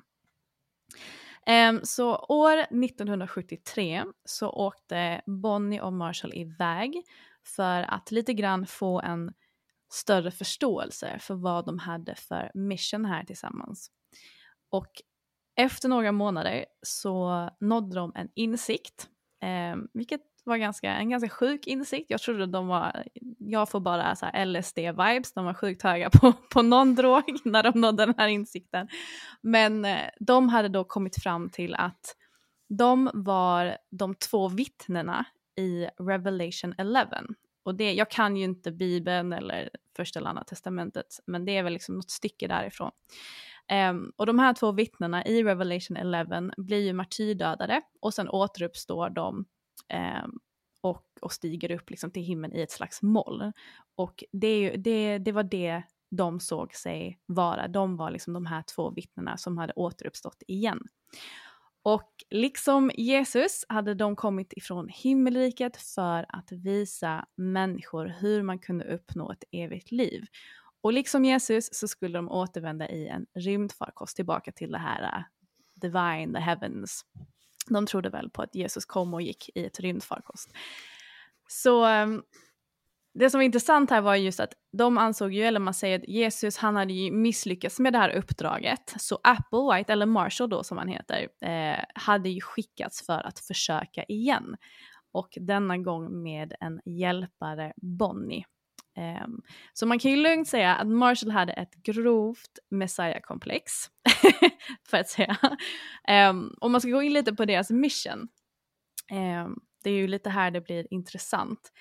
Um, 1.71 1.81
så 1.83 2.17
år 2.17 2.59
1973 2.59 4.05
så 4.25 4.51
åkte 4.51 5.23
Bonnie 5.27 5.81
och 5.81 5.93
Marshall 5.93 6.35
iväg 6.35 7.03
för 7.47 7.83
att 7.83 8.11
lite 8.11 8.35
grann 8.35 8.67
få 8.67 9.01
en 9.01 9.33
större 9.93 10.31
förståelse 10.31 11.19
för 11.21 11.35
vad 11.35 11.67
de 11.67 11.79
hade 11.79 12.15
för 12.15 12.51
mission 12.55 13.05
här 13.05 13.25
tillsammans. 13.25 13.91
Och 14.71 15.03
efter 15.57 15.89
några 15.89 16.13
månader 16.13 16.65
så 16.83 17.49
nådde 17.61 17.97
de 17.97 18.13
en 18.15 18.29
insikt, 18.35 19.09
eh, 19.43 19.77
vilket 19.93 20.21
var 20.45 20.57
ganska, 20.57 20.95
en 20.95 21.11
ganska 21.11 21.29
sjuk 21.29 21.67
insikt. 21.67 22.11
Jag 22.11 22.21
trodde 22.21 22.47
de 22.47 22.67
var, 22.67 23.05
jag 23.39 23.71
får 23.71 23.81
bara 23.81 24.17
så 24.17 24.27
LSD-vibes, 24.27 25.33
de 25.35 25.45
var 25.45 25.55
sjukt 25.55 25.83
höga 25.83 26.11
på, 26.11 26.33
på 26.53 26.63
någon 26.63 26.95
drog 26.95 27.23
när 27.45 27.63
de 27.63 27.81
nådde 27.81 28.07
den 28.07 28.15
här 28.19 28.29
insikten. 28.29 28.89
Men 29.41 29.85
eh, 29.85 30.09
de 30.21 30.49
hade 30.49 30.69
då 30.69 30.85
kommit 30.85 31.23
fram 31.23 31.51
till 31.51 31.75
att 31.75 32.17
de 32.69 33.11
var 33.15 33.77
de 33.91 34.15
två 34.15 34.49
vittnena 34.49 35.25
i 35.57 35.87
Revelation 35.99 36.75
11. 36.79 37.09
Och 37.65 37.75
det, 37.75 37.93
jag 37.93 38.11
kan 38.11 38.37
ju 38.37 38.45
inte 38.45 38.73
Bibeln 38.73 39.33
eller 39.33 39.71
första 39.97 40.19
eller 40.19 40.29
andra 40.29 40.45
testamentet, 40.45 41.07
men 41.27 41.45
det 41.45 41.57
är 41.57 41.63
väl 41.63 41.73
liksom 41.73 41.95
något 41.95 42.11
stycke 42.11 42.49
därifrån. 42.49 42.91
Um, 43.91 44.13
och 44.17 44.27
de 44.27 44.39
här 44.39 44.55
två 44.55 44.73
vittnena 44.73 45.27
i 45.27 45.43
Revelation 45.43 45.97
11 45.97 46.51
blir 46.57 46.81
ju 46.81 46.93
martyrdödade 46.93 47.81
och 48.01 48.15
sen 48.15 48.29
återuppstår 48.29 49.11
de 49.11 49.45
eh, 49.89 50.27
och, 50.81 51.07
och 51.21 51.33
stiger 51.33 51.71
upp 51.71 51.91
liksom 51.91 52.11
till 52.11 52.23
himlen 52.23 52.57
i 52.57 52.61
ett 52.61 52.71
slags 52.71 53.03
moln. 53.03 53.53
Och 53.95 54.25
det, 54.33 54.47
är 54.47 54.59
ju, 54.59 54.77
det, 54.77 55.19
det 55.19 55.33
var 55.33 55.43
det 55.43 55.83
de 56.11 56.41
såg 56.41 56.75
sig 56.75 57.21
vara. 57.27 57.69
De 57.69 57.97
var 57.97 58.11
liksom 58.11 58.33
de 58.33 58.47
här 58.47 58.63
två 58.63 58.91
vittnena 58.91 59.37
som 59.37 59.59
hade 59.59 59.73
återuppstått 59.73 60.43
igen. 60.47 60.81
Och 61.83 62.11
liksom 62.31 62.91
Jesus 62.95 63.65
hade 63.69 63.95
de 63.95 64.17
kommit 64.17 64.53
ifrån 64.53 64.89
himmelriket 64.89 65.77
för 65.77 66.27
att 66.29 66.53
visa 66.53 67.27
människor 67.37 68.07
hur 68.07 68.43
man 68.43 68.59
kunde 68.59 68.85
uppnå 68.85 69.33
ett 69.33 69.45
evigt 69.51 69.93
liv. 69.93 70.25
Och 70.81 70.93
liksom 70.93 71.25
Jesus 71.25 71.69
så 71.73 71.89
skulle 71.89 72.19
de 72.19 72.31
återvända 72.31 72.89
i 72.89 73.09
en 73.09 73.27
rymdfarkost 73.35 74.17
tillbaka 74.17 74.53
till 74.53 74.73
det 74.73 74.79
här 74.79 75.03
uh, 75.03 75.25
divine, 75.75 76.35
the 76.35 76.41
heavens, 76.41 77.05
de 77.71 77.87
trodde 77.87 78.11
väl 78.11 78.31
på 78.31 78.43
att 78.43 78.55
Jesus 78.55 78.85
kom 78.85 79.15
och 79.15 79.23
gick 79.23 79.51
i 79.55 79.65
ett 79.65 79.81
rymdfarkost. 79.81 80.51
Så 81.49 81.85
ehm, 81.85 82.23
det 83.15 83.31
som 83.31 83.39
var 83.39 83.45
intressant 83.45 83.91
här 83.91 84.01
var 84.01 84.15
just 84.15 84.41
att 84.41 84.53
de 84.73 84.99
ansåg 84.99 85.33
ju, 85.33 85.43
eller 85.43 85.61
man 85.61 85.75
säger 85.75 85.99
att 85.99 86.09
Jesus 86.09 86.57
han 86.57 86.77
hade 86.77 86.93
ju 86.93 87.13
misslyckats 87.13 87.79
med 87.79 87.93
det 87.93 87.99
här 87.99 88.11
uppdraget. 88.11 88.95
Så 88.99 89.19
Applewhite, 89.23 89.93
eller 89.93 90.07
Marshall 90.07 90.49
då 90.49 90.65
som 90.65 90.79
han 90.79 90.89
heter, 90.89 91.29
eh, 91.41 91.85
hade 91.95 92.29
ju 92.29 92.41
skickats 92.41 93.07
för 93.07 93.27
att 93.27 93.39
försöka 93.39 94.05
igen. 94.05 94.57
Och 95.13 95.29
denna 95.41 95.79
gång 95.79 96.23
med 96.23 96.55
en 96.61 96.81
hjälpare, 96.85 97.73
Bonnie. 97.77 98.45
Um, 98.97 99.43
så 99.73 99.87
man 99.87 99.99
kan 99.99 100.11
ju 100.11 100.17
lugnt 100.17 100.49
säga 100.49 100.75
att 100.75 100.89
Marshall 100.89 101.31
hade 101.31 101.53
ett 101.53 101.75
grovt 101.75 102.59
Messiah-komplex, 102.71 103.73
för 104.89 104.97
att 104.97 105.09
säga. 105.09 105.37
Um, 106.31 106.55
om 106.61 106.73
man 106.73 106.81
ska 106.81 106.91
gå 106.91 107.03
in 107.03 107.13
lite 107.13 107.33
på 107.33 107.45
deras 107.45 107.71
mission, 107.71 108.29
um, 109.13 109.61
det 109.85 109.91
är 109.91 109.95
ju 109.95 110.07
lite 110.07 110.31
här 110.31 110.51
det 110.51 110.61
blir 110.61 110.87
intressant. 110.91 111.73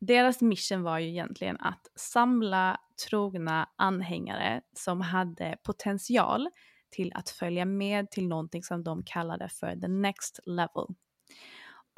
deras 0.00 0.40
mission 0.40 0.82
var 0.82 0.98
ju 0.98 1.08
egentligen 1.08 1.56
att 1.60 1.86
samla 1.94 2.80
trogna 3.08 3.68
anhängare 3.76 4.60
som 4.76 5.00
hade 5.00 5.56
potential 5.62 6.48
till 6.90 7.12
att 7.14 7.30
följa 7.30 7.64
med 7.64 8.10
till 8.10 8.28
någonting 8.28 8.62
som 8.62 8.84
de 8.84 9.02
kallade 9.04 9.48
för 9.48 9.76
the 9.80 9.88
next 9.88 10.40
level. 10.46 10.86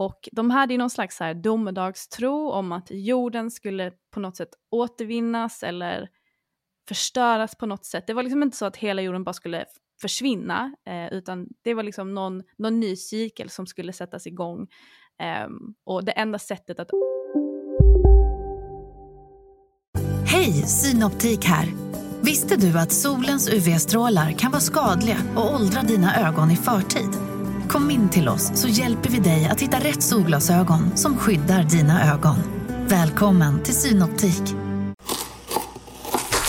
Och 0.05 0.29
de 0.33 0.51
hade 0.51 0.75
ju 0.75 0.79
någon 0.79 0.91
slags 0.91 1.17
så 1.17 1.25
här 1.25 1.35
domedagstro 1.35 2.51
om 2.51 2.73
att 2.73 2.87
jorden 2.91 3.51
skulle 3.51 3.93
på 4.15 4.21
något 4.21 4.37
sätt 4.37 4.49
återvinnas 4.71 5.63
eller 5.63 6.09
förstöras 6.89 7.55
på 7.55 7.67
något 7.67 7.85
sätt. 7.85 8.07
Det 8.07 8.15
var 8.15 8.23
liksom 8.23 8.43
inte 8.43 8.57
så 8.57 8.67
att 8.67 8.77
hela 8.77 9.03
jorden 9.03 9.25
bara 9.25 9.33
skulle 9.33 9.65
försvinna, 10.01 10.75
eh, 10.87 11.13
utan 11.13 11.49
det 11.65 11.75
var 11.75 11.83
liksom 11.83 12.15
någon, 12.15 12.43
någon 12.59 12.81
ny 12.81 12.97
cykel 12.97 13.51
som 13.51 13.67
skulle 13.67 13.93
sättas 13.93 14.27
igång. 14.27 14.67
Eh, 15.23 15.49
och 15.85 16.05
det 16.05 16.13
enda 16.13 16.39
sättet 16.39 16.79
att... 16.79 16.91
Hej, 20.27 20.53
Synoptik 20.53 21.45
här! 21.45 21.67
Visste 22.21 22.57
du 22.57 22.79
att 22.79 22.93
solens 22.93 23.49
UV-strålar 23.49 24.33
kan 24.33 24.51
vara 24.51 24.61
skadliga 24.61 25.17
och 25.37 25.55
åldra 25.55 25.83
dina 25.83 26.29
ögon 26.29 26.51
i 26.51 26.57
förtid? 26.57 27.22
Kom 27.73 27.91
in 27.91 28.09
till 28.09 28.29
oss 28.29 28.51
så 28.55 28.69
hjälper 28.69 29.11
vi 29.11 29.19
dig 29.19 29.47
att 29.47 29.61
hitta 29.61 29.77
rätt 29.77 30.03
solglasögon 30.03 30.97
som 30.97 31.19
skyddar 31.19 31.63
dina 31.63 32.13
ögon. 32.13 32.37
Välkommen 32.87 33.63
till 33.63 33.75
Synoptik. 33.75 34.43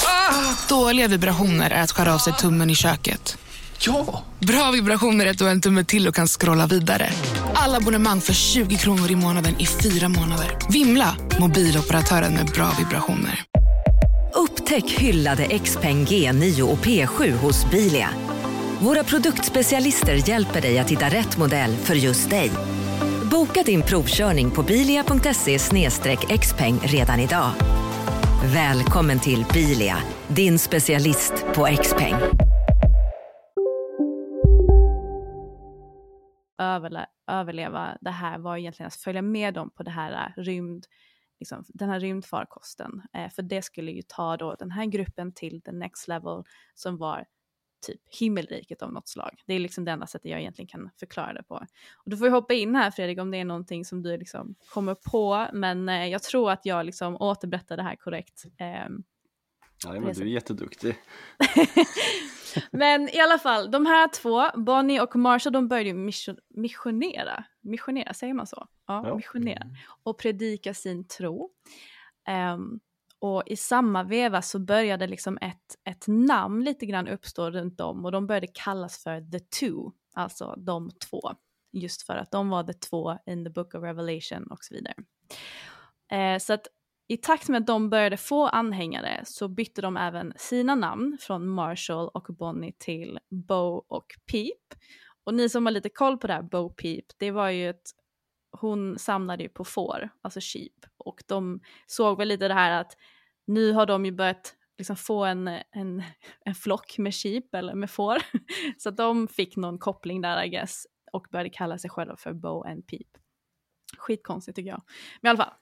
Ah, 0.05 0.55
dåliga 0.69 1.07
vibrationer 1.07 1.69
är 1.69 1.83
att 1.83 1.91
skära 1.91 2.13
av 2.13 2.17
sig 2.17 2.33
tummen 2.33 2.69
i 2.69 2.75
köket. 2.75 3.38
Ja! 3.79 4.23
Bra 4.39 4.71
vibrationer 4.71 5.25
är 5.25 5.31
att 5.31 5.38
du 5.38 5.43
har 5.43 5.51
en 5.51 5.62
tumme 5.62 5.83
till 5.83 6.07
och 6.07 6.15
kan 6.15 6.27
scrolla 6.27 6.67
vidare. 6.67 7.09
Alla 7.53 7.77
abonnemang 7.77 8.21
för 8.21 8.33
20 8.33 8.75
kronor 8.75 9.12
i 9.12 9.15
månaden 9.15 9.55
i 9.59 9.65
fyra 9.65 10.09
månader. 10.09 10.57
Vimla! 10.69 11.15
Mobiloperatören 11.39 12.33
med 12.33 12.45
bra 12.45 12.71
vibrationer. 12.79 13.43
Upptäck 14.36 14.91
hyllade 14.91 15.59
XPeng 15.59 16.05
G9 16.05 16.62
och 16.62 16.77
P7 16.77 17.38
hos 17.38 17.71
Bilia. 17.71 18.09
Våra 18.83 19.03
produktspecialister 19.03 20.29
hjälper 20.29 20.61
dig 20.61 20.79
att 20.79 20.91
hitta 20.91 21.05
rätt 21.05 21.37
modell 21.37 21.71
för 21.71 21.95
just 21.95 22.29
dig. 22.29 22.51
Boka 23.31 23.63
din 23.65 23.81
provkörning 23.81 24.51
på 24.51 24.63
bilia.se 24.63 25.57
xpeng 26.37 26.79
redan 26.83 27.19
idag. 27.19 27.51
Välkommen 28.53 29.19
till 29.19 29.45
Bilia, 29.53 29.97
din 30.27 30.59
specialist 30.59 31.33
på 31.55 31.67
X-peng. 31.67 32.13
Överle 36.57 37.05
överleva 37.27 37.97
det 38.01 38.11
här 38.11 38.39
var 38.39 38.57
egentligen 38.57 38.87
att 38.87 38.95
följa 38.95 39.21
med 39.21 39.53
dem 39.53 39.69
på 39.69 39.83
det 39.83 39.91
här 39.91 40.11
äh, 40.11 40.41
rymd, 40.41 40.85
liksom, 41.39 41.63
den 41.67 41.89
här 41.89 41.99
rymdfarkosten. 41.99 43.01
Eh, 43.13 43.29
för 43.29 43.41
det 43.41 43.61
skulle 43.61 43.91
ju 43.91 44.01
ta 44.07 44.37
då 44.37 44.55
den 44.55 44.71
här 44.71 44.85
gruppen 44.85 45.33
till 45.33 45.61
the 45.61 45.71
next 45.71 46.07
level 46.07 46.43
som 46.75 46.97
var 46.97 47.25
typ 47.84 48.01
himmelriket 48.19 48.81
av 48.81 48.93
något 48.93 49.07
slag. 49.07 49.43
Det 49.45 49.53
är 49.53 49.59
liksom 49.59 49.86
det 49.86 49.91
enda 49.91 50.07
sättet 50.07 50.31
jag 50.31 50.39
egentligen 50.39 50.67
kan 50.67 50.89
förklara 50.99 51.34
det 51.34 51.43
på. 51.43 51.55
Och 51.95 52.09
du 52.09 52.17
får 52.17 52.27
ju 52.27 52.34
hoppa 52.34 52.53
in 52.53 52.75
här 52.75 52.91
Fredrik 52.91 53.19
om 53.19 53.31
det 53.31 53.38
är 53.38 53.45
någonting 53.45 53.86
som 53.86 54.03
du 54.03 54.17
liksom 54.17 54.55
kommer 54.69 54.95
på, 54.95 55.47
men 55.53 55.89
eh, 55.89 56.07
jag 56.07 56.23
tror 56.23 56.51
att 56.51 56.65
jag 56.65 56.86
liksom 56.86 57.15
återberättar 57.15 57.77
det 57.77 57.84
här 57.84 57.95
korrekt. 57.95 58.43
Eh, 58.57 58.67
ja, 59.86 59.99
men 59.99 60.13
du 60.13 60.21
är 60.21 60.25
jätteduktig. 60.25 60.95
men 62.71 63.09
i 63.09 63.19
alla 63.19 63.38
fall, 63.38 63.71
de 63.71 63.86
här 63.86 64.07
två, 64.07 64.61
Bonnie 64.61 64.99
och 64.99 65.15
Marshall, 65.15 65.53
de 65.53 65.67
började 65.67 65.93
mission 65.93 66.38
missionera. 66.49 67.43
Missionera, 67.61 68.13
säger 68.13 68.34
man 68.34 68.47
så? 68.47 68.67
Ja, 68.88 69.07
ja. 69.07 69.15
missionera. 69.15 69.63
Och 70.03 70.17
predika 70.17 70.73
sin 70.73 71.07
tro. 71.07 71.49
Um, 72.55 72.79
och 73.24 73.43
i 73.45 73.55
samma 73.55 74.03
veva 74.03 74.41
så 74.41 74.59
började 74.59 75.07
liksom 75.07 75.38
ett, 75.41 75.78
ett 75.89 76.07
namn 76.07 76.63
lite 76.63 76.86
grann 76.86 77.07
uppstå 77.07 77.51
runt 77.51 77.82
om 77.82 78.05
och 78.05 78.11
de 78.11 78.28
började 78.28 78.47
kallas 78.47 79.03
för 79.03 79.32
the 79.32 79.39
two, 79.39 79.91
alltså 80.13 80.55
de 80.57 80.91
två. 81.09 81.21
Just 81.74 82.01
för 82.01 82.15
att 82.15 82.32
de 82.32 82.49
var 82.49 82.63
the 82.63 82.74
två 82.74 83.17
in 83.26 83.45
the 83.45 83.49
book 83.49 83.76
of 83.76 83.84
revelation 83.84 84.47
och 84.51 84.63
så 84.63 84.76
vidare. 84.76 84.95
Eh, 86.11 86.39
så 86.39 86.53
att 86.53 86.67
i 87.07 87.17
takt 87.17 87.49
med 87.49 87.61
att 87.61 87.67
de 87.67 87.89
började 87.89 88.17
få 88.17 88.47
anhängare 88.47 89.21
så 89.26 89.47
bytte 89.47 89.82
de 89.82 89.97
även 89.97 90.34
sina 90.36 90.76
namn 90.76 91.17
från 91.21 91.47
Marshall 91.47 92.09
och 92.13 92.28
Bonnie 92.30 92.74
till 92.80 93.19
Bo 93.30 93.86
och 93.88 94.07
Peep. 94.32 94.82
Och 95.24 95.34
ni 95.34 95.49
som 95.49 95.65
har 95.65 95.74
lite 95.74 95.89
koll 95.89 96.17
på 96.17 96.28
det 96.28 96.34
här 96.34 96.41
Bo 96.41 96.69
Peep, 96.69 97.05
det 97.17 97.32
var 97.32 97.49
ju 97.49 97.69
ett 97.69 97.91
hon 98.57 98.99
samlade 98.99 99.43
ju 99.43 99.49
på 99.49 99.65
får, 99.65 100.09
alltså 100.21 100.39
sheep. 100.41 100.86
Och 100.97 101.24
de 101.28 101.59
såg 101.88 102.17
väl 102.17 102.28
lite 102.28 102.47
det 102.47 102.53
här 102.53 102.82
att 102.82 102.97
nu 103.47 103.71
har 103.71 103.85
de 103.85 104.05
ju 104.05 104.11
börjat 104.11 104.55
liksom 104.77 104.95
få 104.95 105.25
en, 105.25 105.47
en, 105.47 106.03
en 106.45 106.55
flock 106.55 106.97
med 106.97 107.15
sheep 107.15 107.55
eller 107.55 107.75
med 107.75 107.89
får. 107.89 108.17
Så 108.77 108.89
att 108.89 108.97
de 108.97 109.27
fick 109.27 109.55
någon 109.55 109.79
koppling 109.79 110.21
där 110.21 110.43
I 110.43 110.49
guess 110.49 110.87
och 111.11 111.27
började 111.31 111.49
kalla 111.49 111.77
sig 111.77 111.89
själva 111.89 112.17
för 112.17 112.33
Bo 112.33 112.63
and 112.63 112.87
Peep. 112.87 113.07
Skitkonstigt 113.97 114.55
tycker 114.55 114.69
jag. 114.69 114.81
Men 115.21 115.29
i 115.29 115.29
alla 115.29 115.45
fall. 115.45 115.53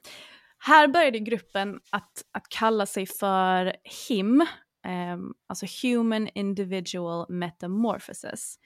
Här 0.57 0.87
började 0.87 1.19
gruppen 1.19 1.79
att, 1.89 2.25
att 2.31 2.49
kalla 2.49 2.85
sig 2.85 3.05
för 3.05 3.75
HIM, 4.07 4.45
um, 5.13 5.33
alltså 5.47 5.65
Human 5.83 6.27
Individual 6.27 7.25
Metamorphosis. 7.29 8.59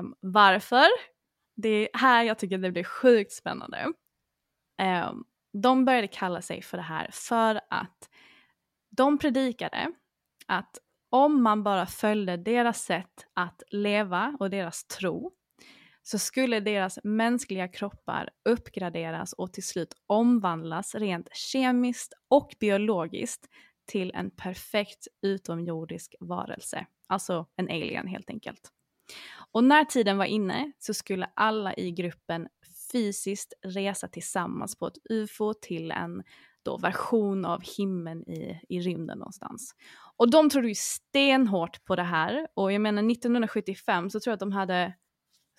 Um, 0.00 0.14
varför? 0.20 0.86
Det 1.56 1.68
är 1.68 1.88
här 1.98 2.24
jag 2.24 2.38
tycker 2.38 2.58
det 2.58 2.72
blir 2.72 2.84
sjukt 2.84 3.32
spännande. 3.32 3.92
Um, 4.82 5.24
de 5.62 5.84
började 5.84 6.08
kalla 6.08 6.42
sig 6.42 6.62
för 6.62 6.76
det 6.76 6.82
här 6.82 7.10
för 7.12 7.60
att 7.70 8.08
de 8.90 9.18
predikade 9.18 9.92
att 10.46 10.78
om 11.10 11.42
man 11.42 11.62
bara 11.62 11.86
följde 11.86 12.36
deras 12.36 12.82
sätt 12.82 13.26
att 13.34 13.62
leva 13.70 14.36
och 14.40 14.50
deras 14.50 14.84
tro 14.84 15.32
så 16.02 16.18
skulle 16.18 16.60
deras 16.60 16.98
mänskliga 17.04 17.68
kroppar 17.68 18.30
uppgraderas 18.48 19.32
och 19.32 19.52
till 19.52 19.66
slut 19.66 19.94
omvandlas 20.06 20.94
rent 20.94 21.28
kemiskt 21.36 22.12
och 22.28 22.54
biologiskt 22.60 23.46
till 23.86 24.12
en 24.14 24.30
perfekt 24.30 25.06
utomjordisk 25.22 26.14
varelse. 26.20 26.86
Alltså 27.08 27.46
en 27.56 27.68
alien 27.68 28.06
helt 28.06 28.30
enkelt. 28.30 28.70
Och 29.52 29.64
när 29.64 29.84
tiden 29.84 30.18
var 30.18 30.24
inne 30.24 30.72
så 30.78 30.94
skulle 30.94 31.30
alla 31.34 31.74
i 31.74 31.90
gruppen 31.90 32.48
fysiskt 32.92 33.52
resa 33.62 34.08
tillsammans 34.08 34.78
på 34.78 34.86
ett 34.86 34.98
ufo 35.10 35.54
till 35.54 35.90
en 35.90 36.22
då 36.62 36.76
version 36.78 37.44
av 37.44 37.62
himlen 37.78 38.30
i, 38.30 38.60
i 38.68 38.80
rymden 38.80 39.18
någonstans. 39.18 39.74
Och 40.16 40.30
de 40.30 40.50
trodde 40.50 40.68
ju 40.68 40.74
stenhårt 40.74 41.84
på 41.84 41.96
det 41.96 42.02
här 42.02 42.46
och 42.54 42.72
jag 42.72 42.80
menar 42.80 43.10
1975 43.10 44.10
så 44.10 44.20
tror 44.20 44.30
jag 44.30 44.34
att 44.34 44.40
de 44.40 44.52
hade, 44.52 44.94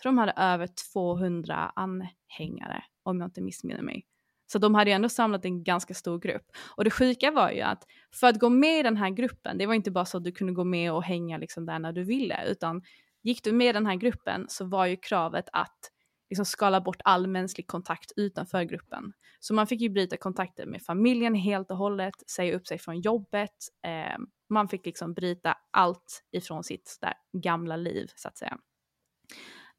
de 0.04 0.18
hade 0.18 0.34
över 0.38 0.70
200 0.94 1.72
anhängare 1.76 2.84
om 3.04 3.20
jag 3.20 3.28
inte 3.28 3.42
missminner 3.42 3.82
mig. 3.82 4.06
Så 4.52 4.60
de 4.60 4.76
hade 4.76 4.90
ju 4.90 4.94
ändå 4.94 5.10
samlat 5.10 5.46
en 5.46 5.64
ganska 5.64 5.94
stor 5.94 6.20
grupp. 6.20 6.46
Och 6.78 6.84
det 6.84 6.92
sjuka 6.92 7.32
var 7.32 7.52
ju 7.52 7.62
att 7.62 7.84
för 8.14 8.28
att 8.28 8.40
gå 8.40 8.50
med 8.50 8.80
i 8.80 8.84
den 8.84 8.98
här 8.98 9.10
gruppen, 9.10 9.58
det 9.58 9.66
var 9.66 9.74
inte 9.74 9.92
bara 9.92 10.06
så 10.06 10.18
att 10.18 10.24
du 10.24 10.32
kunde 10.32 10.54
gå 10.54 10.64
med 10.64 10.94
och 10.94 11.04
hänga 11.04 11.38
liksom 11.38 11.66
där 11.66 11.80
när 11.80 11.92
du 11.94 12.04
ville, 12.04 12.46
utan 12.48 12.82
gick 13.24 13.44
du 13.44 13.52
med 13.52 13.70
i 13.70 13.74
den 13.74 13.86
här 13.86 13.96
gruppen 13.96 14.46
så 14.50 14.66
var 14.66 14.86
ju 14.86 14.96
kravet 14.96 15.46
att 15.54 15.92
liksom 16.30 16.46
skala 16.46 16.82
bort 16.82 17.02
all 17.04 17.28
mänsklig 17.28 17.68
kontakt 17.68 18.12
utanför 18.16 18.64
gruppen. 18.64 19.14
Så 19.40 19.54
man 19.54 19.68
fick 19.68 19.82
ju 19.82 19.90
bryta 19.90 20.18
kontakter 20.18 20.66
med 20.66 20.82
familjen 20.82 21.36
helt 21.36 21.72
och 21.72 21.78
hållet, 21.78 22.30
säga 22.30 22.56
upp 22.56 22.68
sig 22.68 22.78
från 22.78 23.00
jobbet, 23.00 23.56
eh, 23.86 24.18
man 24.50 24.68
fick 24.68 24.86
liksom 24.86 25.14
bryta 25.14 25.58
allt 25.72 26.24
ifrån 26.32 26.64
sitt 26.64 26.98
där 27.02 27.14
gamla 27.34 27.76
liv 27.76 28.12
så 28.16 28.28
att 28.28 28.38
säga. 28.38 28.58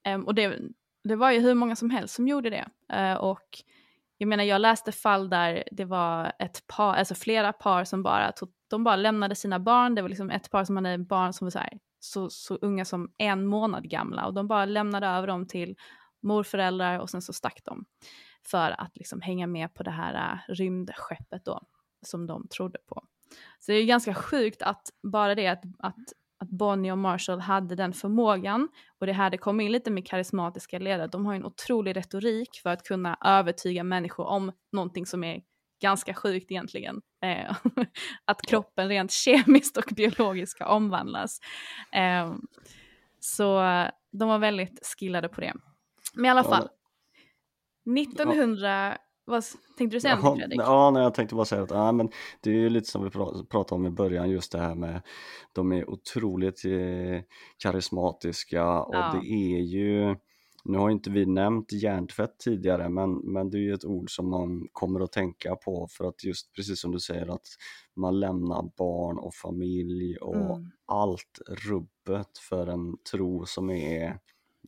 Eh, 0.07 0.21
och 0.21 0.35
det, 0.35 0.59
det 1.05 1.17
var 1.17 1.31
ju 1.31 1.41
hur 1.41 1.55
många 1.55 1.77
som 1.77 1.91
helst 1.91 2.15
som 2.15 2.29
gjorde 2.29 2.51
det. 2.51 2.69
Eh, 2.93 3.15
och 3.15 3.63
jag 4.19 4.29
menar 4.29 4.45
jag 4.45 4.61
läste 4.61 4.93
fall 4.93 5.31
där 5.31 5.65
det 5.73 5.85
var 5.85 6.33
ett 6.39 6.67
par, 6.67 6.95
alltså 6.95 7.15
flera 7.15 7.53
par 7.53 7.85
som 7.85 8.03
bara 8.03 8.33
tog, 8.33 8.53
de 8.69 8.85
bara 8.85 8.97
lämnade 8.97 9.35
sina 9.35 9.59
barn, 9.59 9.95
det 9.95 10.03
var 10.03 10.09
liksom 10.09 10.31
ett 10.31 10.51
par 10.51 10.65
som 10.65 10.77
hade 10.77 10.99
barn 10.99 11.33
som 11.33 11.45
var 11.45 11.51
så, 11.51 11.59
här, 11.59 11.79
så, 12.01 12.31
så 12.31 12.55
unga 12.55 12.85
som 12.85 13.13
en 13.19 13.47
månad 13.47 13.91
gamla 13.91 14.27
och 14.27 14.35
de 14.35 14.49
bara 14.49 14.65
lämnade 14.65 15.07
över 15.07 15.27
dem 15.27 15.47
till 15.47 15.77
morföräldrar 16.23 16.99
och 16.99 17.11
sen 17.11 17.23
så 17.23 17.33
stack 17.33 17.61
de 17.65 17.85
för 18.47 18.81
att 18.81 18.97
liksom 18.97 19.21
hänga 19.21 19.47
med 19.47 19.75
på 19.75 19.83
det 19.83 19.91
här 19.91 20.33
äh, 20.33 20.55
rymdskeppet 20.55 21.45
då 21.45 21.61
som 22.03 22.27
de 22.27 22.49
trodde 22.49 22.79
på. 22.89 23.03
Så 23.59 23.73
det 23.73 23.79
är 23.79 23.85
ganska 23.85 24.15
sjukt 24.15 24.63
att 24.63 24.89
bara 25.03 25.35
det 25.35 25.47
att, 25.47 25.63
att, 25.79 25.97
att 26.39 26.51
Bonnie 26.51 26.93
och 26.93 26.99
Marshall 26.99 27.41
hade 27.41 27.75
den 27.75 27.93
förmågan 27.93 28.69
och 29.01 29.07
det 29.07 29.13
här 29.13 29.31
det 29.31 29.39
kom 29.39 29.61
in 29.61 29.73
lite 29.73 29.91
med 29.91 30.07
karismatiska 30.07 30.79
ledare, 30.79 31.07
de 31.07 31.27
har 31.27 31.33
ju 31.33 31.37
en 31.37 31.45
otrolig 31.45 31.97
retorik 31.97 32.61
för 32.63 32.71
att 32.71 32.83
kunna 32.83 33.19
övertyga 33.25 33.85
människor 33.85 34.27
om 34.27 34.53
någonting 34.73 35.07
som 35.07 35.25
är 35.25 35.43
ganska 35.83 36.15
sjukt 36.15 36.51
egentligen. 36.51 37.01
Eh, 37.25 37.57
att 38.25 38.43
kroppen 38.43 38.89
rent 38.89 39.13
kemiskt 39.13 39.77
och 39.77 39.93
biologiskt 39.97 40.53
ska 40.53 40.67
omvandlas. 40.67 41.41
Eh, 41.93 42.35
så 43.21 43.61
de 44.13 44.29
var 44.29 44.39
väldigt 44.39 44.87
skillade 44.87 45.29
på 45.29 45.41
det. 45.41 45.55
Men 46.19 46.25
i 46.25 46.29
alla 46.29 46.45
fall. 46.45 46.69
1900, 47.99 48.89
ja. 48.89 48.97
vad 49.25 49.45
tänkte 49.79 49.97
du 49.97 50.01
säga 50.01 50.19
ja, 50.23 50.37
Fredrik? 50.37 50.61
Ja, 50.61 50.91
nej, 50.91 51.03
jag 51.03 51.15
tänkte 51.15 51.35
bara 51.35 51.45
säga 51.45 51.63
att 51.63 51.71
ja, 51.71 51.93
men 51.93 52.11
det 52.41 52.51
är 52.51 52.55
ju 52.55 52.69
lite 52.69 52.91
som 52.91 53.05
vi 53.05 53.11
pratade 53.11 53.75
om 53.75 53.87
i 53.87 53.91
början, 53.91 54.31
just 54.31 54.53
det 54.53 54.59
här 54.59 54.75
med 54.75 55.03
de 55.53 55.73
är 55.73 55.91
otroligt 55.91 56.65
eh, 56.65 57.23
karismatiska 57.59 58.81
och 58.83 58.95
ja. 58.95 59.21
det 59.21 59.29
är 59.29 59.61
ju 59.61 60.17
nu 60.65 60.79
har 60.79 60.91
inte 60.91 61.11
vi 61.11 61.27
nämnt 61.27 61.73
hjärntvätt 61.73 62.39
tidigare 62.39 62.89
men, 62.89 63.15
men 63.15 63.51
det 63.51 63.59
är 63.59 63.61
ju 63.61 63.75
ett 63.75 63.85
ord 63.85 64.11
som 64.11 64.31
man 64.31 64.69
kommer 64.73 65.01
att 65.01 65.13
tänka 65.13 65.57
på 65.57 65.89
för 65.91 66.05
att 66.05 66.25
just 66.25 66.53
precis 66.53 66.81
som 66.81 66.93
du 66.93 67.01
säger 67.01 67.35
att 67.35 67.47
man 67.97 68.21
lämnar 68.21 68.71
barn 68.77 69.19
och 69.19 69.35
familj 69.35 70.17
och 70.17 70.57
mm. 70.57 70.71
allt 70.87 71.39
rubbet 71.69 72.39
för 72.49 72.67
en 72.67 72.97
tro 73.13 73.47
som 73.47 73.71
är 73.71 74.19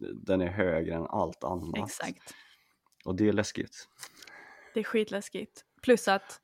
den 0.00 0.40
är 0.40 0.50
högre 0.50 0.94
än 0.94 1.06
allt 1.06 1.44
annat. 1.44 1.78
Exakt. 1.84 2.34
Och 3.04 3.16
det 3.16 3.28
är 3.28 3.32
läskigt. 3.32 3.88
Det 4.74 4.80
är 4.80 4.84
skitläskigt. 4.84 5.64
Plus 5.82 6.08
att 6.08 6.40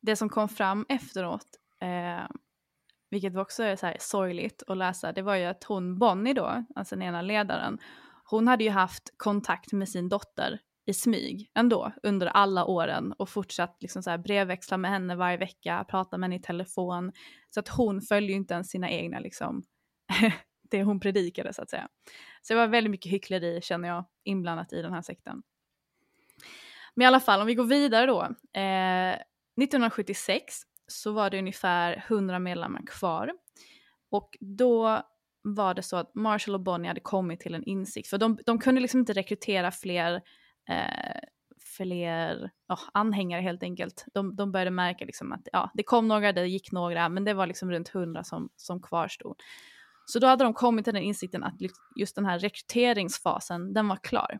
det 0.00 0.16
som 0.16 0.28
kom 0.28 0.48
fram 0.48 0.86
efteråt, 0.88 1.46
eh, 1.80 2.26
vilket 3.10 3.36
också 3.36 3.62
är 3.62 3.76
så 3.76 3.86
här 3.86 3.96
sorgligt 4.00 4.62
att 4.66 4.76
läsa, 4.76 5.12
det 5.12 5.22
var 5.22 5.36
ju 5.36 5.44
att 5.44 5.64
hon 5.64 5.98
Bonnie 5.98 6.34
då, 6.34 6.64
alltså 6.74 6.96
den 6.96 7.02
ena 7.02 7.22
ledaren, 7.22 7.78
hon 8.24 8.48
hade 8.48 8.64
ju 8.64 8.70
haft 8.70 9.14
kontakt 9.16 9.72
med 9.72 9.88
sin 9.88 10.08
dotter 10.08 10.60
i 10.86 10.94
smyg 10.94 11.50
ändå 11.54 11.92
under 12.02 12.26
alla 12.26 12.64
åren 12.64 13.12
och 13.12 13.28
fortsatt 13.28 13.76
liksom 13.80 14.02
så 14.02 14.10
här 14.10 14.18
brevväxla 14.18 14.76
med 14.76 14.90
henne 14.90 15.16
varje 15.16 15.36
vecka, 15.36 15.84
prata 15.88 16.18
med 16.18 16.24
henne 16.26 16.36
i 16.36 16.42
telefon. 16.42 17.12
Så 17.50 17.60
att 17.60 17.68
hon 17.68 18.00
följde 18.00 18.32
ju 18.32 18.36
inte 18.36 18.54
ens 18.54 18.70
sina 18.70 18.90
egna 18.90 19.18
liksom 19.18 19.62
det 20.70 20.82
hon 20.82 21.00
predikade 21.00 21.52
så 21.52 21.62
att 21.62 21.70
säga. 21.70 21.88
Så 22.42 22.52
det 22.52 22.60
var 22.60 22.66
väldigt 22.66 22.90
mycket 22.90 23.12
hyckleri 23.12 23.60
känner 23.62 23.88
jag 23.88 24.04
inblandat 24.24 24.72
i 24.72 24.82
den 24.82 24.92
här 24.92 25.02
sekten. 25.02 25.42
Men 26.94 27.04
i 27.04 27.06
alla 27.06 27.20
fall 27.20 27.40
om 27.40 27.46
vi 27.46 27.54
går 27.54 27.64
vidare 27.64 28.06
då. 28.06 28.22
Eh, 28.60 29.12
1976 29.12 30.54
så 30.86 31.12
var 31.12 31.30
det 31.30 31.38
ungefär 31.38 32.04
100 32.08 32.38
medlemmar 32.38 32.82
kvar 32.86 33.32
och 34.10 34.36
då 34.40 35.02
var 35.42 35.74
det 35.74 35.82
så 35.82 35.96
att 35.96 36.14
Marshall 36.14 36.54
och 36.54 36.60
Bonnie 36.60 36.88
hade 36.88 37.00
kommit 37.00 37.40
till 37.40 37.54
en 37.54 37.64
insikt 37.64 38.08
för 38.08 38.18
de, 38.18 38.38
de 38.46 38.58
kunde 38.58 38.80
liksom 38.80 39.00
inte 39.00 39.12
rekrytera 39.12 39.70
fler 39.70 40.22
eh, 40.68 41.20
fler 41.76 42.50
oh, 42.68 42.80
anhängare 42.94 43.40
helt 43.40 43.62
enkelt. 43.62 44.04
De, 44.14 44.36
de 44.36 44.52
började 44.52 44.70
märka 44.70 45.04
liksom 45.04 45.32
att 45.32 45.48
ja, 45.52 45.70
det 45.74 45.82
kom 45.82 46.08
några, 46.08 46.32
det 46.32 46.46
gick 46.46 46.72
några, 46.72 47.08
men 47.08 47.24
det 47.24 47.34
var 47.34 47.46
liksom 47.46 47.70
runt 47.70 47.88
hundra 47.88 48.24
som, 48.24 48.48
som 48.56 48.82
kvarstod. 48.82 49.36
Så 50.10 50.18
då 50.18 50.26
hade 50.26 50.44
de 50.44 50.54
kommit 50.54 50.84
till 50.84 50.94
den 50.94 51.02
insikten 51.02 51.44
att 51.44 51.54
just 51.96 52.14
den 52.14 52.26
här 52.26 52.38
rekryteringsfasen, 52.38 53.72
den 53.72 53.88
var 53.88 53.96
klar. 53.96 54.38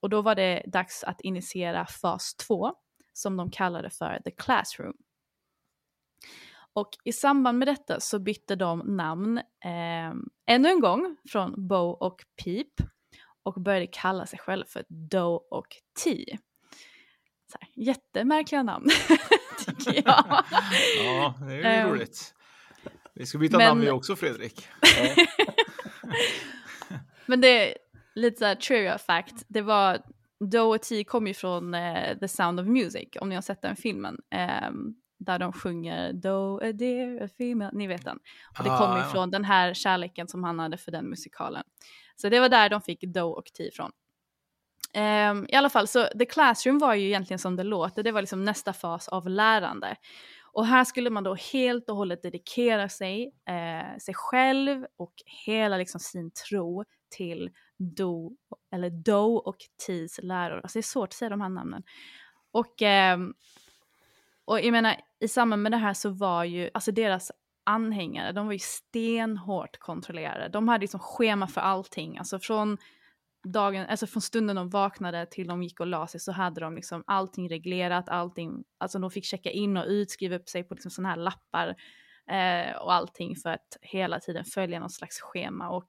Och 0.00 0.10
då 0.10 0.22
var 0.22 0.34
det 0.34 0.62
dags 0.66 1.04
att 1.04 1.20
initiera 1.20 1.86
fas 1.86 2.34
2, 2.34 2.74
som 3.12 3.36
de 3.36 3.50
kallade 3.50 3.90
för 3.90 4.20
the 4.24 4.30
classroom. 4.30 4.92
Och 6.72 6.88
i 7.04 7.12
samband 7.12 7.58
med 7.58 7.68
detta 7.68 8.00
så 8.00 8.18
bytte 8.18 8.56
de 8.56 8.78
namn 8.78 9.38
eh, 9.38 10.12
ännu 10.46 10.68
en 10.68 10.80
gång 10.80 11.16
från 11.28 11.68
Bo 11.68 11.90
och 11.90 12.24
Peep 12.44 12.88
och 13.42 13.62
började 13.62 13.86
kalla 13.86 14.26
sig 14.26 14.38
själva 14.38 14.66
för 14.66 14.84
Doe 14.88 15.40
och 15.50 15.76
T. 16.04 16.38
Så 17.52 17.58
här, 17.60 17.68
jättemärkliga 17.74 18.62
namn, 18.62 18.88
tycker 19.66 19.94
jag. 19.94 20.44
ja, 21.04 21.34
det 21.40 21.54
är 21.54 21.78
ju 21.78 21.84
um, 21.84 21.90
roligt. 21.90 22.34
Vi 23.22 23.26
ska 23.26 23.38
byta 23.38 23.58
men... 23.58 23.68
namn 23.68 23.80
vi 23.80 23.90
också 23.90 24.16
Fredrik. 24.16 24.68
men 27.26 27.40
det 27.40 27.70
är 27.70 27.76
lite 28.14 28.38
såhär 28.38 28.54
trivia 28.54 28.98
fact. 28.98 29.44
Det 29.48 29.60
var 29.60 30.78
T 30.78 31.04
kom 31.04 31.26
ju 31.26 31.34
från 31.34 31.74
uh, 31.74 32.18
The 32.18 32.28
Sound 32.28 32.60
of 32.60 32.66
Music, 32.66 33.08
om 33.20 33.28
ni 33.28 33.34
har 33.34 33.42
sett 33.42 33.62
den 33.62 33.76
filmen. 33.76 34.18
Um, 34.68 34.94
där 35.18 35.38
de 35.38 35.52
sjunger 35.52 36.12
Do 36.12 36.60
a 36.62 36.72
dear 36.72 37.24
a 37.24 37.28
female, 37.38 37.70
ni 37.72 37.86
vet 37.86 38.04
den. 38.04 38.18
Och 38.58 38.64
det 38.64 38.70
Ah, 38.70 38.98
ja. 38.98 39.08
ifrån 39.08 39.30
den 39.30 39.44
här 39.44 39.74
kärleken 39.74 40.28
som 40.28 40.44
han 40.44 40.58
hade 40.58 40.76
för 40.76 40.92
den 40.92 41.10
musikalen. 41.10 41.64
Så 42.16 42.28
det 42.28 42.40
var 42.40 42.48
där 42.48 42.68
de 42.68 42.80
fick 42.80 43.00
Do 43.00 43.24
och 43.24 43.44
T 43.44 43.62
ifrån. 43.62 43.90
Ehm, 44.94 45.46
I 45.48 45.54
alla 45.54 45.70
fall, 45.70 45.88
så 45.88 46.06
The 46.18 46.24
Classroom 46.24 46.78
var 46.78 46.94
ju 46.94 47.06
egentligen 47.06 47.38
som 47.38 47.56
det 47.56 47.62
låter, 47.62 48.02
det 48.02 48.12
var 48.12 48.22
liksom 48.22 48.44
nästa 48.44 48.72
fas 48.72 49.08
av 49.08 49.28
lärande. 49.28 49.96
Och 50.52 50.66
här 50.66 50.84
skulle 50.84 51.10
man 51.10 51.24
då 51.24 51.34
helt 51.34 51.90
och 51.90 51.96
hållet 51.96 52.22
dedikera 52.22 52.88
sig, 52.88 53.34
eh, 53.48 53.98
sig 53.98 54.14
själv 54.14 54.86
och 54.96 55.12
hela 55.46 55.76
liksom 55.76 56.00
sin 56.00 56.30
tro 56.30 56.84
till 57.16 57.50
Do, 57.78 58.36
eller 58.74 58.90
Do 58.90 59.36
och 59.36 59.56
Tis 59.86 60.20
läror. 60.22 60.60
Alltså 60.62 60.78
det 60.78 60.80
är 60.80 60.82
svårt 60.82 61.08
att 61.08 61.14
säga 61.14 61.28
de 61.28 61.40
här 61.40 61.48
namnen. 61.48 61.82
Och, 62.52 62.82
eh, 62.82 63.18
och 64.44 64.60
jag 64.60 64.72
menar, 64.72 64.96
i 65.20 65.28
samband 65.28 65.62
med 65.62 65.72
det 65.72 65.78
här 65.78 65.94
så 65.94 66.10
var 66.10 66.44
ju, 66.44 66.70
alltså 66.74 66.92
deras 66.92 67.32
anhängare, 67.64 68.32
de 68.32 68.46
var 68.46 68.52
ju 68.52 68.58
stenhårt 68.58 69.78
kontrollerade. 69.78 70.48
De 70.48 70.68
hade 70.68 70.82
liksom 70.82 71.00
schema 71.00 71.46
för 71.46 71.60
allting, 71.60 72.18
alltså 72.18 72.38
från 72.38 72.78
dagen, 73.44 73.86
alltså 73.88 74.06
från 74.06 74.22
stunden 74.22 74.56
de 74.56 74.70
vaknade 74.70 75.26
till 75.26 75.46
de 75.46 75.62
gick 75.62 75.80
och 75.80 75.86
la 75.86 76.06
sig 76.06 76.20
så 76.20 76.32
hade 76.32 76.60
de 76.60 76.74
liksom 76.74 77.04
allting 77.06 77.48
reglerat, 77.48 78.08
allting, 78.08 78.64
alltså 78.78 78.98
de 78.98 79.10
fick 79.10 79.24
checka 79.24 79.50
in 79.50 79.76
och 79.76 79.86
ut, 79.86 80.10
skriva 80.10 80.36
upp 80.36 80.48
sig 80.48 80.64
på 80.64 80.74
liksom 80.74 80.90
sådana 80.90 81.08
här 81.08 81.16
lappar 81.16 81.68
eh, 82.30 82.76
och 82.76 82.92
allting 82.92 83.36
för 83.36 83.50
att 83.50 83.76
hela 83.80 84.20
tiden 84.20 84.44
följa 84.44 84.80
någon 84.80 84.90
slags 84.90 85.20
schema. 85.20 85.68
Och 85.68 85.88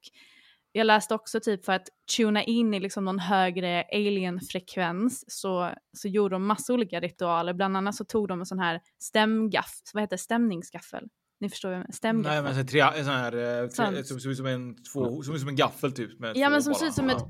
jag 0.72 0.88
läste 0.88 1.16
också 1.16 1.40
typ 1.40 1.66
för 1.66 1.74
att 1.74 1.88
tuna 2.18 2.44
in 2.44 2.74
i 2.74 2.80
liksom 2.80 3.06
någon 3.06 3.20
högre 3.20 3.84
alien-frekvens 3.94 5.26
så, 5.28 5.72
så 5.94 6.08
gjorde 6.08 6.36
de 6.36 6.48
massa 6.48 6.74
olika 6.74 7.00
ritualer, 7.00 7.54
bland 7.54 7.78
annat 7.78 7.96
så 7.96 8.06
tog 8.06 8.28
de 8.28 8.40
en 8.40 8.46
sån 8.46 8.60
här 8.60 8.82
stämgaff, 9.00 9.82
vad 9.94 10.04
heter 10.04 10.14
det, 10.14 10.22
stämningsgaffel? 10.22 11.08
Ni 11.44 11.50
förstår 11.50 11.70
vad 11.70 11.76
jag 11.76 11.80
menar? 11.80 11.92
Stämgaffel. 11.92 12.44
Nej 12.44 12.54
men 12.54 12.98
en 12.98 13.06
sån 13.06 13.14
här, 13.14 13.62
eh, 13.62 13.68
tre, 13.68 14.04
som 14.04 14.20
ser 14.20 14.30
ut 14.30 14.38
som 14.38 14.46
en, 14.46 14.76
två, 14.94 15.24
som, 15.24 15.40
som 15.40 15.48
en 15.48 15.56
gaffel 15.56 15.92
typ. 15.92 16.20
Med 16.20 16.38
Ja 16.38 16.50
men 16.50 16.64
som 16.64 16.76
ser 16.76 16.86
ut 16.86 16.94
som 16.94 17.10
ett... 17.10 17.24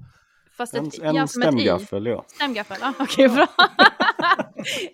Fast 0.57 0.73
En, 0.73 0.87
ett, 0.87 0.99
en 0.99 1.15
ja, 1.15 1.27
stämgaffel, 1.27 2.05
ja. 2.05 2.25
Stämgaffel, 2.27 2.77
ja 2.81 2.93
okej 2.99 3.29
bra. 3.29 3.47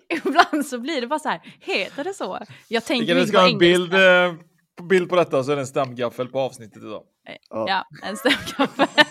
Ibland 0.26 0.66
så 0.66 0.78
blir 0.78 1.00
det 1.00 1.06
bara 1.06 1.18
så 1.18 1.28
här, 1.28 1.40
heter 1.60 2.04
det 2.04 2.14
så? 2.14 2.38
Jag 2.68 2.80
Vi 2.80 2.86
tänker 2.86 3.16
inte 3.16 3.28
ska 3.28 3.36
på 3.36 3.42
ha 3.42 3.50
en 3.50 3.58
bild, 3.58 3.94
engelska. 3.94 4.24
eh, 4.24 4.34
på 4.76 4.84
bild 4.84 5.08
på 5.08 5.16
detta 5.16 5.44
så 5.44 5.52
är 5.52 5.56
det 5.56 5.62
en 5.62 5.66
stämgaffel 5.66 6.28
på 6.28 6.40
avsnittet 6.40 6.82
idag. 6.82 7.02
Ja, 7.50 7.86
en 8.02 8.16
stämgaffel. 8.16 8.86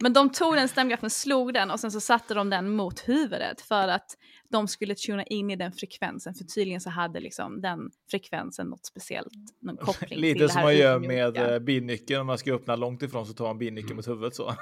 Men 0.00 0.12
de 0.12 0.32
tog 0.32 0.54
den 0.56 0.68
stämgaffeln, 0.68 1.10
slog 1.10 1.54
den 1.54 1.70
och 1.70 1.80
sen 1.80 1.90
så 1.90 2.00
satte 2.00 2.34
de 2.34 2.50
den 2.50 2.70
mot 2.70 3.08
huvudet 3.08 3.60
för 3.60 3.88
att 3.88 4.16
de 4.52 4.68
skulle 4.68 4.94
tuna 4.94 5.24
in 5.24 5.50
i 5.50 5.56
den 5.56 5.72
frekvensen. 5.72 6.34
För 6.34 6.44
tydligen 6.44 6.80
så 6.80 6.90
hade 6.90 7.20
liksom 7.20 7.60
den 7.60 7.90
frekvensen 8.10 8.66
något 8.66 8.86
speciellt, 8.86 9.28
någon 9.62 9.76
koppling 9.80 10.08
till 10.08 10.20
Lite 10.20 10.38
det 10.38 10.48
som 10.48 10.62
man 10.62 10.76
gör 10.76 10.98
med 10.98 11.36
eh, 11.36 11.58
bilnyckeln, 11.58 12.20
om 12.20 12.26
man 12.26 12.38
ska 12.38 12.54
öppna 12.54 12.76
långt 12.76 13.02
ifrån 13.02 13.26
så 13.26 13.32
tar 13.32 13.46
man 13.46 13.58
bilnyckeln 13.58 13.96
mot 13.96 14.08
huvudet 14.08 14.34
så. 14.34 14.44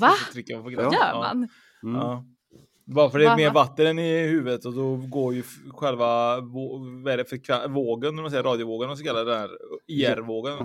Va? 0.00 0.10
så 0.32 0.56
man. 0.62 0.72
Gör 0.72 0.82
Ja. 0.82 1.32
man? 1.34 1.48
Ja. 1.94 2.24
Bara 2.86 3.10
för 3.10 3.18
det 3.18 3.24
är 3.24 3.28
Va, 3.28 3.36
mer 3.36 3.46
va? 3.46 3.52
vatten 3.54 3.98
i 3.98 4.26
huvudet 4.26 4.64
och 4.64 4.72
då 4.74 4.96
går 4.96 5.34
ju 5.34 5.42
själva 5.70 6.40
vad 6.40 7.12
är 7.12 7.16
det, 7.16 7.24
frekven- 7.30 7.72
vågen, 7.72 8.14
när 8.16 8.22
man 8.22 8.30
säger 8.30 8.42
radiovågen, 8.42 8.90
och 8.90 8.98
så 8.98 9.04
kallar 9.04 9.24
den 9.24 9.38
här 9.38 9.50
IR-vågen. 9.86 10.56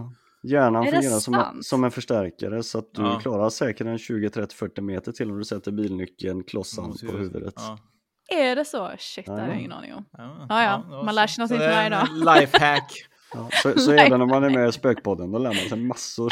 Hjärnan 0.43 0.81
Är 0.87 0.91
det 0.91 0.97
fungerar 0.97 1.19
som 1.19 1.33
en, 1.33 1.63
som 1.63 1.83
en 1.83 1.91
förstärkare 1.91 2.63
så 2.63 2.77
att 2.79 2.93
du 2.93 3.01
Ja. 3.01 3.19
klarar 3.19 3.49
säkert 3.49 3.87
en 3.87 3.97
20, 3.97 4.29
30, 4.29 4.55
40 4.55 4.81
meter 4.81 5.11
till 5.11 5.31
om 5.31 5.37
du 5.37 5.43
sätter 5.45 5.71
bilnyckeln 5.71 6.43
klossan 6.43 6.87
Mot 6.87 6.99
på 7.01 7.05
huvudet. 7.07 7.33
huvudet. 7.35 7.53
Ja. 7.57 7.79
Är 8.27 8.55
det 8.55 8.65
så? 8.65 8.91
Shit, 8.99 9.25
det 9.25 9.31
har 9.31 9.39
jag 9.39 9.49
Ja. 9.49 9.53
ingen 9.59 9.71
aning 9.71 9.93
om. 9.93 10.05
Ja, 10.17 10.45
Ja, 10.49 10.63
ja, 10.63 11.03
man 11.03 11.15
lär 11.15 11.27
sig 11.27 11.41
något 11.41 11.49
Så 11.49 11.55
nytt 11.57 11.63
varje 11.75 11.89
dag. 11.89 12.07
Lifehack. 12.39 12.91
Ja, 13.33 13.49
så, 13.63 13.79
så 13.79 13.91
även 13.91 14.21
om 14.21 14.29
man 14.29 14.43
är 14.43 14.49
med 14.49 14.69
i 14.69 14.71
Spökpodden, 14.71 15.31
då 15.31 15.37
lär 15.39 15.53
man 15.53 15.69
sig 15.69 15.77
massor. 15.79 16.31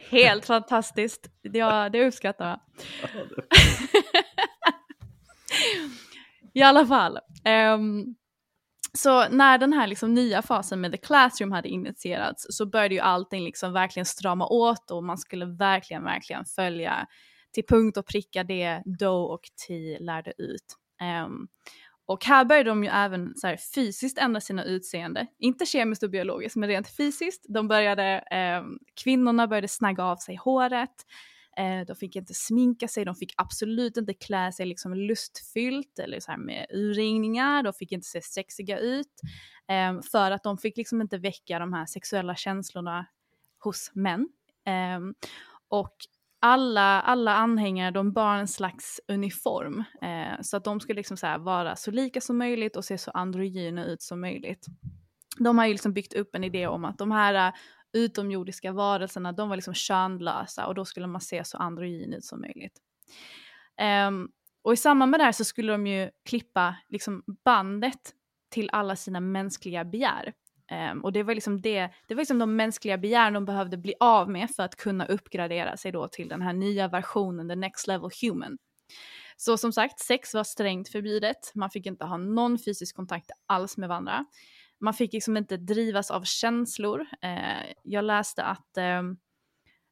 Helt 0.10 0.46
fantastiskt. 0.46 1.26
Ja, 1.42 1.88
det 1.88 2.06
uppskattar 2.06 2.48
jag. 2.48 2.60
I 6.54 6.62
alla 6.62 6.86
fall. 6.86 7.18
ehm, 7.44 8.04
så 8.98 9.28
när 9.28 9.58
den 9.58 9.72
här 9.72 9.86
liksom 9.86 10.14
nya 10.14 10.42
fasen 10.42 10.80
med 10.80 10.92
The 10.92 10.98
Classroom 10.98 11.52
hade 11.52 11.68
initierats 11.68 12.46
så 12.50 12.66
började 12.66 12.94
ju 12.94 13.00
allting 13.00 13.44
liksom 13.44 13.72
verkligen 13.72 14.06
strama 14.06 14.46
åt 14.46 14.90
och 14.90 15.04
man 15.04 15.18
skulle 15.18 15.46
verkligen, 15.46 16.04
verkligen 16.04 16.44
följa 16.44 17.06
till 17.54 17.66
punkt 17.66 17.96
och 17.96 18.06
pricka 18.06 18.44
det 18.44 18.82
Doe 18.84 19.34
och 19.34 19.42
T 19.66 19.98
lärde 20.00 20.32
ut. 20.38 20.76
Um, 21.26 21.48
och 22.06 22.24
här 22.24 22.44
började 22.44 22.70
de 22.70 22.84
ju 22.84 22.90
även 22.90 23.34
så 23.36 23.46
här, 23.46 23.56
fysiskt 23.74 24.18
ändra 24.18 24.40
sina 24.40 24.64
utseende. 24.64 25.26
Inte 25.38 25.66
kemiskt 25.66 26.02
och 26.02 26.10
biologiskt, 26.10 26.56
men 26.56 26.68
rent 26.68 26.96
fysiskt. 26.96 27.46
De 27.48 27.68
började, 27.68 28.04
ehm, 28.30 28.78
kvinnorna 29.04 29.46
började 29.46 29.68
snagga 29.68 30.04
av 30.04 30.16
sig 30.16 30.36
håret. 30.36 31.06
Eh, 31.56 31.86
de 31.86 31.96
fick 31.96 32.16
inte 32.16 32.34
sminka 32.34 32.88
sig, 32.88 33.04
de 33.04 33.14
fick 33.14 33.34
absolut 33.36 33.96
inte 33.96 34.14
klä 34.14 34.52
sig 34.52 34.66
liksom 34.66 34.94
lustfyllt 34.94 35.98
eller 35.98 36.20
så 36.20 36.30
här 36.30 36.38
med 36.38 36.66
urringningar, 36.70 37.62
de 37.62 37.72
fick 37.72 37.92
inte 37.92 38.06
se 38.06 38.22
sexiga 38.22 38.78
ut. 38.78 39.20
Eh, 39.68 40.00
för 40.12 40.30
att 40.30 40.42
de 40.42 40.58
fick 40.58 40.76
liksom 40.76 41.00
inte 41.00 41.18
väcka 41.18 41.58
de 41.58 41.72
här 41.72 41.86
sexuella 41.86 42.36
känslorna 42.36 43.06
hos 43.58 43.90
män. 43.94 44.28
Eh, 44.66 45.00
och 45.68 45.96
alla, 46.44 47.00
alla 47.00 47.34
anhängare 47.34 47.90
de 47.90 48.12
bar 48.12 48.36
en 48.36 48.48
slags 48.48 49.00
uniform. 49.08 49.84
Eh, 50.02 50.40
så 50.40 50.56
att 50.56 50.64
de 50.64 50.80
skulle 50.80 50.96
liksom 50.96 51.16
så 51.16 51.26
här 51.26 51.38
vara 51.38 51.76
så 51.76 51.90
lika 51.90 52.20
som 52.20 52.38
möjligt 52.38 52.76
och 52.76 52.84
se 52.84 52.98
så 52.98 53.10
androgyna 53.10 53.84
ut 53.84 54.02
som 54.02 54.20
möjligt. 54.20 54.66
De 55.38 55.58
har 55.58 55.66
ju 55.66 55.72
liksom 55.72 55.92
byggt 55.92 56.14
upp 56.14 56.34
en 56.34 56.44
idé 56.44 56.66
om 56.66 56.84
att 56.84 56.98
de 56.98 57.10
här 57.10 57.48
eh, 57.48 57.54
utomjordiska 57.92 58.72
varelserna, 58.72 59.32
de 59.32 59.48
var 59.48 59.56
liksom 59.56 59.74
könlösa 59.74 60.66
och 60.66 60.74
då 60.74 60.84
skulle 60.84 61.06
man 61.06 61.20
se 61.20 61.44
så 61.44 61.58
androgyn 61.58 62.12
ut 62.12 62.24
som 62.24 62.40
möjligt. 62.40 62.78
Um, 64.08 64.28
och 64.62 64.72
i 64.72 64.76
samband 64.76 65.10
med 65.10 65.20
det 65.20 65.24
här 65.24 65.32
så 65.32 65.44
skulle 65.44 65.72
de 65.72 65.86
ju 65.86 66.10
klippa 66.28 66.76
liksom 66.88 67.22
bandet 67.44 68.12
till 68.50 68.70
alla 68.72 68.96
sina 68.96 69.20
mänskliga 69.20 69.84
begär. 69.84 70.32
Um, 70.92 71.04
och 71.04 71.12
det 71.12 71.22
var 71.22 71.34
liksom 71.34 71.60
det, 71.60 71.90
det 72.06 72.14
var 72.14 72.20
liksom 72.20 72.38
de 72.38 72.56
mänskliga 72.56 72.98
begär 72.98 73.30
de 73.30 73.44
behövde 73.44 73.76
bli 73.76 73.94
av 74.00 74.30
med 74.30 74.50
för 74.50 74.62
att 74.62 74.76
kunna 74.76 75.06
uppgradera 75.06 75.76
sig 75.76 75.92
då 75.92 76.08
till 76.08 76.28
den 76.28 76.42
här 76.42 76.52
nya 76.52 76.88
versionen, 76.88 77.48
the 77.48 77.56
next 77.56 77.86
level 77.86 78.10
human. 78.22 78.58
Så 79.36 79.58
som 79.58 79.72
sagt, 79.72 80.00
sex 80.00 80.34
var 80.34 80.44
strängt 80.44 80.88
förbjudet. 80.88 81.52
Man 81.54 81.70
fick 81.70 81.86
inte 81.86 82.04
ha 82.04 82.16
någon 82.16 82.58
fysisk 82.58 82.96
kontakt 82.96 83.30
alls 83.46 83.76
med 83.76 83.88
varandra. 83.88 84.24
Man 84.80 84.94
fick 84.94 85.12
liksom 85.12 85.36
inte 85.36 85.56
drivas 85.56 86.10
av 86.10 86.22
känslor. 86.24 87.00
Uh, 87.00 87.72
jag 87.82 88.04
läste 88.04 88.44
att 88.44 88.78
um, 89.00 89.16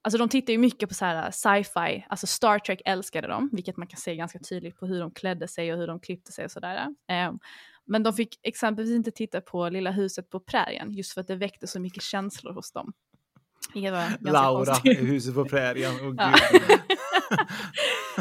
Alltså 0.04 0.18
de 0.18 0.28
tittar 0.28 0.52
ju 0.52 0.58
mycket 0.58 0.88
på 0.88 0.94
så 0.94 1.04
här 1.04 1.24
äh, 1.24 1.30
sci-fi, 1.30 2.06
alltså 2.08 2.26
Star 2.26 2.58
Trek 2.58 2.82
älskade 2.84 3.28
dem, 3.28 3.50
vilket 3.52 3.76
man 3.76 3.86
kan 3.86 4.00
se 4.00 4.16
ganska 4.16 4.38
tydligt 4.38 4.76
på 4.76 4.86
hur 4.86 5.00
de 5.00 5.10
klädde 5.10 5.48
sig 5.48 5.72
och 5.72 5.78
hur 5.78 5.86
de 5.86 6.00
klippte 6.00 6.32
sig 6.32 6.44
och 6.44 6.50
sådär. 6.50 6.86
Um, 7.28 7.38
men 7.92 8.02
de 8.02 8.12
fick 8.12 8.38
exempelvis 8.42 8.94
inte 8.94 9.10
titta 9.10 9.40
på 9.40 9.68
Lilla 9.68 9.90
huset 9.90 10.30
på 10.30 10.40
prärien, 10.40 10.92
just 10.92 11.12
för 11.12 11.20
att 11.20 11.26
det 11.26 11.36
väckte 11.36 11.66
så 11.66 11.80
mycket 11.80 12.02
känslor 12.02 12.52
hos 12.52 12.72
dem. 12.72 12.92
Laura 14.20 14.74
i 14.84 14.94
huset 14.94 15.34
på 15.34 15.44
prärien. 15.44 15.92
Åh, 16.02 16.14
Ja. 16.18 16.34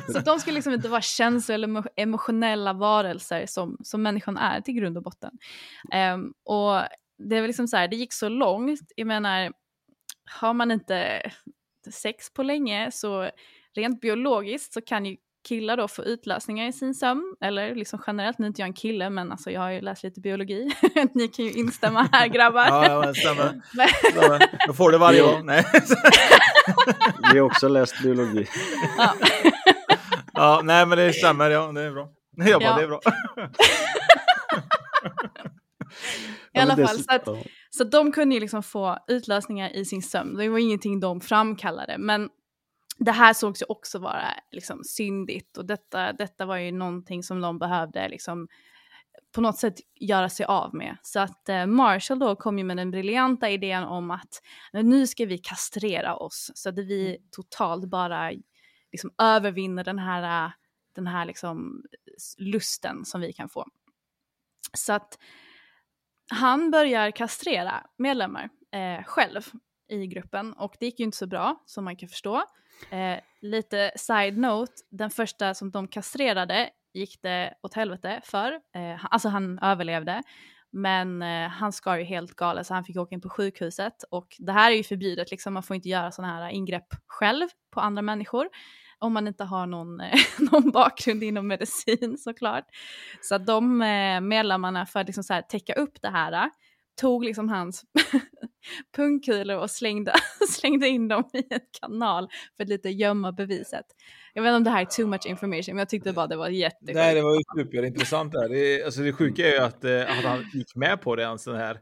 Så 0.14 0.20
de 0.20 0.40
skulle 0.40 0.56
liksom 0.56 0.74
inte 0.74 0.90
vara 0.90 1.02
känslor 1.02 1.54
eller 1.54 1.68
emo- 1.68 1.88
emotionella 1.96 2.74
varelser 2.74 3.46
som, 3.46 3.78
som 3.84 4.02
människan 4.02 4.38
är 4.38 4.62
till 4.62 4.74
grund 4.74 4.98
och 4.98 5.04
botten. 5.04 5.32
Ehm, 5.92 6.34
och 6.44 6.82
det 7.18 7.42
var 7.42 7.48
liksom 7.48 7.68
så 7.68 7.78
här, 7.78 7.88
det 7.88 7.96
gick 7.96 8.14
så 8.14 8.30
långt, 8.30 8.80
jag 8.96 9.08
menar, 9.08 9.54
har 10.26 10.54
man 10.54 10.72
inte 10.72 11.22
sex 11.92 12.34
på 12.34 12.44
länge 12.44 12.92
så 12.92 13.30
rent 13.76 14.02
biologiskt 14.02 14.74
så 14.74 14.82
kan 14.82 15.06
ju 15.06 15.18
killar 15.48 15.78
då 15.78 15.88
få 15.88 16.04
utlösningar 16.04 16.68
i 16.68 16.74
sin 16.74 16.94
sömn, 16.94 17.36
eller 17.42 17.76
liksom 17.76 18.00
generellt, 18.08 18.38
nu 18.40 18.46
är 18.46 18.48
inte 18.48 18.62
jag 18.62 18.68
en 18.68 18.74
kille 18.74 19.10
men 19.10 19.32
alltså 19.32 19.52
jag 19.52 19.62
har 19.62 19.70
ju 19.72 19.82
läst 19.82 20.04
lite 20.04 20.22
biologi, 20.22 20.72
ni 21.14 21.28
kan 21.28 21.46
ju 21.46 21.52
instämma 21.52 22.10
här 22.12 22.28
grabbar. 22.36 22.66
Ja, 22.68 23.06
ja, 23.06 23.14
stämmer. 23.14 23.62
Men- 23.74 23.88
Stämmer. 24.12 24.68
Då 24.68 24.74
får 24.74 24.92
du 24.92 24.98
varje 24.98 25.22
gång. 25.22 25.46
Nej. 25.46 25.66
Vi 27.34 27.40
har 27.40 27.46
också 27.46 27.68
läst 27.68 28.04
biologi. 28.04 28.48
Ja, 30.34 30.62
nej 30.64 30.86
men 30.86 30.98
det 30.98 31.14
stämmer, 31.14 31.50
ja 31.50 31.72
det 31.72 31.82
är 31.82 31.92
bra. 31.92 32.10
Jag 32.36 32.62
bara, 32.62 32.70
Ja. 32.70 32.76
det 32.78 32.84
är 32.84 32.88
bra. 32.88 33.00
I 36.54 36.60
alla 36.60 36.76
fall, 36.76 36.88
så- 36.98 37.04
så, 37.04 37.12
att, 37.16 37.22
ja. 37.26 37.38
så 37.70 37.84
att 37.84 37.92
de 37.92 38.12
kunde 38.12 38.36
ju 38.36 38.42
liksom 38.42 38.64
få 38.64 38.98
utlösningar 39.08 39.70
i 39.76 39.86
sin 39.86 40.02
sömn. 40.02 40.38
Det 40.38 40.50
var 40.50 40.58
ingenting 40.60 41.00
de 41.00 41.22
framkallade. 41.22 41.96
Men 42.00 42.30
det 43.06 43.12
här 43.12 43.34
sågs 43.34 43.62
ju 43.62 43.66
också 43.70 44.00
vara 44.00 44.34
liksom 44.52 44.84
syndigt 44.84 45.58
och 45.58 45.66
detta, 45.66 46.14
detta 46.14 46.46
var 46.46 46.58
ju 46.58 46.72
någonting 46.72 47.24
som 47.24 47.42
de 47.42 47.60
behövde 47.60 48.10
liksom 48.10 48.48
på 49.36 49.42
något 49.42 49.58
sätt 49.58 49.76
göra 49.96 50.30
sig 50.30 50.46
av 50.46 50.76
med. 50.76 50.98
Så 51.02 51.20
att 51.20 51.50
eh, 51.50 51.66
Marshall 51.66 52.20
då 52.20 52.36
kom 52.36 52.58
ju 52.58 52.64
med 52.64 52.78
den 52.78 52.92
briljanta 52.92 53.50
idén 53.50 53.84
om 53.84 54.12
att 54.12 54.42
nu 54.72 55.08
ska 55.08 55.26
vi 55.26 55.38
kastrera 55.38 56.16
oss 56.16 56.52
så 56.56 56.70
att 56.70 56.78
vi 56.78 57.18
totalt 57.32 57.86
bara 57.86 58.32
liksom 58.92 59.12
övervinner 59.18 59.84
den 59.84 60.00
här, 60.00 60.52
den 60.96 61.08
här 61.08 61.26
liksom 61.26 61.84
lusten 62.38 63.06
som 63.06 63.22
vi 63.22 63.34
kan 63.34 63.50
få. 63.50 63.66
Så 64.78 64.94
att 64.94 65.18
han 66.32 66.72
börjar 66.72 67.12
kastrera 67.12 67.84
medlemmar 67.98 68.50
eh, 68.72 69.04
själv 69.04 69.42
i 69.88 70.08
gruppen 70.08 70.54
och 70.54 70.76
det 70.80 70.86
gick 70.86 71.00
ju 71.00 71.06
inte 71.06 71.18
så 71.18 71.28
bra 71.28 71.64
som 71.66 71.84
man 71.84 71.96
kan 71.96 72.10
förstå. 72.10 72.44
Eh, 72.90 73.20
lite 73.42 73.92
side 73.96 74.38
note, 74.38 74.74
den 74.92 75.10
första 75.10 75.54
som 75.54 75.72
de 75.72 75.88
kastrerade 75.88 76.70
gick 76.94 77.22
det 77.22 77.54
åt 77.64 77.74
helvete 77.74 78.22
för. 78.24 78.52
Eh, 78.52 79.06
alltså 79.12 79.30
han 79.30 79.60
överlevde. 79.60 80.22
Men 80.72 81.22
eh, 81.22 81.50
han 81.50 81.72
skar 81.72 81.98
ju 81.98 82.04
helt 82.04 82.36
galet 82.36 82.68
så 82.68 82.74
han 82.74 82.84
fick 82.84 82.98
åka 82.98 83.16
in 83.16 83.22
på 83.22 83.30
sjukhuset. 83.30 84.04
Och 84.12 84.28
det 84.40 84.52
här 84.52 84.72
är 84.72 84.76
ju 84.76 84.84
förbjudet, 84.84 85.32
liksom, 85.32 85.54
man 85.54 85.64
får 85.64 85.76
inte 85.76 85.90
göra 85.90 86.12
sådana 86.12 86.34
här 86.34 86.50
ingrepp 86.50 86.88
själv 87.08 87.48
på 87.74 87.80
andra 87.80 88.02
människor. 88.02 88.50
Om 89.00 89.14
man 89.14 89.28
inte 89.28 89.44
har 89.44 89.66
någon, 89.66 90.00
eh, 90.00 90.20
någon 90.52 90.72
bakgrund 90.72 91.24
inom 91.24 91.48
medicin 91.48 92.18
såklart. 92.18 92.66
Så 93.22 93.36
att 93.36 93.46
de 93.46 93.82
eh, 93.82 94.22
medlemmarna 94.22 94.86
för 94.86 95.00
att 95.00 95.08
liksom 95.08 95.24
så 95.24 95.34
här, 95.34 95.42
täcka 95.42 95.74
upp 95.74 96.02
det 96.02 96.10
här 96.10 96.34
eh, 96.34 96.50
tog 97.02 97.26
liksom 97.26 97.50
hans 97.50 97.84
pungkulor 98.96 99.58
och 99.58 99.72
slängde, 99.72 100.14
slängde 100.50 100.88
in 100.88 101.08
dem 101.08 101.24
i 101.34 101.54
en 101.54 101.60
kanal 101.82 102.28
för 102.58 102.64
att 102.64 102.70
lite 102.70 102.90
gömma 102.90 103.32
beviset. 103.32 103.86
Jag 104.34 104.44
vet 104.44 104.50
inte 104.50 104.58
om 104.58 104.64
det 104.64 104.70
här 104.70 104.82
är 104.82 104.86
too 104.86 105.08
much 105.08 105.26
information, 105.26 105.76
men 105.76 105.78
jag 105.78 105.90
tyckte 105.90 106.14
bara 106.14 106.28
det 106.28 106.36
var 106.36 106.50
jättesjukt. 106.50 106.96
Nej, 106.96 107.16
det 107.16 107.22
var 107.22 107.36
ju 107.36 107.64
superintressant 107.64 108.32
där. 108.34 108.50
Det, 108.50 108.84
alltså 108.84 109.02
det 109.02 109.14
sjuka 109.14 109.48
är 109.48 109.52
ju 109.52 109.60
att, 109.60 109.84
eh, 109.84 110.02
att 110.02 110.26
han 110.26 110.46
gick 110.54 110.76
med 110.76 111.02
på 111.02 111.16
det, 111.16 111.26
en 111.26 111.40
sån 111.40 111.56
här 111.56 111.80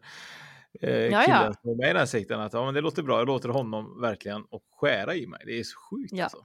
eh, 0.82 0.89
Ja, 1.05 1.21
killen 1.25 1.43
ja. 1.45 1.53
som 1.61 1.71
är 1.71 1.75
med 1.75 1.86
i 1.86 1.88
den 1.88 1.97
här 1.97 2.05
sekten. 2.05 2.39
Att 2.39 2.53
ja, 2.53 2.65
men 2.65 2.73
det 2.73 2.82
låter 2.82 3.03
bra, 3.03 3.17
jag 3.17 3.27
låter 3.27 3.49
honom 3.49 4.01
verkligen 4.01 4.41
och 4.49 4.63
skära 4.82 5.15
i 5.15 5.27
mig. 5.27 5.39
Det 5.45 5.59
är 5.59 5.63
så 5.63 5.77
sjukt 5.89 6.11
Ja. 6.13 6.23
alltså. 6.23 6.38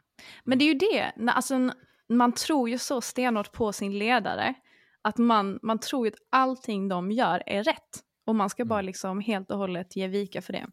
Men 0.44 0.58
det 0.58 0.64
är 0.64 0.72
ju 0.72 0.78
det, 0.78 1.12
när- 1.16 1.32
alltså, 1.32 1.70
man 2.08 2.32
tror 2.32 2.68
ju 2.70 2.78
så 2.78 3.00
stenhårt 3.00 3.52
på 3.52 3.72
sin 3.72 3.98
ledare 3.98 4.54
att 5.02 5.18
man, 5.18 5.58
man 5.62 5.78
tror 5.78 6.06
att 6.06 6.14
allting 6.30 6.88
de 6.88 7.10
gör 7.10 7.42
är 7.46 7.64
rätt. 7.64 8.00
Och 8.24 8.34
man 8.34 8.50
ska 8.50 8.64
bara 8.64 8.82
liksom 8.82 9.20
helt 9.20 9.50
och 9.50 9.58
hållet 9.58 9.96
ge 9.96 10.08
vika 10.08 10.42
för 10.42 10.52
det. 10.52 10.66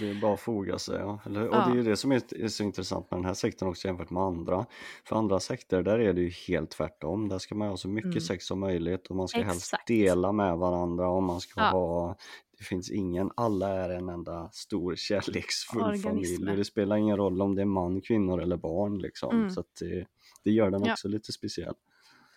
Det 0.00 0.10
är 0.10 0.20
bara 0.20 0.34
att 0.34 0.40
foga 0.40 0.78
sig. 0.78 0.98
Ja. 0.98 1.20
Eller, 1.26 1.48
och 1.48 1.54
Ja. 1.54 1.64
det 1.66 1.72
är 1.72 1.74
ju 1.76 1.82
det 1.82 1.96
som 1.96 2.12
är, 2.12 2.42
är 2.44 2.48
så 2.48 2.62
intressant 2.62 3.10
med 3.10 3.18
den 3.18 3.24
här 3.24 3.34
sekten 3.34 3.68
också 3.68 3.88
jämfört 3.88 4.10
med 4.10 4.22
andra. 4.22 4.66
För 5.04 5.16
andra 5.16 5.40
sekter 5.40 5.82
där 5.82 5.98
är 5.98 6.12
det 6.12 6.20
ju 6.20 6.30
helt 6.48 6.70
tvärtom. 6.70 7.28
Där 7.28 7.38
ska 7.38 7.54
man 7.54 7.68
ha 7.68 7.76
så 7.76 7.88
mycket 7.88 8.10
Mm. 8.10 8.20
sex 8.20 8.46
som 8.46 8.60
möjligt 8.60 9.06
och 9.06 9.16
man 9.16 9.28
ska 9.28 9.42
helst 9.42 9.62
Exakt. 9.62 9.86
dela 9.88 10.32
med 10.32 10.58
varandra 10.58 11.08
och 11.08 11.22
man 11.22 11.40
ska 11.40 11.60
Ja. 11.60 11.70
ha 11.70 12.16
det 12.58 12.64
finns 12.64 12.90
ingen, 12.90 13.30
alla 13.36 13.68
är 13.68 13.90
en 13.90 14.08
enda 14.08 14.48
stor 14.52 14.94
kärleksfull 14.96 15.80
familj 15.82 16.06
Organismer. 16.06 16.50
och 16.50 16.56
det 16.56 16.64
spelar 16.64 16.96
ingen 16.96 17.16
roll 17.16 17.42
om 17.42 17.54
det 17.54 17.62
är 17.62 17.66
man, 17.66 18.00
kvinnor 18.00 18.42
eller 18.42 18.56
barn 18.56 18.98
liksom. 18.98 19.36
Mm. 19.36 19.50
Så 19.50 19.64
det, 19.80 20.06
det 20.44 20.50
gör 20.50 20.70
den 20.70 20.84
Ja. 20.84 20.92
också 20.92 21.08
lite 21.08 21.32
speciell. 21.32 21.74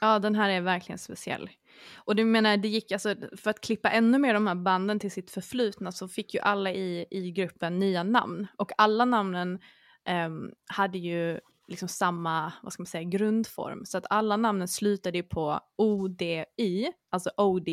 Ja, 0.06 0.20
den 0.20 0.36
här 0.36 0.50
är 0.50 0.62
verkligen 0.62 1.00
speciell. 1.00 1.50
Och 1.96 2.16
du 2.16 2.26
menar, 2.26 2.58
det 2.58 2.68
gick 2.68 2.92
alltså, 2.92 3.16
för 3.38 3.50
att 3.50 3.62
klippa 3.62 3.90
ännu 3.90 4.18
mer 4.18 4.34
de 4.34 4.48
här 4.48 4.56
banden 4.56 5.00
till 5.00 5.12
sitt 5.12 5.32
förflutna 5.32 5.92
så 5.92 6.08
fick 6.08 6.34
ju 6.34 6.40
alla 6.40 6.72
i, 6.72 7.06
i 7.12 7.32
gruppen 7.32 7.80
nya 7.80 8.04
namn. 8.04 8.48
Och 8.58 8.72
alla 8.78 9.06
namnen 9.06 9.60
ehm, 10.06 10.52
hade 10.68 10.98
ju 10.98 11.40
liksom 11.68 11.88
samma, 11.88 12.54
vad 12.64 12.74
ska 12.74 12.82
man 12.82 12.88
säga, 12.88 13.04
grundform. 13.04 13.86
Så 13.86 13.98
att 13.98 14.06
alla 14.10 14.38
namnen 14.38 14.68
slutade 14.68 15.18
ju 15.18 15.24
på 15.24 15.60
ODI, 15.76 16.92
alltså 17.10 17.32
OD. 17.38 17.70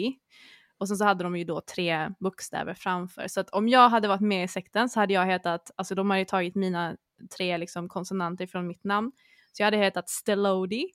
Och 0.78 0.88
sen 0.88 0.96
så 0.96 1.04
hade 1.04 1.24
de 1.24 1.36
ju 1.36 1.44
då 1.44 1.60
tre 1.60 2.10
bokstäver 2.20 2.74
framför. 2.74 3.28
Så 3.28 3.40
att 3.40 3.50
om 3.50 3.68
jag 3.68 3.88
hade 3.88 4.08
varit 4.08 4.20
med 4.20 4.44
i 4.44 4.48
sekten 4.48 4.88
så 4.88 5.00
hade 5.00 5.14
jag 5.14 5.26
hetat, 5.26 5.70
alltså 5.76 5.94
de 5.94 6.10
hade 6.10 6.20
ju 6.20 6.24
tagit 6.24 6.54
mina 6.54 6.96
tre 7.36 7.58
liksom 7.58 7.88
konsonanter 7.88 8.46
från 8.46 8.66
mitt 8.66 8.84
namn. 8.84 9.12
Så 9.52 9.62
jag 9.62 9.66
hade 9.66 9.76
hetat 9.76 10.08
Stelodi. 10.08 10.86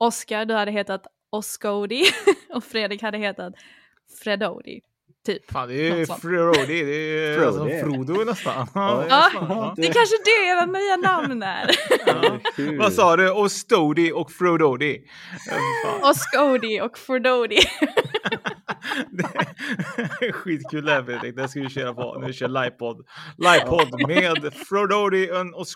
Oscar, 0.00 0.44
du 0.44 0.54
hade 0.54 0.70
hetat 0.70 1.06
Oscodi 1.30 2.04
och 2.54 2.64
Fredrik 2.64 3.02
hade 3.02 3.18
hetat 3.18 3.54
Fredodi. 4.22 4.80
Typ. 5.26 5.50
Fan, 5.52 5.68
det 5.68 5.74
är 5.74 5.96
ju 5.96 6.06
det 6.66 6.80
är 6.80 7.38
ju 7.38 7.44
alltså. 7.46 7.64
Frodo 7.64 8.24
nästan. 8.24 8.66
Ja. 8.74 9.04
Ja, 9.08 9.74
det 9.76 9.82
är 9.86 9.92
kanske 9.92 10.16
det 10.24 10.46
era 10.48 10.66
nya 10.66 10.96
namn 10.96 11.42
är. 11.42 12.78
Vad 12.78 12.92
sa 12.92 13.16
du? 13.16 13.30
Ostodi 13.30 14.12
och 14.12 14.32
Frododi. 14.32 15.04
Oscodi 16.02 16.80
och 16.80 16.98
Fredodi. 16.98 17.58
Skitkul 20.32 20.84
där 20.84 21.02
Fredrik, 21.02 21.36
det 21.36 21.48
ska 21.48 21.60
vi 21.60 21.68
köra 21.68 21.94
på 21.94 22.18
när 22.18 22.26
vi 22.26 22.32
kör 22.32 22.48
livepodd. 22.48 23.06
Livepodd 23.38 24.08
med 24.08 24.54
Frododi 24.54 25.30
och. 25.54 25.66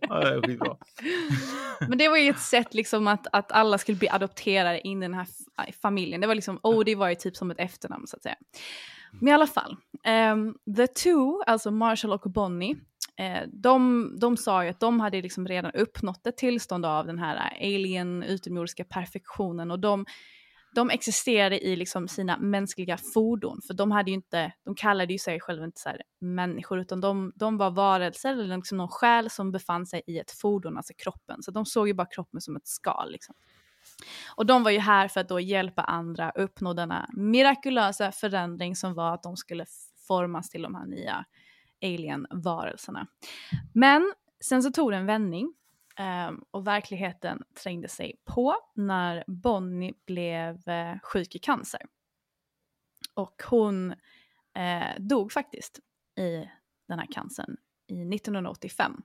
Ja, 0.00 0.20
det 0.20 0.28
är 0.28 0.42
skitbra. 0.42 0.76
Men 1.88 1.98
det 1.98 2.08
var 2.08 2.16
ju 2.16 2.30
ett 2.30 2.40
sätt 2.40 2.74
liksom 2.74 3.06
att, 3.06 3.26
att 3.32 3.52
alla 3.52 3.78
skulle 3.78 3.98
bli 3.98 4.08
adopterade 4.08 4.88
in 4.88 5.02
i 5.02 5.06
den 5.06 5.14
här 5.14 5.26
familjen. 5.82 6.20
Det 6.20 6.26
var 6.26 6.34
liksom, 6.34 6.60
Odi 6.62 6.94
var 6.94 7.08
ju 7.08 7.14
typ 7.14 7.36
som 7.36 7.50
ett 7.50 7.60
efternamn 7.60 8.06
så 8.06 8.16
att 8.16 8.22
säga. 8.22 8.36
Men 9.20 9.28
i 9.28 9.32
alla 9.32 9.46
fall, 9.46 9.76
ehm, 10.04 10.54
the 10.76 10.86
two, 10.86 11.42
alltså 11.46 11.70
Marshall 11.70 12.12
och 12.12 12.30
Bonnie, 12.30 12.76
eh, 13.16 13.48
de, 13.52 14.12
de 14.20 14.36
sa 14.36 14.64
ju 14.64 14.70
att 14.70 14.80
de 14.80 15.00
hade 15.00 15.22
liksom 15.22 15.48
redan 15.48 15.72
uppnått 15.72 16.26
ett 16.26 16.36
tillstånd 16.36 16.86
av 16.86 17.06
den 17.06 17.18
här 17.18 17.52
alien 17.60 18.22
utomjordiska 18.22 18.84
perfektionen 18.84 19.70
och 19.70 19.78
de, 19.78 20.06
de 20.74 20.90
existerade 20.90 21.66
i 21.66 21.76
liksom 21.76 22.08
sina 22.08 22.38
mänskliga 22.38 22.96
fordon, 22.96 23.60
för 23.66 23.74
de 23.74 23.90
hade 23.90 24.10
ju 24.10 24.14
inte, 24.14 24.52
de 24.64 24.74
kallade 24.74 25.12
ju 25.12 25.18
sig 25.18 25.40
själva 25.40 25.64
inte 25.64 25.80
så 25.80 25.88
här 25.88 26.02
människor, 26.20 26.80
utan 26.80 27.00
de, 27.00 27.32
de 27.34 27.56
var 27.56 27.70
varelser 27.70 28.32
eller 28.32 28.56
liksom 28.56 28.78
någon 28.78 28.88
själ 28.88 29.30
som 29.30 29.52
befann 29.52 29.86
sig 29.86 30.02
i 30.06 30.18
ett 30.18 30.30
fordon, 30.30 30.76
alltså 30.76 30.92
kroppen. 30.98 31.42
Så 31.42 31.50
de 31.50 31.66
såg 31.66 31.88
ju 31.88 31.94
bara 31.94 32.06
kroppen 32.06 32.40
som 32.40 32.56
ett 32.56 32.66
skal. 32.66 33.12
Liksom. 33.12 33.34
Och 34.36 34.46
de 34.46 34.62
var 34.62 34.70
ju 34.70 34.78
här 34.78 35.08
för 35.08 35.20
att 35.20 35.28
då 35.28 35.40
hjälpa 35.40 35.82
andra 35.82 36.30
uppnå 36.30 36.72
denna 36.74 37.08
mirakulösa 37.12 38.12
förändring 38.12 38.76
som 38.76 38.94
var 38.94 39.14
att 39.14 39.22
de 39.22 39.36
skulle 39.36 39.66
formas 40.08 40.50
till 40.50 40.62
de 40.62 40.74
här 40.74 40.86
nya 40.86 41.24
alien-varelserna. 41.82 43.06
Men 43.72 44.12
sen 44.40 44.62
så 44.62 44.70
tog 44.70 44.90
det 44.90 44.96
en 44.96 45.06
vändning 45.06 45.54
Um, 46.00 46.44
och 46.50 46.66
verkligheten 46.66 47.42
trängde 47.62 47.88
sig 47.88 48.20
på 48.24 48.56
när 48.74 49.24
Bonnie 49.26 49.94
blev 50.06 50.54
uh, 50.54 50.98
sjuk 51.02 51.34
i 51.34 51.38
cancer. 51.38 51.80
Och 53.14 53.42
hon 53.50 53.90
uh, 54.58 54.98
dog 54.98 55.32
faktiskt 55.32 55.80
i 56.18 56.48
den 56.88 56.98
här 56.98 57.06
cancern 57.12 57.56
i 57.86 58.14
1985. 58.14 59.02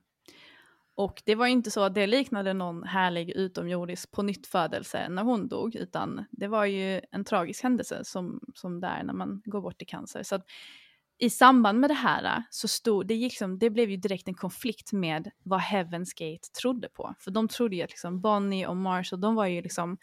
Och 0.95 1.21
det 1.25 1.35
var 1.35 1.45
ju 1.45 1.51
inte 1.51 1.71
så 1.71 1.83
att 1.83 1.95
det 1.95 2.07
liknade 2.07 2.53
någon 2.53 2.83
härlig 2.83 3.29
utomjordisk 3.29 4.11
på 4.11 4.23
nytt 4.23 4.47
födelse 4.47 5.09
när 5.09 5.23
hon 5.23 5.47
dog, 5.47 5.75
utan 5.75 6.25
det 6.31 6.47
var 6.47 6.65
ju 6.65 7.01
en 7.11 7.23
tragisk 7.23 7.63
händelse 7.63 8.03
som, 8.03 8.39
som 8.55 8.79
där 8.79 9.03
när 9.03 9.13
man 9.13 9.41
går 9.45 9.61
bort 9.61 9.81
i 9.81 9.85
cancer. 9.85 10.23
Så 10.23 10.35
att 10.35 10.45
i 11.21 11.29
samband 11.29 11.79
med 11.79 11.89
det 11.89 11.93
här 11.93 12.23
äh, 12.23 12.43
så 12.49 12.67
stod, 12.67 13.07
det, 13.07 13.15
gick 13.15 13.31
liksom, 13.31 13.59
det 13.59 13.69
blev 13.69 13.89
ju 13.89 13.97
direkt 13.97 14.27
en 14.27 14.33
konflikt 14.33 14.93
med 14.93 15.31
vad 15.43 15.59
Heaven's 15.59 16.11
Gate 16.15 16.49
trodde 16.61 16.89
på. 16.89 17.15
För 17.19 17.31
de 17.31 17.47
trodde 17.47 17.75
ju 17.75 17.81
att 17.81 17.89
liksom 17.89 18.21
Bonnie 18.21 18.67
och 18.67 18.77
Marshall, 18.77 19.21
de 19.21 19.35
var 19.35 19.45
ju 19.45 19.61
liksom, 19.61 19.97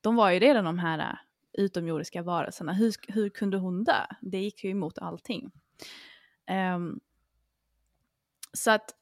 de 0.00 0.16
var 0.16 0.30
ju 0.30 0.38
redan 0.38 0.64
de 0.64 0.78
här 0.78 0.98
äh, 0.98 1.14
utomjordiska 1.52 2.22
varelserna. 2.22 2.72
Hur, 2.72 2.94
hur 3.08 3.28
kunde 3.28 3.56
hon 3.56 3.84
dö? 3.84 4.06
Det 4.20 4.38
gick 4.38 4.64
ju 4.64 4.70
emot 4.70 4.98
allting. 4.98 5.50
Um, 6.76 7.00
så 8.52 8.70
att 8.70 8.94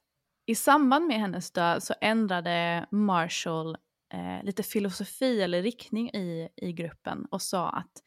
i 0.45 0.55
samband 0.55 1.07
med 1.07 1.19
hennes 1.19 1.51
död 1.51 1.83
så 1.83 1.93
ändrade 2.01 2.85
Marshall 2.91 3.77
eh, 4.13 4.43
lite 4.43 4.63
filosofi 4.63 5.41
eller 5.41 5.61
riktning 5.61 6.09
i, 6.09 6.49
i 6.55 6.73
gruppen 6.73 7.25
och 7.31 7.41
sa 7.41 7.69
att 7.69 8.03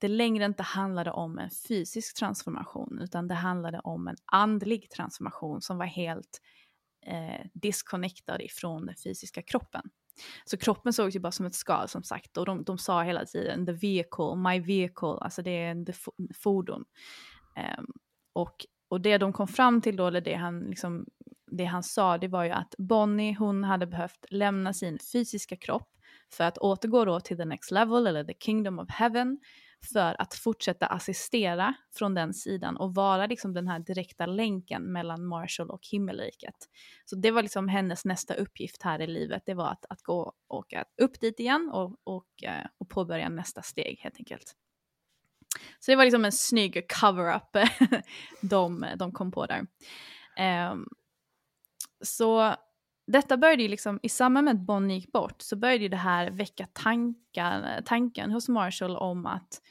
det 0.00 0.08
längre 0.08 0.44
inte 0.44 0.62
handlade 0.62 1.10
om 1.10 1.38
en 1.38 1.50
fysisk 1.68 2.16
transformation 2.16 2.98
utan 3.02 3.28
det 3.28 3.34
handlade 3.34 3.80
om 3.80 4.08
en 4.08 4.16
andlig 4.24 4.90
transformation 4.90 5.60
som 5.60 5.78
var 5.78 5.86
helt 5.86 6.40
eh, 7.06 7.46
disconnectad 7.54 8.42
ifrån 8.42 8.86
den 8.86 8.94
fysiska 9.04 9.42
kroppen. 9.42 9.82
Så 10.44 10.56
kroppen 10.56 10.92
såg 10.92 11.10
ju 11.10 11.20
bara 11.20 11.32
som 11.32 11.46
ett 11.46 11.54
skal 11.54 11.88
som 11.88 12.02
sagt 12.02 12.36
och 12.36 12.46
de, 12.46 12.64
de 12.64 12.78
sa 12.78 13.02
hela 13.02 13.24
tiden 13.24 13.66
the 13.66 13.72
vehicle, 13.72 14.36
my 14.36 14.60
vehicle, 14.60 15.18
alltså 15.20 15.42
det 15.42 15.50
är 15.50 15.70
en 15.70 15.86
fordon. 16.42 16.84
Um, 17.78 17.86
och, 18.32 18.66
och 18.88 19.00
det 19.00 19.18
de 19.18 19.32
kom 19.32 19.48
fram 19.48 19.80
till 19.80 19.96
då, 19.96 20.06
eller 20.06 20.20
det 20.20 20.34
han, 20.34 20.60
liksom, 20.60 21.06
det 21.50 21.64
han 21.64 21.82
sa, 21.82 22.18
det 22.18 22.28
var 22.28 22.44
ju 22.44 22.50
att 22.50 22.74
Bonnie, 22.78 23.34
hon 23.34 23.64
hade 23.64 23.86
behövt 23.86 24.26
lämna 24.30 24.72
sin 24.72 24.98
fysiska 25.12 25.56
kropp 25.56 25.88
för 26.32 26.44
att 26.44 26.58
återgå 26.58 27.04
då 27.04 27.20
till 27.20 27.36
the 27.36 27.44
next 27.44 27.70
level, 27.70 28.06
eller 28.06 28.24
the 28.24 28.34
kingdom 28.40 28.78
of 28.78 28.90
heaven, 28.90 29.38
för 29.92 30.20
att 30.20 30.34
fortsätta 30.34 30.86
assistera 30.86 31.74
från 31.94 32.14
den 32.14 32.34
sidan 32.34 32.76
och 32.76 32.94
vara 32.94 33.26
liksom 33.26 33.54
den 33.54 33.68
här 33.68 33.78
direkta 33.78 34.26
länken 34.26 34.92
mellan 34.92 35.26
Marshall 35.26 35.70
och 35.70 35.86
himmelriket. 35.92 36.54
Så 37.04 37.16
det 37.16 37.30
var 37.30 37.42
liksom 37.42 37.68
hennes 37.68 38.04
nästa 38.04 38.34
uppgift 38.34 38.82
här 38.82 39.00
i 39.00 39.06
livet, 39.06 39.42
det 39.46 39.54
var 39.54 39.68
att, 39.68 39.84
att 39.88 40.02
gå 40.02 40.34
och 40.48 40.58
åka 40.58 40.84
upp 41.02 41.20
dit 41.20 41.40
igen 41.40 41.70
och, 41.72 41.96
och, 42.04 42.42
eh, 42.42 42.66
och 42.78 42.88
påbörja 42.88 43.28
nästa 43.28 43.62
steg 43.62 43.98
helt 44.00 44.16
enkelt. 44.18 44.56
Så 45.80 45.90
det 45.90 45.96
var 45.96 46.04
liksom 46.04 46.24
en 46.24 46.32
snygg 46.32 46.90
cover-up 47.00 47.56
de, 48.40 48.86
de 48.96 49.12
kom 49.12 49.30
på 49.30 49.46
där. 49.46 49.66
Um, 50.72 50.88
så 52.02 52.54
detta 53.12 53.36
började 53.36 53.62
ju 53.62 53.68
liksom, 53.68 54.00
i 54.02 54.08
samband 54.08 54.44
med 54.44 54.54
att 54.54 54.60
Bonnie 54.60 54.94
gick 54.94 55.12
bort 55.12 55.42
så 55.42 55.56
började 55.56 55.82
ju 55.82 55.88
det 55.88 55.96
här 55.96 56.30
väcka 56.30 56.66
tanken, 56.72 57.84
tanken 57.84 58.30
hos 58.30 58.48
Marshall 58.48 58.96
om 58.96 59.26
att 59.26 59.62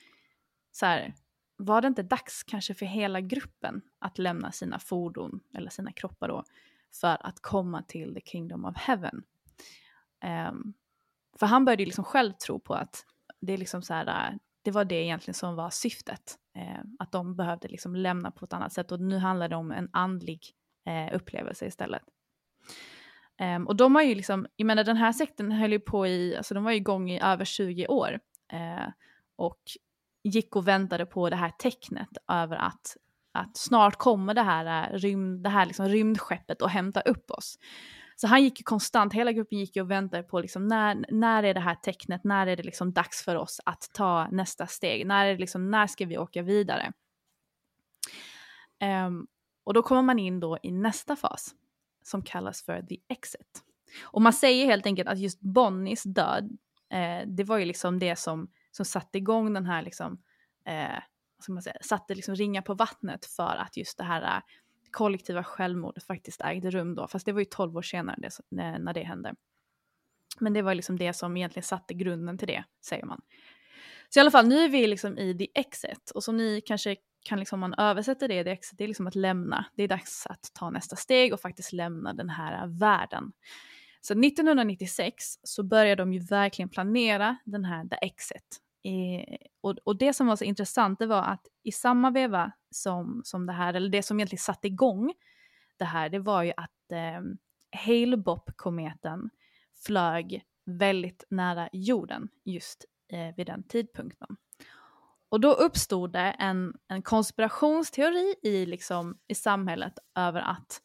så 0.71 0.85
här, 0.85 1.13
var 1.57 1.81
det 1.81 1.87
inte 1.87 2.03
dags 2.03 2.43
kanske 2.43 2.73
för 2.73 2.85
hela 2.85 3.21
gruppen 3.21 3.81
att 3.99 4.17
lämna 4.17 4.51
sina 4.51 4.79
fordon, 4.79 5.39
eller 5.53 5.69
sina 5.69 5.91
kroppar 5.91 6.27
då, 6.27 6.43
för 7.01 7.27
att 7.27 7.41
komma 7.41 7.83
till 7.83 8.13
the 8.13 8.21
kingdom 8.21 8.65
of 8.65 8.77
heaven? 8.77 9.23
Um, 10.49 10.73
för 11.39 11.45
han 11.45 11.65
började 11.65 11.83
ju 11.83 11.85
liksom 11.85 12.03
själv 12.03 12.33
tro 12.33 12.59
på 12.59 12.73
att 12.73 13.05
det, 13.41 13.53
är 13.53 13.57
liksom 13.57 13.81
så 13.81 13.93
här, 13.93 14.39
det 14.61 14.71
var 14.71 14.85
det 14.85 15.03
egentligen 15.03 15.33
som 15.33 15.55
var 15.55 15.69
syftet. 15.69 16.37
Eh, 16.55 16.81
att 16.99 17.11
de 17.11 17.35
behövde 17.35 17.67
liksom 17.67 17.95
lämna 17.95 18.31
på 18.31 18.45
ett 18.45 18.53
annat 18.53 18.73
sätt 18.73 18.91
och 18.91 18.99
nu 18.99 19.17
handlar 19.17 19.49
det 19.49 19.55
om 19.55 19.71
en 19.71 19.89
andlig 19.93 20.41
eh, 20.85 21.15
upplevelse 21.15 21.65
istället. 21.65 22.03
Um, 23.39 23.67
och 23.67 23.75
de 23.75 23.95
har 23.95 24.01
ju 24.01 24.15
liksom, 24.15 24.47
jag 24.55 24.65
menar 24.65 24.83
den 24.83 24.97
här 24.97 25.11
sekten 25.11 25.51
höll 25.51 25.71
ju 25.71 25.79
på 25.79 26.07
i, 26.07 26.37
alltså 26.37 26.53
de 26.53 26.63
var 26.63 26.71
ju 26.71 26.77
igång 26.77 27.11
i 27.11 27.21
över 27.21 27.45
20 27.45 27.87
år. 27.87 28.19
Uh, 28.53 28.89
och 29.35 29.59
gick 30.23 30.55
och 30.55 30.67
väntade 30.67 31.05
på 31.05 31.29
det 31.29 31.35
här 31.35 31.49
tecknet 31.49 32.09
över 32.27 32.55
att, 32.55 32.97
att 33.31 33.57
snart 33.57 33.95
kommer 33.95 34.33
det 34.33 34.41
här, 34.41 34.93
eh, 34.93 34.97
rymd, 34.97 35.43
det 35.43 35.49
här 35.49 35.65
liksom 35.65 35.87
rymdskeppet 35.87 36.61
och 36.61 36.69
hämta 36.69 37.01
upp 37.01 37.31
oss. 37.31 37.59
Så 38.15 38.27
han 38.27 38.43
gick 38.43 38.59
ju 38.59 38.63
konstant, 38.63 39.13
hela 39.13 39.31
gruppen 39.31 39.59
gick 39.59 39.75
ju 39.75 39.81
och 39.81 39.91
väntade 39.91 40.23
på 40.23 40.39
liksom 40.39 40.67
när, 40.67 41.05
när 41.09 41.43
är 41.43 41.53
det 41.53 41.59
här 41.59 41.75
tecknet, 41.75 42.23
när 42.23 42.47
är 42.47 42.55
det 42.55 42.63
liksom 42.63 42.93
dags 42.93 43.23
för 43.23 43.35
oss 43.35 43.61
att 43.65 43.89
ta 43.93 44.27
nästa 44.31 44.67
steg, 44.67 45.07
när, 45.07 45.25
är 45.25 45.31
det 45.31 45.39
liksom, 45.39 45.71
när 45.71 45.87
ska 45.87 46.05
vi 46.05 46.17
åka 46.17 46.41
vidare? 46.41 46.93
Um, 49.07 49.27
och 49.63 49.73
då 49.73 49.81
kommer 49.81 50.01
man 50.01 50.19
in 50.19 50.39
då 50.39 50.57
i 50.63 50.71
nästa 50.71 51.15
fas 51.15 51.55
som 52.03 52.21
kallas 52.21 52.63
för 52.63 52.81
the 52.81 52.97
exit. 53.07 53.63
Och 54.03 54.21
man 54.21 54.33
säger 54.33 54.65
helt 54.65 54.85
enkelt 54.85 55.09
att 55.09 55.19
just 55.19 55.41
Bonnies 55.41 56.03
död, 56.03 56.57
eh, 56.91 57.27
det 57.27 57.43
var 57.43 57.57
ju 57.57 57.65
liksom 57.65 57.99
det 57.99 58.15
som, 58.15 58.51
som 58.71 58.85
satte 58.85 59.17
igång 59.17 59.53
den 59.53 59.65
här 59.65 59.81
liksom, 59.81 60.21
eh, 60.65 60.99
vad 61.37 61.43
ska 61.43 61.53
man 61.53 61.63
säga, 61.63 61.77
satte 61.81 62.15
liksom 62.15 62.35
ringar 62.35 62.61
på 62.61 62.73
vattnet 62.73 63.25
för 63.25 63.55
att 63.55 63.77
just 63.77 63.97
det 63.97 64.03
här 64.03 64.21
eh, 64.21 64.41
kollektiva 64.91 65.43
självmordet 65.43 66.03
faktiskt 66.03 66.41
ägde 66.41 66.71
rum 66.71 66.95
då, 66.95 67.07
fast 67.07 67.25
det 67.25 67.31
var 67.31 67.39
ju 67.39 67.45
12 67.45 67.77
år 67.77 67.81
senare 67.81 68.15
det, 68.19 68.39
när, 68.49 68.79
när 68.79 68.93
det 68.93 69.03
hände. 69.03 69.35
Men 70.39 70.53
det 70.53 70.61
var 70.61 70.75
liksom 70.75 70.97
det 70.97 71.13
som 71.13 71.37
egentligen 71.37 71.63
satte 71.63 71.93
grunden 71.93 72.37
till 72.37 72.47
det, 72.47 72.63
säger 72.81 73.05
man. 73.05 73.21
Så 74.09 74.19
i 74.19 74.21
alla 74.21 74.31
fall, 74.31 74.47
nu 74.47 74.63
är 74.63 74.69
vi 74.69 74.87
liksom 74.87 75.17
i 75.17 75.37
the 75.37 75.59
exit 75.59 76.11
och 76.15 76.23
som 76.23 76.37
ni 76.37 76.61
kanske 76.61 76.95
kan 77.24 77.39
liksom 77.39 77.59
man 77.59 77.74
översätta 77.74 78.28
det, 78.28 78.43
det 78.43 78.84
är 78.84 78.88
liksom 78.88 79.07
att 79.07 79.15
lämna. 79.15 79.65
Det 79.76 79.84
är 79.84 79.88
dags 79.88 80.28
att 80.28 80.51
ta 80.53 80.70
nästa 80.70 80.95
steg 80.95 81.34
och 81.34 81.41
faktiskt 81.41 81.74
lämna 81.74 82.13
den 82.13 82.30
här 82.30 82.63
äh, 82.63 82.67
världen. 82.67 83.32
Så 84.01 84.13
1996 84.13 85.15
så 85.43 85.63
började 85.63 86.01
de 86.01 86.13
ju 86.13 86.20
verkligen 86.20 86.70
planera 86.70 87.38
den 87.45 87.65
här 87.65 87.88
The 87.88 87.95
Exit. 87.95 88.61
I, 88.84 89.26
och, 89.61 89.78
och, 89.84 89.97
det 89.97 90.13
som 90.13 90.28
var 90.28 90.36
så 90.36 90.43
intressant 90.43 90.99
det 90.99 91.05
var 91.05 91.24
att 91.24 91.47
i 91.63 91.72
samma 91.72 92.11
veva 92.11 92.51
som, 92.72 93.22
som 93.26 93.45
det 93.45 93.53
här, 93.53 93.74
eller 93.74 93.89
det 93.89 94.03
som 94.03 94.20
egentligen 94.20 94.41
satte 94.41 94.67
igång 94.67 95.13
det 95.78 95.86
här, 95.86 96.09
det 96.09 96.20
var 96.20 96.43
ju 96.43 96.53
att 96.57 96.91
eh, 96.91 97.22
Hale-Bopp-kometen 97.86 99.30
flög 99.86 100.43
väldigt 100.65 101.24
nära 101.30 101.70
jorden 101.74 102.30
just 102.43 102.86
eh, 103.07 103.36
vid 103.36 103.47
den 103.47 103.63
tidpunkten. 103.63 104.38
Och 105.30 105.39
då 105.39 105.53
uppstod 105.53 106.11
det 106.11 106.36
en, 106.39 106.73
en 106.88 107.01
konspirationsteori 107.01 108.36
i, 108.43 108.65
liksom, 108.65 109.17
i 109.27 109.36
samhället 109.36 109.93
över 110.15 110.41
att 110.41 110.82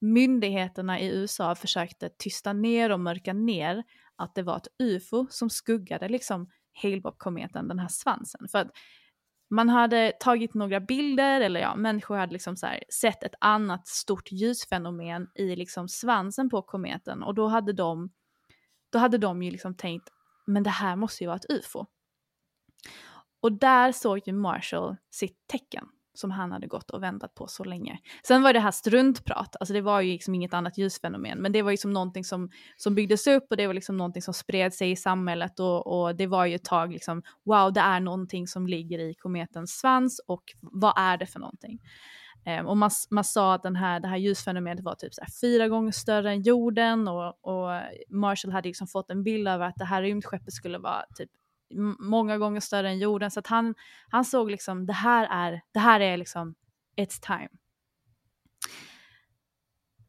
myndigheterna 0.00 1.00
i 1.00 1.08
USA 1.08 1.54
försökte 1.54 2.08
tysta 2.18 2.52
ner 2.52 2.92
och 2.92 3.00
mörka 3.00 3.32
ner 3.32 3.84
att 4.16 4.34
det 4.34 4.42
var 4.42 4.56
ett 4.56 4.68
ufo 4.78 5.26
som 5.30 5.50
skuggade 5.50 6.08
liksom 6.08 6.50
Hale-Bopp-kometen, 6.82 7.68
den 7.68 7.78
här 7.78 7.88
svansen. 7.88 8.48
För 8.48 8.58
att 8.58 8.70
man 9.50 9.68
hade 9.68 10.12
tagit 10.20 10.54
några 10.54 10.80
bilder, 10.80 11.40
eller 11.40 11.60
ja, 11.60 11.76
människor 11.76 12.16
hade 12.16 12.32
liksom 12.32 12.56
så 12.56 12.66
sett 13.00 13.22
ett 13.22 13.34
annat 13.40 13.88
stort 13.88 14.32
ljusfenomen 14.32 15.28
i 15.34 15.56
liksom 15.56 15.88
svansen 15.88 16.50
på 16.50 16.62
kometen 16.62 17.22
och 17.22 17.34
då 17.34 17.48
hade 17.48 17.72
de, 17.72 18.10
då 18.90 18.98
hade 18.98 19.18
de 19.18 19.42
ju 19.42 19.50
liksom 19.50 19.76
tänkt, 19.76 20.08
men 20.46 20.62
det 20.62 20.70
här 20.70 20.96
måste 20.96 21.24
ju 21.24 21.28
vara 21.28 21.36
ett 21.36 21.50
ufo. 21.50 21.86
Och 23.42 23.52
där 23.52 23.92
såg 23.92 24.20
ju 24.26 24.32
Marshall 24.32 24.96
sitt 25.10 25.46
tecken 25.46 25.84
som 26.14 26.30
han 26.30 26.52
hade 26.52 26.66
gått 26.66 26.90
och 26.90 27.02
väntat 27.02 27.34
på 27.34 27.46
så 27.46 27.64
länge. 27.64 27.98
Sen 28.26 28.42
var 28.42 28.52
det 28.52 28.60
här 28.60 28.70
struntprat, 28.70 29.56
alltså 29.60 29.74
det 29.74 29.80
var 29.80 30.00
ju 30.00 30.12
liksom 30.12 30.34
inget 30.34 30.54
annat 30.54 30.78
ljusfenomen, 30.78 31.38
men 31.38 31.52
det 31.52 31.62
var 31.62 31.70
ju 31.70 31.72
liksom 31.72 31.92
någonting 31.92 32.24
som, 32.24 32.50
som 32.76 32.94
byggdes 32.94 33.26
upp 33.26 33.46
och 33.50 33.56
det 33.56 33.66
var 33.66 33.74
liksom 33.74 33.96
någonting 33.96 34.22
som 34.22 34.34
spred 34.34 34.74
sig 34.74 34.90
i 34.90 34.96
samhället 34.96 35.60
och, 35.60 35.86
och 35.86 36.16
det 36.16 36.26
var 36.26 36.46
ju 36.46 36.54
ett 36.54 36.64
tag 36.64 36.92
liksom, 36.92 37.22
wow, 37.44 37.72
det 37.72 37.80
är 37.80 38.00
någonting 38.00 38.46
som 38.46 38.66
ligger 38.66 38.98
i 38.98 39.14
kometens 39.14 39.78
svans 39.78 40.20
och 40.26 40.42
vad 40.60 40.94
är 40.96 41.16
det 41.16 41.26
för 41.26 41.40
någonting? 41.40 41.78
Um, 42.60 42.66
och 42.66 42.76
man, 42.76 42.90
man 43.10 43.24
sa 43.24 43.54
att 43.54 43.62
den 43.62 43.76
här, 43.76 44.00
det 44.00 44.08
här 44.08 44.16
ljusfenomenet 44.16 44.84
var 44.84 44.94
typ 44.94 45.14
så 45.14 45.22
fyra 45.40 45.68
gånger 45.68 45.92
större 45.92 46.30
än 46.30 46.42
jorden 46.42 47.08
och, 47.08 47.26
och 47.26 47.80
Marshall 48.08 48.52
hade 48.52 48.68
liksom 48.68 48.86
fått 48.86 49.10
en 49.10 49.22
bild 49.22 49.48
av 49.48 49.62
att 49.62 49.76
det 49.76 49.84
här 49.84 50.02
rymdskeppet 50.02 50.52
skulle 50.52 50.78
vara 50.78 51.04
typ 51.16 51.30
många 51.98 52.38
gånger 52.38 52.60
större 52.60 52.88
än 52.88 52.98
jorden. 52.98 53.30
Så 53.30 53.40
att 53.40 53.46
han, 53.46 53.74
han 54.08 54.24
såg 54.24 54.50
liksom, 54.50 54.86
det 54.86 54.92
här 54.92 55.28
är, 55.30 55.62
det 55.72 55.78
här 55.78 56.00
är 56.00 56.16
liksom, 56.16 56.54
it's 56.96 57.20
time. 57.26 57.48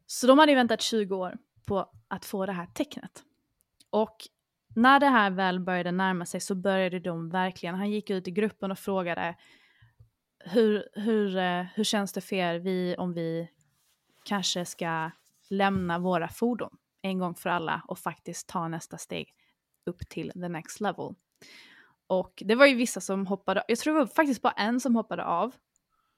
Så 0.06 0.26
de 0.26 0.38
hade 0.38 0.54
väntat 0.54 0.80
20 0.80 1.16
år 1.16 1.38
på 1.66 1.90
att 2.08 2.24
få 2.24 2.46
det 2.46 2.52
här 2.52 2.66
tecknet. 2.66 3.22
Och 3.90 4.16
när 4.76 5.00
det 5.00 5.06
här 5.06 5.30
väl 5.30 5.60
började 5.60 5.92
närma 5.92 6.26
sig 6.26 6.40
så 6.40 6.54
började 6.54 7.00
de 7.00 7.30
verkligen, 7.30 7.74
han 7.74 7.90
gick 7.90 8.10
ut 8.10 8.28
i 8.28 8.30
gruppen 8.30 8.70
och 8.70 8.78
frågade 8.78 9.36
hur, 10.38 10.88
hur, 10.92 11.36
eh, 11.36 11.64
hur 11.74 11.84
känns 11.84 12.12
det 12.12 12.20
för 12.20 12.36
er 12.36 12.58
vi, 12.58 12.94
om 12.98 13.12
vi 13.12 13.48
kanske 14.24 14.64
ska 14.64 15.10
lämna 15.50 15.98
våra 15.98 16.28
fordon 16.28 16.76
en 17.02 17.18
gång 17.18 17.34
för 17.34 17.50
alla 17.50 17.82
och 17.88 17.98
faktiskt 17.98 18.48
ta 18.48 18.68
nästa 18.68 18.98
steg 18.98 19.34
upp 19.86 20.08
till 20.08 20.32
the 20.32 20.48
next 20.48 20.80
level. 20.80 21.14
Och 22.06 22.42
det 22.46 22.54
var 22.54 22.66
ju 22.66 22.74
vissa 22.74 23.00
som 23.00 23.26
hoppade, 23.26 23.64
jag 23.68 23.78
tror 23.78 23.94
det 23.94 24.00
var 24.00 24.06
faktiskt 24.06 24.42
bara 24.42 24.52
en 24.52 24.80
som 24.80 24.96
hoppade 24.96 25.24
av, 25.24 25.54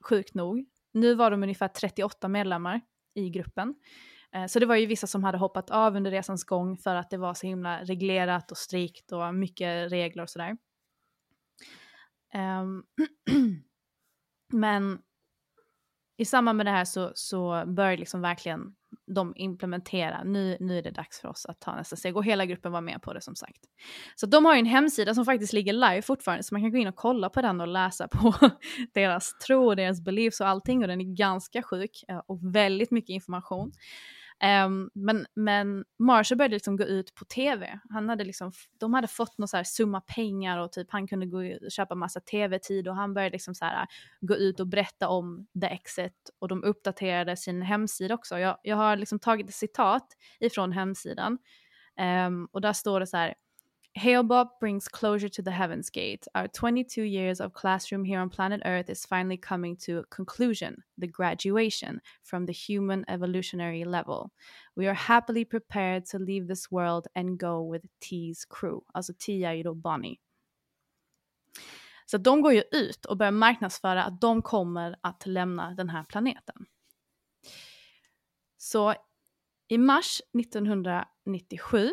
sjukt 0.05 0.35
nog. 0.35 0.65
Nu 0.93 1.15
var 1.15 1.31
de 1.31 1.43
ungefär 1.43 1.69
38 1.69 2.29
medlemmar 2.29 2.81
i 3.15 3.31
gruppen. 3.31 3.75
Eh, 4.33 4.47
så 4.47 4.59
det 4.59 4.67
var 4.67 4.77
ju 4.77 4.87
vissa 4.87 5.07
som 5.07 5.25
hade 5.25 5.39
hoppat 5.39 5.71
av 5.71 5.97
under 5.97 6.11
resans 6.11 6.45
gång 6.45 6.77
för 6.77 6.95
att 6.95 7.11
det 7.11 7.17
var 7.17 7.35
så 7.35 7.47
himla 7.47 7.85
reglerat 7.85 8.51
och 8.51 8.59
strikt 8.59 9.13
och 9.13 9.35
mycket 9.35 9.93
regler 9.93 10.23
och 10.23 10.31
sådär. 10.31 10.57
Ehm, 12.33 12.83
men 14.53 14.99
i 16.17 16.25
samband 16.25 16.57
med 16.57 16.67
det 16.67 16.71
här 16.71 16.85
så, 16.85 17.13
så 17.15 17.65
började 17.67 17.97
liksom 17.97 18.21
verkligen 18.21 18.77
de 19.07 19.33
implementera, 19.37 20.25
nu, 20.25 20.57
nu 20.61 20.79
är 20.79 20.83
det 20.83 20.91
dags 20.91 21.21
för 21.21 21.29
oss 21.29 21.47
att 21.47 21.61
ta 21.61 21.77
nästa 21.77 21.97
steg 21.97 22.17
och 22.17 22.25
hela 22.25 22.47
gruppen 22.47 22.73
var 22.73 22.81
med 22.81 23.03
på 23.03 23.13
det 23.13 23.21
som 23.21 23.35
sagt. 23.37 23.61
Så 24.17 24.27
de 24.27 24.45
har 24.45 24.55
ju 24.55 24.59
en 24.59 24.67
hemsida 24.67 25.15
som 25.15 25.25
faktiskt 25.25 25.53
ligger 25.53 25.73
live 25.73 26.03
fortfarande 26.03 26.43
så 26.43 26.55
man 26.55 26.63
kan 26.63 26.71
gå 26.71 26.79
in 26.79 26.89
och 26.89 26.97
kolla 26.97 27.31
på 27.31 27.43
den 27.43 27.61
och 27.61 27.69
läsa 27.69 28.09
på 28.09 28.35
deras 28.95 29.39
tro 29.47 29.67
och 29.67 29.77
deras 29.77 30.01
beliefs 30.01 30.41
och 30.41 30.49
allting 30.49 30.83
och 30.83 30.89
den 30.89 31.01
är 31.01 31.17
ganska 31.17 31.63
sjuk 31.63 32.05
eh, 32.09 32.21
och 32.27 32.55
väldigt 32.55 32.91
mycket 32.91 33.11
information. 33.11 33.73
Um, 34.45 34.91
men, 34.95 35.27
men 35.35 35.85
Marshall 35.99 36.39
började 36.39 36.55
liksom 36.55 36.77
gå 36.77 36.85
ut 36.85 37.15
på 37.15 37.25
tv. 37.25 37.81
Han 37.91 38.09
hade 38.09 38.25
liksom, 38.25 38.53
de 38.79 38.95
hade 38.95 39.09
fått 39.09 39.39
någon 39.39 39.49
så 39.49 39.57
här 39.57 39.65
summa 39.65 40.01
pengar 40.01 40.59
och 40.59 40.73
typ 40.73 40.87
han 40.91 41.09
kunde 41.09 41.27
gå 41.27 41.39
och 41.39 41.71
köpa 41.71 41.95
massa 41.95 42.21
tv-tid 42.21 42.89
och 42.89 42.97
han 42.97 43.15
började 43.15 43.33
liksom 43.33 43.55
så 43.55 43.65
här, 43.65 43.83
äh, 43.83 43.87
gå 44.21 44.37
ut 44.37 44.61
och 44.61 44.67
berätta 44.67 45.09
om 45.09 45.47
The 45.61 45.67
Exit 45.67 46.31
och 46.39 46.49
de 46.49 46.65
uppdaterade 46.65 47.37
sin 47.37 47.63
hemsida 47.63 48.15
också. 48.15 48.39
Jag, 48.39 48.59
jag 48.63 48.77
har 48.77 48.97
liksom 48.97 49.19
tagit 49.19 49.49
ett 49.49 49.55
citat 49.55 50.07
ifrån 50.41 50.73
hemsidan 50.73 51.39
um, 52.27 52.49
och 52.53 52.61
där 52.61 52.73
står 52.73 53.01
det 53.01 53.07
så 53.07 53.17
här 53.17 53.35
Hale-Bopp 53.97 54.61
brings 54.61 54.89
closure 54.89 55.31
to 55.31 55.41
the 55.41 55.51
Heaven's 55.51 55.89
Gate. 55.89 56.29
Our 56.35 56.49
22 56.49 57.03
years 57.03 57.41
of 57.41 57.55
classroom 57.55 58.05
here 58.05 58.21
on 58.21 58.29
planet 58.29 58.61
Earth 58.67 58.91
is 58.91 59.07
finally 59.07 59.39
coming 59.39 59.75
to 59.79 60.01
a 60.01 60.05
conclusion, 60.05 60.83
the 60.99 61.07
graduation 61.07 62.03
from 62.23 62.45
the 62.45 62.53
human 62.53 63.07
evolutionary 63.09 63.85
level. 63.85 64.33
We 64.77 64.87
are 64.87 64.95
happily 64.95 65.47
prepared 65.47 66.05
to 66.11 66.19
leave 66.19 66.47
this 66.47 66.71
world 66.71 67.09
and 67.15 67.39
go 67.39 67.63
with 67.63 67.87
T's 68.01 68.45
crew. 68.45 68.83
Alltså 68.95 69.13
T 69.19 69.45
är 69.45 69.53
ju 69.53 69.63
då 69.63 69.75
Bonnie. 69.75 70.21
Så 72.07 72.19
de 72.19 72.43
går 72.43 72.53
ju 72.53 72.63
ut 72.73 73.05
och 73.05 73.17
börjar 73.17 73.33
marknadsföra 73.33 74.05
att 74.05 74.21
de 74.21 74.43
kommer 74.43 74.97
att 75.01 75.27
lämna 75.27 75.75
den 75.75 75.89
här 75.89 76.05
planeten. 76.05 76.67
Så 78.57 78.95
i 79.69 79.79
mars 79.79 80.21
1997 80.39 81.91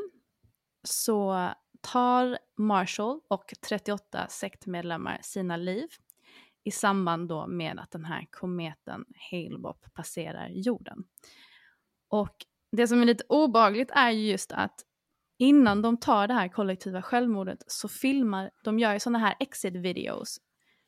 så 0.84 1.54
tar 1.84 2.38
Marshall 2.57 3.19
och 3.27 3.53
38 3.67 4.27
sektmedlemmar 4.29 5.19
sina 5.21 5.57
liv 5.57 5.88
i 6.63 6.71
samband 6.71 7.29
då 7.29 7.47
med 7.47 7.79
att 7.79 7.91
den 7.91 8.05
här 8.05 8.27
kometen 8.31 9.05
Hale-Bopp 9.31 9.93
passerar 9.93 10.49
jorden. 10.49 11.03
Och 12.09 12.36
det 12.71 12.88
som 12.88 13.01
är 13.01 13.05
lite 13.05 13.23
obagligt 13.29 13.91
är 13.91 14.11
ju 14.11 14.31
just 14.31 14.51
att 14.51 14.86
innan 15.38 15.81
de 15.81 15.97
tar 15.97 16.27
det 16.27 16.34
här 16.34 16.47
kollektiva 16.47 17.01
självmordet 17.01 17.63
så 17.67 17.88
filmar, 17.88 18.51
de 18.63 18.79
gör 18.79 18.93
ju 18.93 18.99
sådana 18.99 19.19
här 19.19 19.36
exit 19.39 19.75
videos. 19.75 20.38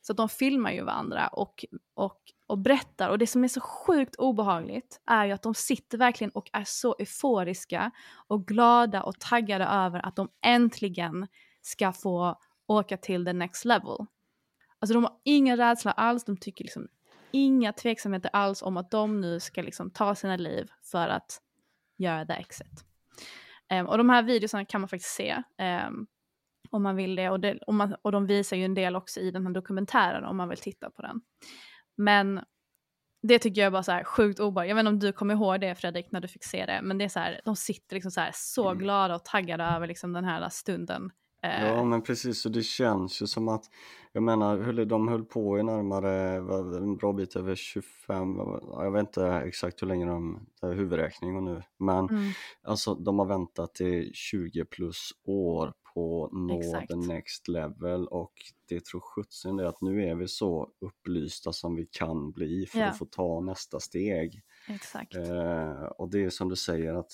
Så 0.00 0.12
de 0.12 0.28
filmar 0.28 0.72
ju 0.72 0.84
varandra 0.84 1.28
och, 1.28 1.64
och, 1.94 2.20
och 2.46 2.58
berättar. 2.58 3.08
Och 3.08 3.18
det 3.18 3.26
som 3.26 3.44
är 3.44 3.48
så 3.48 3.60
sjukt 3.60 4.16
obehagligt 4.16 5.00
är 5.06 5.24
ju 5.24 5.32
att 5.32 5.42
de 5.42 5.54
sitter 5.54 5.98
verkligen 5.98 6.30
och 6.30 6.50
är 6.52 6.64
så 6.64 6.96
euforiska 6.98 7.90
och 8.26 8.46
glada 8.46 9.02
och 9.02 9.20
taggade 9.20 9.64
över 9.64 10.06
att 10.06 10.16
de 10.16 10.28
äntligen 10.44 11.26
ska 11.62 11.92
få 11.92 12.38
åka 12.66 12.96
till 12.96 13.24
the 13.24 13.32
next 13.32 13.64
level. 13.64 14.06
Alltså 14.78 14.94
de 14.94 15.04
har 15.04 15.12
ingen 15.24 15.56
rädsla 15.56 15.92
alls, 15.92 16.24
de 16.24 16.36
tycker 16.36 16.64
liksom 16.64 16.88
inga 17.30 17.72
tveksamheter 17.72 18.30
alls 18.32 18.62
om 18.62 18.76
att 18.76 18.90
de 18.90 19.20
nu 19.20 19.40
ska 19.40 19.62
liksom 19.62 19.90
ta 19.90 20.14
sina 20.14 20.36
liv 20.36 20.70
för 20.82 21.08
att 21.08 21.40
göra 21.96 22.26
the 22.26 22.32
exit. 22.32 22.84
Um, 23.72 23.86
och 23.86 23.98
de 23.98 24.10
här 24.10 24.22
videorna 24.22 24.64
kan 24.64 24.80
man 24.80 24.88
faktiskt 24.88 25.14
se 25.14 25.42
um, 25.86 26.06
om 26.70 26.82
man 26.82 26.96
vill 26.96 27.14
det 27.14 27.30
och, 27.30 27.40
det 27.40 27.58
och, 27.66 27.74
man, 27.74 27.96
och 28.02 28.12
de 28.12 28.26
visar 28.26 28.56
ju 28.56 28.64
en 28.64 28.74
del 28.74 28.96
också 28.96 29.20
i 29.20 29.30
den 29.30 29.46
här 29.46 29.52
dokumentären 29.52 30.24
om 30.24 30.36
man 30.36 30.48
vill 30.48 30.58
titta 30.58 30.90
på 30.90 31.02
den. 31.02 31.20
Men 31.96 32.40
det 33.22 33.38
tycker 33.38 33.60
jag 33.60 33.66
är 33.66 33.70
bara 33.70 33.82
så 33.82 33.92
här 33.92 34.04
sjukt 34.04 34.40
obehagligt. 34.40 34.68
Jag 34.68 34.76
vet 34.76 34.80
inte 34.80 34.90
om 34.90 34.98
du 34.98 35.12
kommer 35.12 35.34
ihåg 35.34 35.60
det 35.60 35.74
Fredrik 35.74 36.12
när 36.12 36.20
du 36.20 36.28
fick 36.28 36.44
se 36.44 36.66
det, 36.66 36.80
men 36.82 36.98
det 36.98 37.04
är 37.04 37.08
så 37.08 37.20
här, 37.20 37.40
de 37.44 37.56
sitter 37.56 37.96
liksom 37.96 38.10
så 38.10 38.20
här 38.20 38.30
så 38.34 38.68
mm. 38.68 38.78
glada 38.78 39.14
och 39.14 39.24
taggade 39.24 39.64
över 39.64 39.86
liksom 39.86 40.12
den 40.12 40.24
här 40.24 40.48
stunden 40.48 41.10
Ja 41.42 41.78
eh. 41.78 41.84
men 41.84 42.02
precis, 42.02 42.46
och 42.46 42.52
det 42.52 42.62
känns 42.62 43.22
ju 43.22 43.26
som 43.26 43.48
att, 43.48 43.64
jag 44.12 44.22
menar, 44.22 44.84
de 44.84 45.08
höll 45.08 45.24
på 45.24 45.58
i 45.58 45.62
närmare, 45.62 46.36
en 46.76 46.96
bra 46.96 47.12
bit 47.12 47.36
över 47.36 47.54
25, 47.54 48.36
jag 48.70 48.92
vet 48.92 49.00
inte 49.00 49.26
exakt 49.26 49.82
hur 49.82 49.86
länge 49.86 50.06
de, 50.06 50.46
det 50.60 50.66
är 50.66 50.74
huvudräkning 50.74 51.36
och 51.36 51.42
nu, 51.42 51.62
men 51.78 52.08
mm. 52.08 52.30
alltså 52.62 52.94
de 52.94 53.18
har 53.18 53.26
väntat 53.26 53.80
i 53.80 54.10
20 54.14 54.64
plus 54.64 55.10
år 55.24 55.72
på 55.96 56.24
att 56.24 56.32
nå 56.32 56.60
exakt. 56.60 56.88
the 56.88 56.96
next 56.96 57.48
level 57.48 58.06
och 58.06 58.32
det 58.68 58.84
tror 58.84 59.00
sjutton 59.00 59.56
det 59.56 59.68
att 59.68 59.80
nu 59.80 60.04
är 60.04 60.14
vi 60.14 60.28
så 60.28 60.70
upplysta 60.80 61.52
som 61.52 61.76
vi 61.76 61.86
kan 61.86 62.30
bli 62.30 62.66
för 62.66 62.78
ja. 62.78 62.86
att 62.86 62.98
få 62.98 63.04
ta 63.04 63.40
nästa 63.40 63.80
steg. 63.80 64.42
Exakt. 64.68 65.14
Eh, 65.14 65.82
och 65.82 66.10
det 66.10 66.24
är 66.24 66.30
som 66.30 66.48
du 66.48 66.56
säger 66.56 66.94
att 66.94 67.12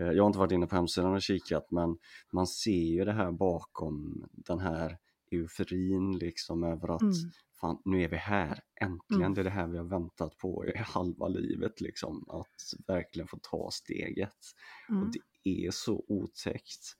Eh, 0.00 0.06
jag 0.06 0.22
har 0.22 0.26
inte 0.26 0.38
varit 0.38 0.52
inne 0.52 0.66
på 0.66 0.76
hemsidan 0.76 1.14
och 1.14 1.22
kikat 1.22 1.70
men 1.70 1.98
man 2.32 2.46
ser 2.46 2.84
ju 2.84 3.04
det 3.04 3.12
här 3.12 3.32
bakom 3.32 4.24
den 4.32 4.60
här 4.60 4.98
euforin 5.30 6.18
liksom 6.18 6.64
över 6.64 6.94
att 6.94 7.02
mm. 7.02 7.14
fan, 7.60 7.82
nu 7.84 8.02
är 8.02 8.08
vi 8.08 8.16
här, 8.16 8.60
äntligen, 8.80 9.22
mm. 9.22 9.34
det 9.34 9.40
är 9.40 9.44
det 9.44 9.50
här 9.50 9.66
vi 9.66 9.78
har 9.78 9.84
väntat 9.84 10.36
på 10.36 10.66
i 10.66 10.78
halva 10.78 11.28
livet 11.28 11.80
liksom, 11.80 12.24
att 12.28 12.86
verkligen 12.86 13.28
få 13.28 13.38
ta 13.42 13.70
steget. 13.70 14.38
Mm. 14.88 15.02
Och 15.02 15.12
det 15.44 15.66
är 15.66 15.70
så 15.70 16.04
otäckt 16.08 16.96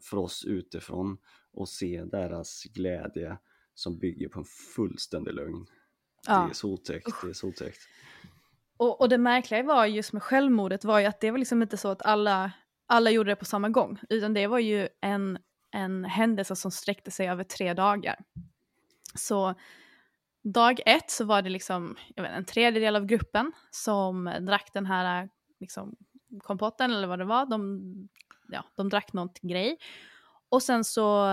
för 0.00 0.16
oss 0.16 0.44
utifrån 0.44 1.18
att 1.56 1.68
se 1.68 2.04
deras 2.04 2.64
glädje 2.64 3.38
som 3.74 3.98
bygger 3.98 4.28
på 4.28 4.38
en 4.38 4.44
fullständig 4.74 5.34
lögn. 5.34 5.66
Ja. 6.26 6.42
Det 6.42 6.50
är 6.50 6.54
så 6.54 6.72
otäckt, 6.72 7.08
det 7.22 7.28
är 7.28 7.32
så 7.32 7.48
otäckt. 7.48 7.80
Och, 8.76 9.00
och 9.00 9.08
det 9.08 9.18
märkliga 9.18 9.62
var 9.62 9.86
just 9.86 10.12
med 10.12 10.22
självmordet 10.22 10.84
var 10.84 11.00
ju 11.00 11.06
att 11.06 11.20
det 11.20 11.30
var 11.30 11.38
liksom 11.38 11.62
inte 11.62 11.76
så 11.76 11.88
att 11.88 12.02
alla, 12.02 12.52
alla 12.86 13.10
gjorde 13.10 13.30
det 13.30 13.36
på 13.36 13.44
samma 13.44 13.68
gång, 13.68 13.98
utan 14.08 14.34
det 14.34 14.46
var 14.46 14.58
ju 14.58 14.88
en, 15.00 15.38
en 15.70 16.04
händelse 16.04 16.56
som 16.56 16.70
sträckte 16.70 17.10
sig 17.10 17.28
över 17.28 17.44
tre 17.44 17.74
dagar. 17.74 18.24
Så 19.14 19.54
dag 20.42 20.80
ett 20.86 21.10
så 21.10 21.24
var 21.24 21.42
det 21.42 21.50
liksom 21.50 21.96
jag 22.14 22.22
vet, 22.22 22.32
en 22.32 22.44
tredjedel 22.44 22.96
av 22.96 23.06
gruppen 23.06 23.52
som 23.70 24.32
drack 24.40 24.70
den 24.72 24.86
här 24.86 25.28
liksom, 25.60 25.96
kompotten 26.38 26.90
eller 26.92 27.08
vad 27.08 27.18
det 27.18 27.24
var. 27.24 27.46
De, 27.46 27.82
ja, 28.52 28.64
de 28.76 28.88
drack 28.88 29.12
någon 29.12 29.28
grej. 29.42 29.78
Och 30.48 30.62
sen 30.62 30.84
så, 30.84 31.28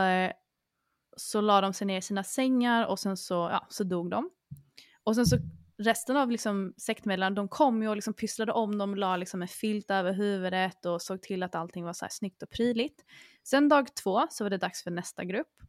så 1.17 1.41
la 1.41 1.61
de 1.61 1.73
sig 1.73 1.87
ner 1.87 1.97
i 1.97 2.01
sina 2.01 2.23
sängar 2.23 2.85
och 2.85 2.99
sen 2.99 3.17
så, 3.17 3.33
ja, 3.33 3.67
så 3.69 3.83
dog 3.83 4.09
de. 4.09 4.29
Och 5.03 5.15
sen 5.15 5.25
så 5.25 5.37
resten 5.77 6.17
av 6.17 6.31
liksom 6.31 6.73
sektmedlemmarna, 6.77 7.35
de 7.35 7.47
kom 7.47 7.81
ju 7.81 7.89
och 7.89 7.95
liksom 7.95 8.13
pysslade 8.13 8.51
om 8.51 8.77
dem, 8.77 8.95
la 8.95 9.17
liksom 9.17 9.41
en 9.41 9.47
filt 9.47 9.91
över 9.91 10.13
huvudet 10.13 10.85
och 10.85 11.01
såg 11.01 11.21
till 11.21 11.43
att 11.43 11.55
allting 11.55 11.85
var 11.85 11.93
så 11.93 12.05
här 12.05 12.09
snyggt 12.11 12.43
och 12.43 12.49
prydligt. 12.49 13.05
Sen 13.43 13.69
dag 13.69 13.95
två 13.95 14.27
så 14.29 14.43
var 14.43 14.49
det 14.49 14.57
dags 14.57 14.83
för 14.83 14.91
nästa 14.91 15.23
grupp. 15.23 15.61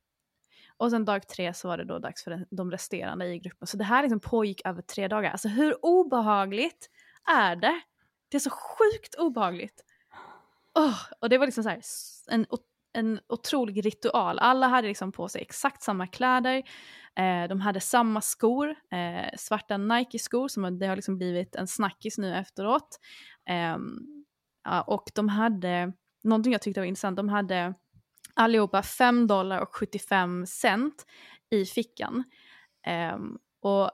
Och 0.77 0.91
sen 0.91 1.05
dag 1.05 1.29
tre 1.29 1.55
så 1.55 1.69
var 1.69 1.79
det 1.79 1.85
då 1.85 1.99
dags 1.99 2.25
för 2.25 2.47
de 2.51 2.71
resterande 2.71 3.27
i 3.27 3.39
gruppen. 3.39 3.67
Så 3.67 3.77
det 3.77 3.85
här 3.85 4.03
liksom 4.03 4.21
pågick 4.21 4.67
över 4.67 4.83
tre 4.83 5.09
dagar. 5.09 5.31
Alltså 5.31 5.49
hur 5.49 5.85
obehagligt 5.85 6.91
är 7.31 7.57
det? 7.57 7.81
Det 8.29 8.37
är 8.37 8.41
så 8.41 8.51
sjukt 8.51 9.15
obehagligt. 9.15 9.85
Oh, 10.75 10.99
och 11.21 11.29
det 11.29 11.39
var 11.39 11.47
liksom 11.47 11.65
så 11.65 11.71
här, 11.71 11.83
en 12.31 12.47
en 12.93 13.21
otrolig 13.29 13.87
ritual. 13.87 14.39
Alla 14.39 14.67
hade 14.67 14.89
liksom 14.89 15.13
på 15.13 15.29
sig 15.29 15.43
exakt 15.43 15.83
samma 15.83 16.07
kläder, 16.07 16.63
eh, 17.19 17.49
de 17.49 17.61
hade 17.61 17.81
samma 17.81 18.21
skor, 18.21 18.69
eh, 18.69 19.37
svarta 19.39 19.77
Nike-skor 19.77 20.49
som 20.49 20.79
det 20.79 20.87
har 20.87 20.97
liksom 20.97 21.17
blivit 21.17 21.57
en 21.57 21.67
snackis 21.67 22.19
nu 22.19 22.35
efteråt. 22.35 22.99
Eh, 23.49 23.79
och 24.87 25.11
de 25.15 25.29
hade, 25.29 25.93
någonting 26.25 26.53
jag 26.53 26.63
tyckte 26.63 26.81
var 26.81 26.87
intressant, 26.87 27.17
de 27.17 27.29
hade 27.29 27.75
allihopa 28.35 28.83
5 28.83 29.27
dollar 29.27 29.61
och 29.61 29.77
75 29.77 30.47
cent 30.47 31.07
i 31.51 31.65
fickan. 31.65 32.25
Ehm, 32.87 33.39
och 33.63 33.91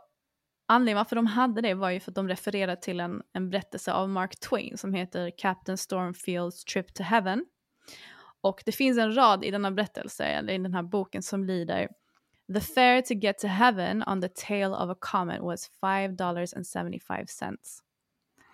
Anledningen 0.67 0.97
varför 0.97 1.17
de 1.17 1.27
hade 1.27 1.61
det 1.61 1.75
var 1.75 1.91
ju 1.91 2.01
för 2.01 2.11
att 2.11 2.15
de 2.15 2.29
refererade 2.29 2.83
till 2.83 3.01
en, 3.01 3.23
en 3.33 3.51
berättelse 3.51 3.93
av 3.93 4.09
Mark 4.09 4.41
Twain 4.41 4.79
som 4.79 4.95
heter 4.95 5.31
Captain 5.39 5.79
Stormfields 5.79 6.65
Trip 6.65 6.95
to 6.95 7.03
Heaven. 7.03 7.47
Och 8.41 8.63
det 8.67 8.73
finns 8.73 8.99
en 8.99 9.15
rad 9.15 9.45
i 9.45 9.51
denna 9.51 9.71
berättelse, 9.71 10.25
eller 10.25 10.53
i 10.53 10.59
den 10.59 10.75
här 10.75 10.83
boken 10.83 11.23
som 11.23 11.45
lyder 11.45 11.89
The 12.55 12.61
fare 12.61 13.03
to 13.03 13.15
get 13.15 13.39
to 13.39 13.47
heaven 13.47 14.05
on 14.07 14.21
the 14.21 14.29
tail 14.29 14.73
of 14.73 14.91
a 14.91 14.97
comet 15.01 15.41
was 15.41 15.71
$5.75 15.83 17.27
cents. 17.27 17.83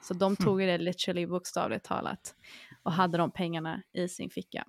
Så 0.02 0.14
de 0.14 0.36
tog 0.36 0.58
det 0.58 0.78
literally 0.78 1.26
bokstavligt 1.26 1.84
talat 1.84 2.34
och 2.82 2.92
hade 2.92 3.18
de 3.18 3.30
pengarna 3.30 3.82
i 3.92 4.08
sin 4.08 4.30
ficka. 4.30 4.64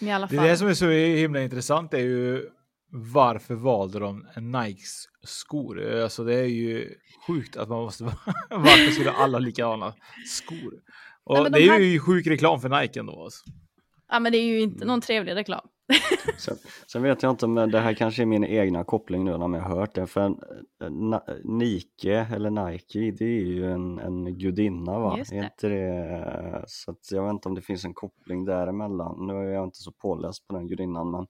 Det, 0.00 0.48
det 0.48 0.56
som 0.56 0.68
är 0.68 0.74
så 0.74 0.88
himla 0.90 1.42
intressant 1.42 1.94
är 1.94 1.98
ju 1.98 2.50
varför 2.90 3.54
valde 3.54 3.98
de 3.98 4.26
Nikes 4.36 5.04
skor? 5.22 6.02
Alltså 6.02 6.24
det 6.24 6.34
är 6.34 6.46
ju 6.46 6.94
sjukt 7.26 7.56
att 7.56 7.68
man 7.68 7.78
måste 7.78 8.04
Varför 8.50 8.90
skulle 8.90 9.12
alla 9.12 9.38
likadana 9.38 9.94
skor? 10.26 10.74
Och 11.24 11.42
Nej, 11.42 11.50
det 11.50 11.68
är 11.68 11.72
här... 11.72 11.78
ju 11.78 12.00
sjuk 12.00 12.26
reklam 12.26 12.60
för 12.60 12.80
Nike 12.80 13.00
ändå. 13.00 13.22
Alltså. 13.22 13.44
Ja 14.08 14.20
men 14.20 14.32
det 14.32 14.38
är 14.38 14.44
ju 14.44 14.60
inte 14.60 14.84
någon 14.84 15.00
trevlig 15.00 15.34
reklam. 15.34 15.68
sen, 16.38 16.56
sen, 16.86 17.02
vet 17.02 17.22
jag 17.22 17.32
inte 17.32 17.46
om 17.46 17.54
det 17.54 17.80
här 17.80 17.94
kanske 17.94 18.22
är 18.22 18.26
min 18.26 18.44
egna 18.44 18.84
koppling 18.84 19.24
nu 19.24 19.38
när 19.38 19.58
jag 19.58 19.64
har 19.64 19.76
hört 19.76 19.94
det 19.94 20.06
för 20.06 20.24
eh, 20.82 20.90
Nike 21.44 22.26
eller 22.34 22.50
Nike 22.50 23.10
det 23.10 23.24
är 23.24 23.44
ju 23.44 23.72
en, 23.72 23.98
en 23.98 24.38
gudinna 24.38 24.98
va? 24.98 25.18
Är 25.32 25.44
inte 25.44 25.68
det, 25.68 26.64
så 26.66 26.90
att 26.90 27.12
jag 27.12 27.22
vet 27.22 27.32
inte 27.32 27.48
om 27.48 27.54
det 27.54 27.62
finns 27.62 27.84
en 27.84 27.94
koppling 27.94 28.44
däremellan. 28.44 29.26
Nu 29.26 29.32
är 29.32 29.52
jag 29.52 29.64
inte 29.64 29.78
så 29.78 29.92
påläst 29.92 30.48
på 30.48 30.54
den 30.54 30.66
gudinnan 30.66 31.10
men, 31.10 31.26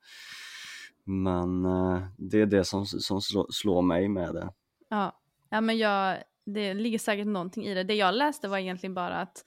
men 1.08 1.64
eh, 1.64 2.02
det 2.16 2.40
är 2.40 2.46
det 2.46 2.64
som, 2.64 2.86
som 2.86 3.20
slår 3.50 3.82
mig 3.82 4.08
med 4.08 4.34
det. 4.34 4.52
Ja, 4.88 5.20
ja 5.50 5.60
men 5.60 5.78
jag, 5.78 6.18
det 6.46 6.74
ligger 6.74 6.98
säkert 6.98 7.26
någonting 7.26 7.66
i 7.66 7.74
det. 7.74 7.84
Det 7.84 7.94
jag 7.94 8.14
läste 8.14 8.48
var 8.48 8.58
egentligen 8.58 8.94
bara 8.94 9.16
att 9.16 9.44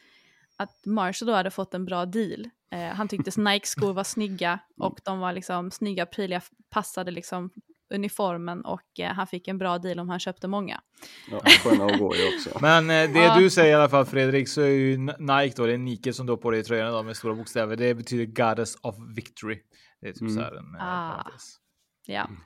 att 0.61 0.85
Marshall 0.85 1.27
då 1.27 1.33
hade 1.33 1.51
fått 1.51 1.73
en 1.73 1.85
bra 1.85 2.05
deal. 2.05 2.49
Eh, 2.71 2.79
han 2.79 3.07
tyckte 3.07 3.41
Nike-skor 3.41 3.93
var 3.93 4.03
snygga 4.03 4.59
och 4.77 4.99
de 5.03 5.19
var 5.19 5.33
liksom 5.33 5.71
snygga, 5.71 6.05
prydliga, 6.05 6.41
passade 6.69 7.11
liksom 7.11 7.49
uniformen 7.93 8.65
och 8.65 8.99
eh, 8.99 9.13
han 9.13 9.27
fick 9.27 9.47
en 9.47 9.57
bra 9.57 9.77
deal 9.77 9.99
om 9.99 10.09
han 10.09 10.19
köpte 10.19 10.47
många. 10.47 10.81
Ja, 11.31 11.41
sköna 11.63 11.85
att 11.85 11.99
gå 11.99 12.15
i 12.15 12.19
också. 12.35 12.57
Men 12.61 12.89
eh, 12.89 13.13
det 13.13 13.19
ja. 13.19 13.39
du 13.39 13.49
säger 13.49 13.71
i 13.71 13.73
alla 13.73 13.89
fall 13.89 14.05
Fredrik 14.05 14.49
så 14.49 14.61
är 14.61 14.67
ju 14.67 14.97
Nike 14.97 15.53
då, 15.55 15.65
det 15.65 15.73
är 15.73 15.77
Nike 15.77 16.13
som 16.13 16.25
då 16.25 16.37
på 16.37 16.51
dig 16.51 16.59
i 16.59 16.63
tröjan 16.63 16.93
då 16.93 17.03
med 17.03 17.17
stora 17.17 17.35
bokstäver. 17.35 17.75
Det 17.75 17.93
betyder 17.93 18.25
Goddess 18.25 18.75
of 18.81 18.95
Victory. 19.15 19.59
Det 20.01 20.07
är 20.07 20.13
typ 20.13 20.21
mm. 20.21 20.33
så 20.33 20.41
här 20.41 20.51
en 20.51 20.75
eh, 20.75 20.81
ah. 20.81 21.31
Ja. 22.05 22.25
Mm. 22.25 22.37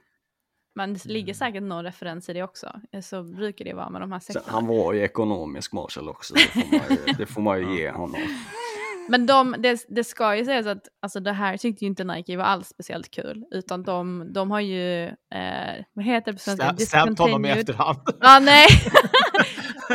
Men 0.76 0.94
det 0.94 1.06
ligger 1.06 1.34
mm. 1.34 1.36
säkert 1.36 1.64
någon 1.64 1.84
referens 1.84 2.30
i 2.30 2.34
det 2.34 2.44
också. 2.44 2.80
Så 3.04 3.24
brukar 3.24 3.66
det 3.66 3.74
vara 3.74 3.90
med 3.90 4.02
de 4.02 4.12
här 4.12 4.20
sektorerna. 4.20 4.52
Han 4.52 4.68
var 4.68 4.94
ju 4.94 5.02
ekonomisk 5.02 5.74
Marshall 5.74 6.10
också, 6.10 6.34
det 6.34 6.42
får 6.42 6.78
man 6.78 6.90
ju, 6.90 7.14
det 7.14 7.26
får 7.26 7.42
man 7.42 7.60
ju 7.60 7.78
ge 7.80 7.92
honom. 7.92 8.22
Men 9.10 9.26
de, 9.26 9.56
det, 9.60 9.86
det 9.88 10.04
ska 10.04 10.36
ju 10.36 10.46
sägas 10.46 10.68
att 10.68 10.88
alltså 11.02 11.20
det 11.20 11.32
här 11.32 11.58
tyckte 11.58 11.86
ju 11.86 11.90
inte 11.90 12.04
Nike 12.04 12.38
var 12.38 12.44
alls 12.44 12.68
speciellt 12.68 13.12
kul. 13.12 13.46
Utan 13.52 13.84
de, 13.84 14.34
de 14.34 14.52
har 14.52 14.60
ju, 14.60 15.04
eh, 15.06 15.86
vad 15.94 16.06
heter 16.06 16.32
det 16.32 16.34
på 16.34 16.40
svenska? 16.40 16.76
Stämt 16.78 17.20
honom 17.20 17.46
i 17.46 17.50
efterhand. 17.50 18.00
ah, 18.20 18.40
nej. 18.40 18.68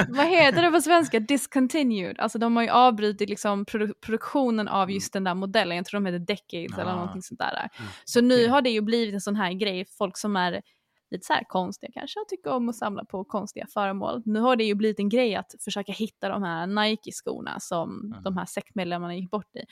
vad 0.09 0.27
heter 0.27 0.63
det 0.63 0.71
på 0.71 0.81
svenska? 0.81 1.21
Discontinued. 1.21 2.19
Alltså 2.19 2.39
de 2.39 2.57
har 2.57 2.63
ju 2.63 2.69
avbrutit 2.69 3.29
liksom 3.29 3.65
produ 3.65 3.95
produktionen 4.01 4.69
av 4.69 4.83
mm. 4.83 4.95
just 4.95 5.13
den 5.13 5.25
där 5.25 5.35
modellen. 5.35 5.77
Jag 5.77 5.87
tror 5.87 6.01
de 6.01 6.07
heter 6.07 6.19
Decades 6.19 6.79
ah. 6.79 6.81
eller 6.81 6.93
någonting 6.93 7.23
sånt 7.23 7.41
där. 7.41 7.71
Mm. 7.79 7.91
Så 8.05 8.21
nu 8.21 8.49
har 8.49 8.63
det 8.63 8.71
ju 8.71 8.81
blivit 8.81 9.15
en 9.15 9.21
sån 9.21 9.37
här 9.37 9.53
grej, 9.53 9.85
folk 9.99 10.17
som 10.17 10.37
är 10.37 10.63
lite 11.11 11.27
så 11.27 11.33
här 11.33 11.45
konstiga 11.49 11.93
kanske 11.95 12.21
och 12.21 12.29
tycker 12.29 12.51
om 12.51 12.69
att 12.69 12.77
samla 12.77 13.05
på 13.05 13.25
konstiga 13.25 13.67
föremål. 13.67 14.23
Nu 14.25 14.41
har 14.41 14.57
det 14.57 14.65
ju 14.65 14.75
blivit 14.75 14.99
en 14.99 15.09
grej 15.09 15.35
att 15.35 15.55
försöka 15.65 15.93
hitta 15.93 16.29
de 16.29 16.43
här 16.43 16.67
Nike-skorna 16.67 17.61
som 17.61 17.91
mm. 18.05 18.23
de 18.23 18.37
här 18.37 18.47
sektmedlemmarna 18.47 19.15
gick 19.15 19.31
bort 19.31 19.57
i. 19.57 19.65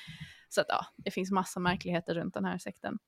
Så 0.48 0.60
att 0.60 0.66
ja, 0.68 0.86
det 0.96 1.10
finns 1.10 1.30
massa 1.30 1.60
märkligheter 1.60 2.14
runt 2.14 2.34
den 2.34 2.44
här 2.44 2.58
sekten. 2.58 2.98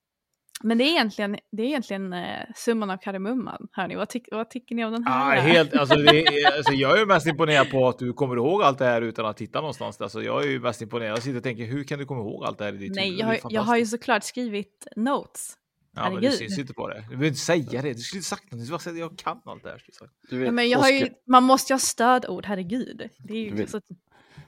Men 0.63 0.79
det 0.79 0.85
är 0.85 0.91
egentligen, 0.91 1.37
det 1.53 1.63
är 1.63 1.67
egentligen 1.67 2.13
eh, 2.13 2.39
summan 2.55 2.91
av 2.91 2.97
kardemumman. 2.97 3.69
Hörni. 3.73 3.97
Vad, 3.97 4.09
tyck, 4.09 4.29
vad 4.31 4.51
tycker 4.51 4.75
ni 4.75 4.85
om 4.85 4.93
den 4.93 5.05
här? 5.07 5.37
Ah, 5.37 5.41
helt, 5.41 5.75
alltså, 5.75 5.95
är, 5.95 6.57
alltså, 6.57 6.73
jag 6.73 7.01
är 7.01 7.07
mest 7.07 7.27
imponerad 7.27 7.71
på 7.71 7.89
att 7.89 7.99
du 7.99 8.13
kommer 8.13 8.37
ihåg 8.37 8.63
allt 8.63 8.79
det 8.79 8.85
här 8.85 9.03
utan 9.03 9.27
att 9.27 9.37
titta 9.37 9.61
någonstans. 9.61 10.01
Alltså, 10.01 10.23
jag 10.23 10.43
är 10.43 10.49
ju 10.49 10.61
mest 10.61 10.83
imponerad. 10.83 11.11
Jag 11.11 11.23
sitter 11.23 11.37
och 11.37 11.43
tänker, 11.43 11.65
hur 11.65 11.85
kan 11.85 11.99
du 11.99 12.07
komma 12.07 12.21
ihåg 12.21 12.45
allt 12.45 12.59
det 12.59 12.65
här 12.65 12.73
i 12.73 12.77
ditt 12.77 12.95
Nej, 12.95 13.19
jag 13.19 13.27
har, 13.27 13.39
jag 13.51 13.63
har 13.63 13.77
ju 13.77 13.87
såklart 13.87 14.25
skrivit 14.25 14.87
notes. 14.97 15.57
Ja, 15.95 16.03
Herregud. 16.03 16.23
men 16.23 16.31
det 16.31 16.37
syns 16.37 16.59
inte 16.59 16.75
på 16.75 16.89
det. 16.89 16.95
Du 16.95 17.09
behöver 17.09 17.27
inte 17.27 17.41
säga 17.41 17.83
det. 17.83 17.93
Du 17.93 18.01
skulle 18.01 18.19
inte 18.19 18.29
sagt 18.29 18.53
något. 18.53 18.65
Du 18.65 18.71
bara 18.71 18.79
säga 18.79 18.97
jag 18.97 19.19
kan 19.19 19.41
allt 19.45 19.63
det 19.63 19.71
här. 19.71 19.83
Du 20.31 20.39
vet, 20.39 20.47
ja, 20.47 20.53
men 20.53 20.69
jag 20.69 20.79
har 20.79 20.91
ju, 20.91 21.09
man 21.27 21.43
måste 21.43 21.73
ju 21.73 21.75
ha 21.75 21.81
stödord, 21.81 22.47
herregud. 22.47 23.09
Det 23.19 23.33
är 23.35 23.39
ju 23.39 23.55
vet, 23.55 23.71
så... 23.71 23.81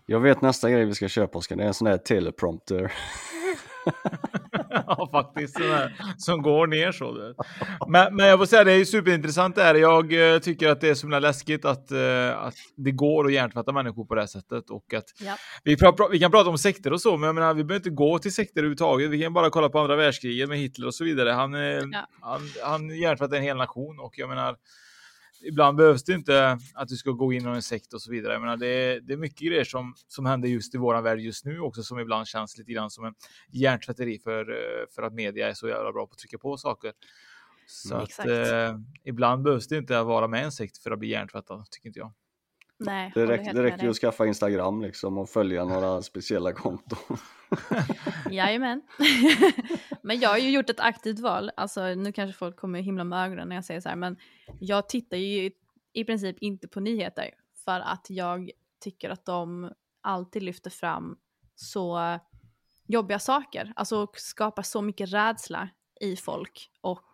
Jag 0.06 0.20
vet 0.20 0.42
nästa 0.42 0.70
grej 0.70 0.84
vi 0.84 0.94
ska 0.94 1.08
köpa, 1.08 1.38
Oskar. 1.38 1.56
Det 1.56 1.62
är 1.62 1.66
en 1.66 1.74
sån 1.74 1.86
här 1.86 1.98
teleprompter. 1.98 2.92
ja, 4.98 5.08
faktiskt. 5.12 5.58
Här, 5.58 5.96
som 6.18 6.42
går 6.42 6.66
ner 6.66 6.92
så. 6.92 7.34
Men, 7.88 8.16
men 8.16 8.26
jag 8.26 8.38
får 8.38 8.46
säga, 8.46 8.64
det 8.64 8.72
är 8.72 8.84
superintressant 8.84 9.56
det 9.56 9.62
här. 9.62 9.74
Jag 9.74 10.34
eh, 10.34 10.38
tycker 10.38 10.68
att 10.68 10.80
det 10.80 10.88
är 10.88 10.94
så 10.94 11.02
himla 11.02 11.18
läskigt 11.18 11.64
att, 11.64 11.92
uh, 11.92 12.38
att 12.38 12.54
det 12.76 12.90
går 12.90 13.26
att 13.26 13.32
hjärntvätta 13.32 13.72
människor 13.72 14.04
på 14.04 14.14
det 14.14 14.20
här 14.20 14.26
sättet. 14.26 14.70
Och 14.70 14.94
att 14.94 15.04
ja. 15.20 15.36
vi, 15.64 15.76
vi, 16.10 16.18
kan 16.18 16.30
prata 16.30 16.50
om 16.50 16.58
sekter 16.58 16.92
och 16.92 17.00
så, 17.00 17.16
men 17.16 17.26
jag 17.26 17.34
menar, 17.34 17.54
vi 17.54 17.64
behöver 17.64 17.80
inte 17.80 17.90
gå 17.90 18.18
till 18.18 18.34
sekter 18.34 18.60
överhuvudtaget. 18.60 19.10
Vi 19.10 19.22
kan 19.22 19.32
bara 19.32 19.50
kolla 19.50 19.68
på 19.68 19.78
andra 19.78 19.96
världskriget 19.96 20.48
med 20.48 20.58
Hitler 20.58 20.86
och 20.86 20.94
så 20.94 21.04
vidare. 21.04 21.30
Han, 21.30 21.54
uh, 21.54 21.62
ja. 21.62 22.06
han, 22.20 22.40
han 22.64 22.88
hjärntvättade 22.88 23.36
en 23.36 23.42
hel 23.42 23.56
nation 23.56 24.00
och 24.00 24.18
jag 24.18 24.28
menar, 24.28 24.56
ibland 25.42 25.76
behövs 25.76 26.04
det 26.04 26.12
inte 26.12 26.58
att 26.74 26.88
du 26.88 26.96
ska 26.96 27.10
gå 27.10 27.32
in 27.32 27.46
i 27.46 27.48
en 27.48 27.62
sekt 27.62 27.92
och 27.92 28.02
så 28.02 28.10
vidare. 28.10 28.32
Jag 28.32 28.42
menar, 28.42 28.56
det, 28.56 28.66
är, 28.66 29.00
det 29.00 29.12
är 29.12 29.16
mycket 29.16 29.40
grejer 29.40 29.64
som, 29.64 29.94
som 30.08 30.26
händer 30.26 30.48
just 30.48 30.74
i 30.74 30.78
våran 30.78 31.04
värld 31.04 31.18
just 31.18 31.44
nu 31.44 31.60
också 31.60 31.82
som 31.82 31.98
ibland 31.98 32.26
känns 32.26 32.58
lite 32.58 32.72
grann 32.72 32.90
som 32.90 33.04
en 33.04 33.14
hjärntvätteri 33.50 34.18
för, 34.18 34.50
eh, 34.50 34.86
för 34.94 35.02
att 35.02 35.14
media 35.14 35.48
är 35.48 35.54
så 35.54 35.68
jävla 35.68 35.92
bra 35.92 36.06
på 36.06 36.12
att 36.12 36.18
trycka 36.18 36.38
på 36.38 36.56
saker. 36.56 36.92
Så 37.66 37.94
mm, 37.94 38.04
att 38.04 38.26
eh, 38.26 38.78
ibland 39.04 39.42
behövs 39.42 39.68
det 39.68 39.76
inte 39.76 40.00
att 40.00 40.06
vara 40.06 40.28
med 40.28 40.40
i 40.40 40.44
en 40.44 40.52
sekt 40.52 40.78
för 40.78 40.90
att 40.90 40.98
bli 40.98 41.08
hjärntvättad, 41.08 41.66
tycker 41.70 41.88
inte 41.88 41.98
jag. 41.98 42.12
Nej, 42.78 43.12
det, 43.14 43.26
räck, 43.26 43.44
det 43.54 43.62
räcker 43.62 43.82
ju 43.82 43.90
att 43.90 43.96
skaffa 43.96 44.26
Instagram 44.26 44.82
liksom 44.82 45.18
och 45.18 45.28
följa 45.28 45.64
några 45.64 46.02
speciella 46.12 46.52
konton. 46.52 47.18
Jajamän. 48.30 48.82
men 50.02 50.20
jag 50.20 50.28
har 50.28 50.38
ju 50.38 50.50
gjort 50.50 50.70
ett 50.70 50.80
aktivt 50.80 51.20
val. 51.20 51.50
Alltså 51.56 51.94
nu 51.94 52.12
kanske 52.12 52.38
folk 52.38 52.56
kommer 52.56 52.80
himla 52.80 53.04
med 53.04 53.24
ögonen 53.24 53.48
när 53.48 53.56
jag 53.56 53.64
säger 53.64 53.80
så 53.80 53.88
här, 53.88 53.96
men 53.96 54.16
jag 54.60 54.88
tittar 54.88 55.16
ju 55.16 55.50
i 55.92 56.04
princip 56.04 56.36
inte 56.40 56.68
på 56.68 56.80
nyheter 56.80 57.30
för 57.64 57.80
att 57.80 58.06
jag 58.08 58.50
tycker 58.80 59.10
att 59.10 59.24
de 59.24 59.72
alltid 60.00 60.42
lyfter 60.42 60.70
fram 60.70 61.16
så 61.54 62.18
jobbiga 62.86 63.18
saker, 63.18 63.72
alltså 63.76 64.06
skapar 64.14 64.62
så 64.62 64.82
mycket 64.82 65.12
rädsla 65.12 65.68
i 66.00 66.16
folk 66.16 66.70
och 66.80 67.08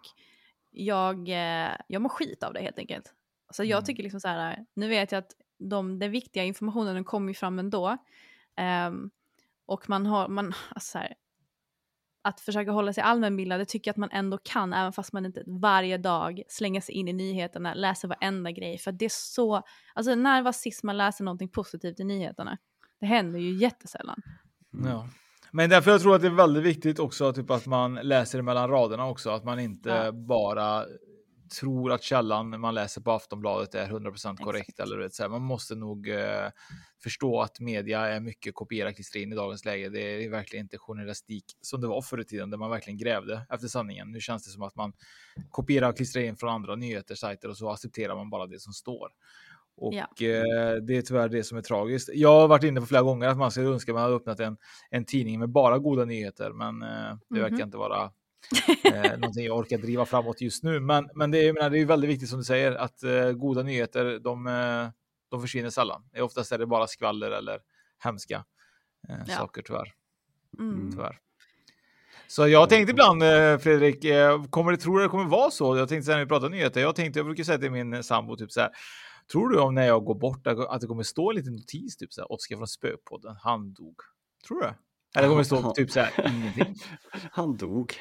jag, 0.71 1.29
eh, 1.29 1.77
jag 1.89 2.03
mår 2.03 2.09
skit 2.09 2.43
av 2.43 2.53
det 2.53 2.61
helt 2.61 2.79
enkelt. 2.79 3.15
Så 3.51 3.65
jag 3.65 3.79
mm. 3.79 3.85
tycker 3.85 4.03
liksom 4.03 4.21
så 4.21 4.29
här, 4.29 4.67
nu 4.75 4.89
vet 4.89 5.13
jag 5.13 5.19
att 5.19 5.33
de, 5.59 5.99
den 5.99 6.11
viktiga 6.11 6.45
informationen 6.45 7.05
kommer 7.05 7.33
fram 7.33 7.59
ändå. 7.59 7.97
Um, 8.89 9.11
och 9.67 9.89
man 9.89 10.07
har, 10.07 10.29
man, 10.29 10.53
alltså 10.71 10.99
här, 10.99 11.15
att 12.23 12.41
försöka 12.41 12.71
hålla 12.71 12.93
sig 12.93 13.03
allmänbildad, 13.03 13.61
det 13.61 13.65
tycker 13.65 13.89
jag 13.89 13.93
att 13.93 13.97
man 13.97 14.11
ändå 14.13 14.39
kan, 14.39 14.73
även 14.73 14.93
fast 14.93 15.13
man 15.13 15.27
inte 15.27 15.43
varje 15.47 15.99
dag 15.99 16.43
slänger 16.49 16.81
sig 16.81 16.95
in 16.95 17.09
i 17.09 17.13
nyheterna, 17.13 17.75
läser 17.75 18.09
varenda 18.09 18.51
grej. 18.51 18.79
För 18.79 18.93
det 18.93 19.05
är 19.05 19.11
så, 19.13 19.63
alltså 19.95 20.15
när 20.15 20.43
var 20.43 20.53
sist 20.53 20.83
man 20.83 20.97
läser 20.97 21.25
någonting 21.25 21.49
positivt 21.49 22.01
i 22.01 22.05
nyheterna? 22.05 22.59
Det 23.01 23.07
händer 23.07 23.39
ju 23.41 23.57
jättesällan. 23.57 24.23
Ja. 24.85 25.09
Men 25.51 25.71
därför 25.71 25.91
jag 25.91 26.01
tror 26.01 26.15
att 26.15 26.21
det 26.21 26.27
är 26.27 26.33
väldigt 26.33 26.63
viktigt 26.63 26.99
också 26.99 27.33
typ 27.33 27.51
att 27.51 27.67
man 27.67 27.95
läser 27.95 28.43
mellan 28.43 28.71
raderna 28.71 29.07
också, 29.07 29.31
att 29.31 29.45
man 29.45 29.61
inte 29.61 29.89
ja. 29.89 30.13
bara 30.13 30.85
tror 31.49 31.93
att 31.93 32.03
källan 32.03 32.61
man 32.61 32.75
läser 32.75 33.01
på 33.01 33.13
Aftonbladet 33.13 33.75
är 33.75 33.87
100% 33.87 34.37
korrekt. 34.37 34.69
Exakt. 34.69 34.89
Eller 34.89 35.09
så 35.09 35.23
här, 35.23 35.31
man 35.31 35.43
måste 35.43 35.75
nog 35.75 36.09
eh, 36.09 36.51
förstå 37.03 37.41
att 37.41 37.61
media 37.61 38.07
är 38.07 38.21
mycket 38.21 38.55
kopiera 38.55 38.93
klistra 38.93 39.21
in 39.21 39.33
i 39.33 39.37
dagens 39.37 39.65
läge. 39.65 39.89
Det 39.89 40.25
är 40.25 40.31
verkligen 40.31 40.65
inte 40.65 40.79
journalistik 40.79 41.45
som 41.61 41.81
det 41.81 41.87
var 41.87 42.03
förr 42.03 42.21
i 42.21 42.25
tiden 42.25 42.51
där 42.51 42.59
man 42.59 42.71
verkligen 42.71 42.99
grävde 42.99 43.47
efter 43.51 43.69
sanningen. 43.69 44.13
Nu 44.13 44.21
känns 44.21 44.45
det 44.45 44.51
som 44.51 44.63
att 44.63 44.77
man 44.77 44.93
kopierar 45.51 45.89
och 45.89 45.97
klistrar 45.97 46.23
in 46.23 46.37
från 46.37 46.51
andra 46.51 46.77
nyheter, 46.77 47.15
sajter 47.15 47.49
och 47.49 47.57
så 47.57 47.71
accepterar 47.71 48.17
man 48.17 48.31
bara 48.31 48.47
det 48.47 48.61
som 48.61 48.73
står. 48.73 49.09
Och 49.77 49.95
ja. 49.95 50.01
eh, 50.01 50.75
det 50.83 50.97
är 50.97 51.03
tyvärr 51.03 51.29
det 51.29 51.45
som 51.45 51.59
är 51.59 51.63
tragiskt. 51.63 52.11
Jag 52.15 52.41
har 52.41 52.49
varit 52.49 52.65
inne 52.65 52.81
på 52.81 52.87
flera 52.87 53.03
gånger 53.03 53.29
att 53.29 53.39
man 53.39 53.51
skulle 53.51 53.67
önska 53.67 53.93
att 53.93 53.95
man 53.95 54.03
hade 54.03 54.15
öppnat 54.15 54.41
en, 54.41 54.57
en 54.91 55.05
tidning 55.05 55.39
med 55.39 55.49
bara 55.49 55.79
goda 55.79 56.05
nyheter, 56.05 56.53
men 56.53 56.83
eh, 56.83 56.89
det 56.89 56.95
mm 56.95 57.19
-hmm. 57.31 57.41
verkar 57.41 57.65
inte 57.65 57.77
vara 57.77 58.13
eh, 58.85 59.19
någonting 59.19 59.45
jag 59.45 59.59
orkar 59.59 59.79
driva 59.79 60.07
framåt 60.07 60.41
just 60.41 60.63
nu. 60.63 60.81
Men, 60.81 61.09
men 61.15 61.31
det, 61.31 61.49
är, 61.49 61.53
menar, 61.53 61.71
det 61.71 61.79
är 61.79 61.87
väldigt 61.87 62.11
viktigt 62.11 62.29
som 62.29 62.39
du 62.39 62.45
säger 62.45 62.73
att 62.73 63.03
eh, 63.03 63.33
goda 63.33 63.63
nyheter, 63.63 64.19
de, 64.19 64.47
eh, 64.47 64.89
de 65.31 65.41
försvinner 65.41 65.71
sällan. 65.71 66.03
Oftast 66.19 66.53
är 66.53 66.59
det 66.59 66.67
bara 66.67 66.87
skvaller 66.87 67.31
eller 67.31 67.61
hemska 68.05 68.45
eh, 69.09 69.17
ja. 69.27 69.37
saker 69.37 69.63
tyvärr. 69.63 69.93
Mm. 70.59 70.91
tyvärr. 70.93 71.19
Så 72.29 72.49
jag 72.49 72.69
tänkte 72.69 72.91
ibland, 72.91 73.23
eh, 73.23 73.59
Fredrik, 73.59 74.05
eh, 74.05 74.45
kommer 74.45 74.73
det, 74.73 74.79
tror 74.79 74.99
du 74.99 75.05
det 75.05 75.09
kommer 75.09 75.25
vara 75.25 75.51
så? 75.51 75.77
Jag 75.77 75.89
tänkte 75.89 76.11
när 76.11 76.19
vi 76.19 76.27
pratar 76.27 76.49
nyheter, 76.49 76.81
jag 76.81 76.97
tänkte, 76.97 77.19
jag 77.19 77.27
brukar 77.27 77.45
säga 77.45 77.59
till 77.59 77.71
min 77.71 78.03
sambo 78.03 78.37
typ 78.37 78.53
så 78.53 78.61
här, 78.61 78.71
tror 79.33 79.49
du 79.49 79.59
om 79.59 79.75
när 79.75 79.87
jag 79.87 80.05
går 80.05 80.15
bort 80.15 80.47
att 80.47 80.81
det 80.81 80.87
kommer 80.87 81.03
stå 81.03 81.31
en 81.31 81.37
liten 81.37 81.53
notis, 81.53 81.97
typ 81.97 82.13
så 82.13 82.21
här, 82.21 82.33
Oskar 82.33 82.57
från 82.57 82.69
Spökpodden, 82.69 83.37
han 83.43 83.73
dog. 83.73 83.97
Tror 84.47 84.61
du 84.61 84.67
det? 84.67 84.75
Eller 85.17 85.29
kommer 85.29 85.39
det 85.39 85.45
stå 85.45 85.73
typ 85.73 85.91
så 85.91 86.01
här, 86.01 86.27
ingenting? 86.27 86.75
Han 87.31 87.57
dog. 87.57 87.95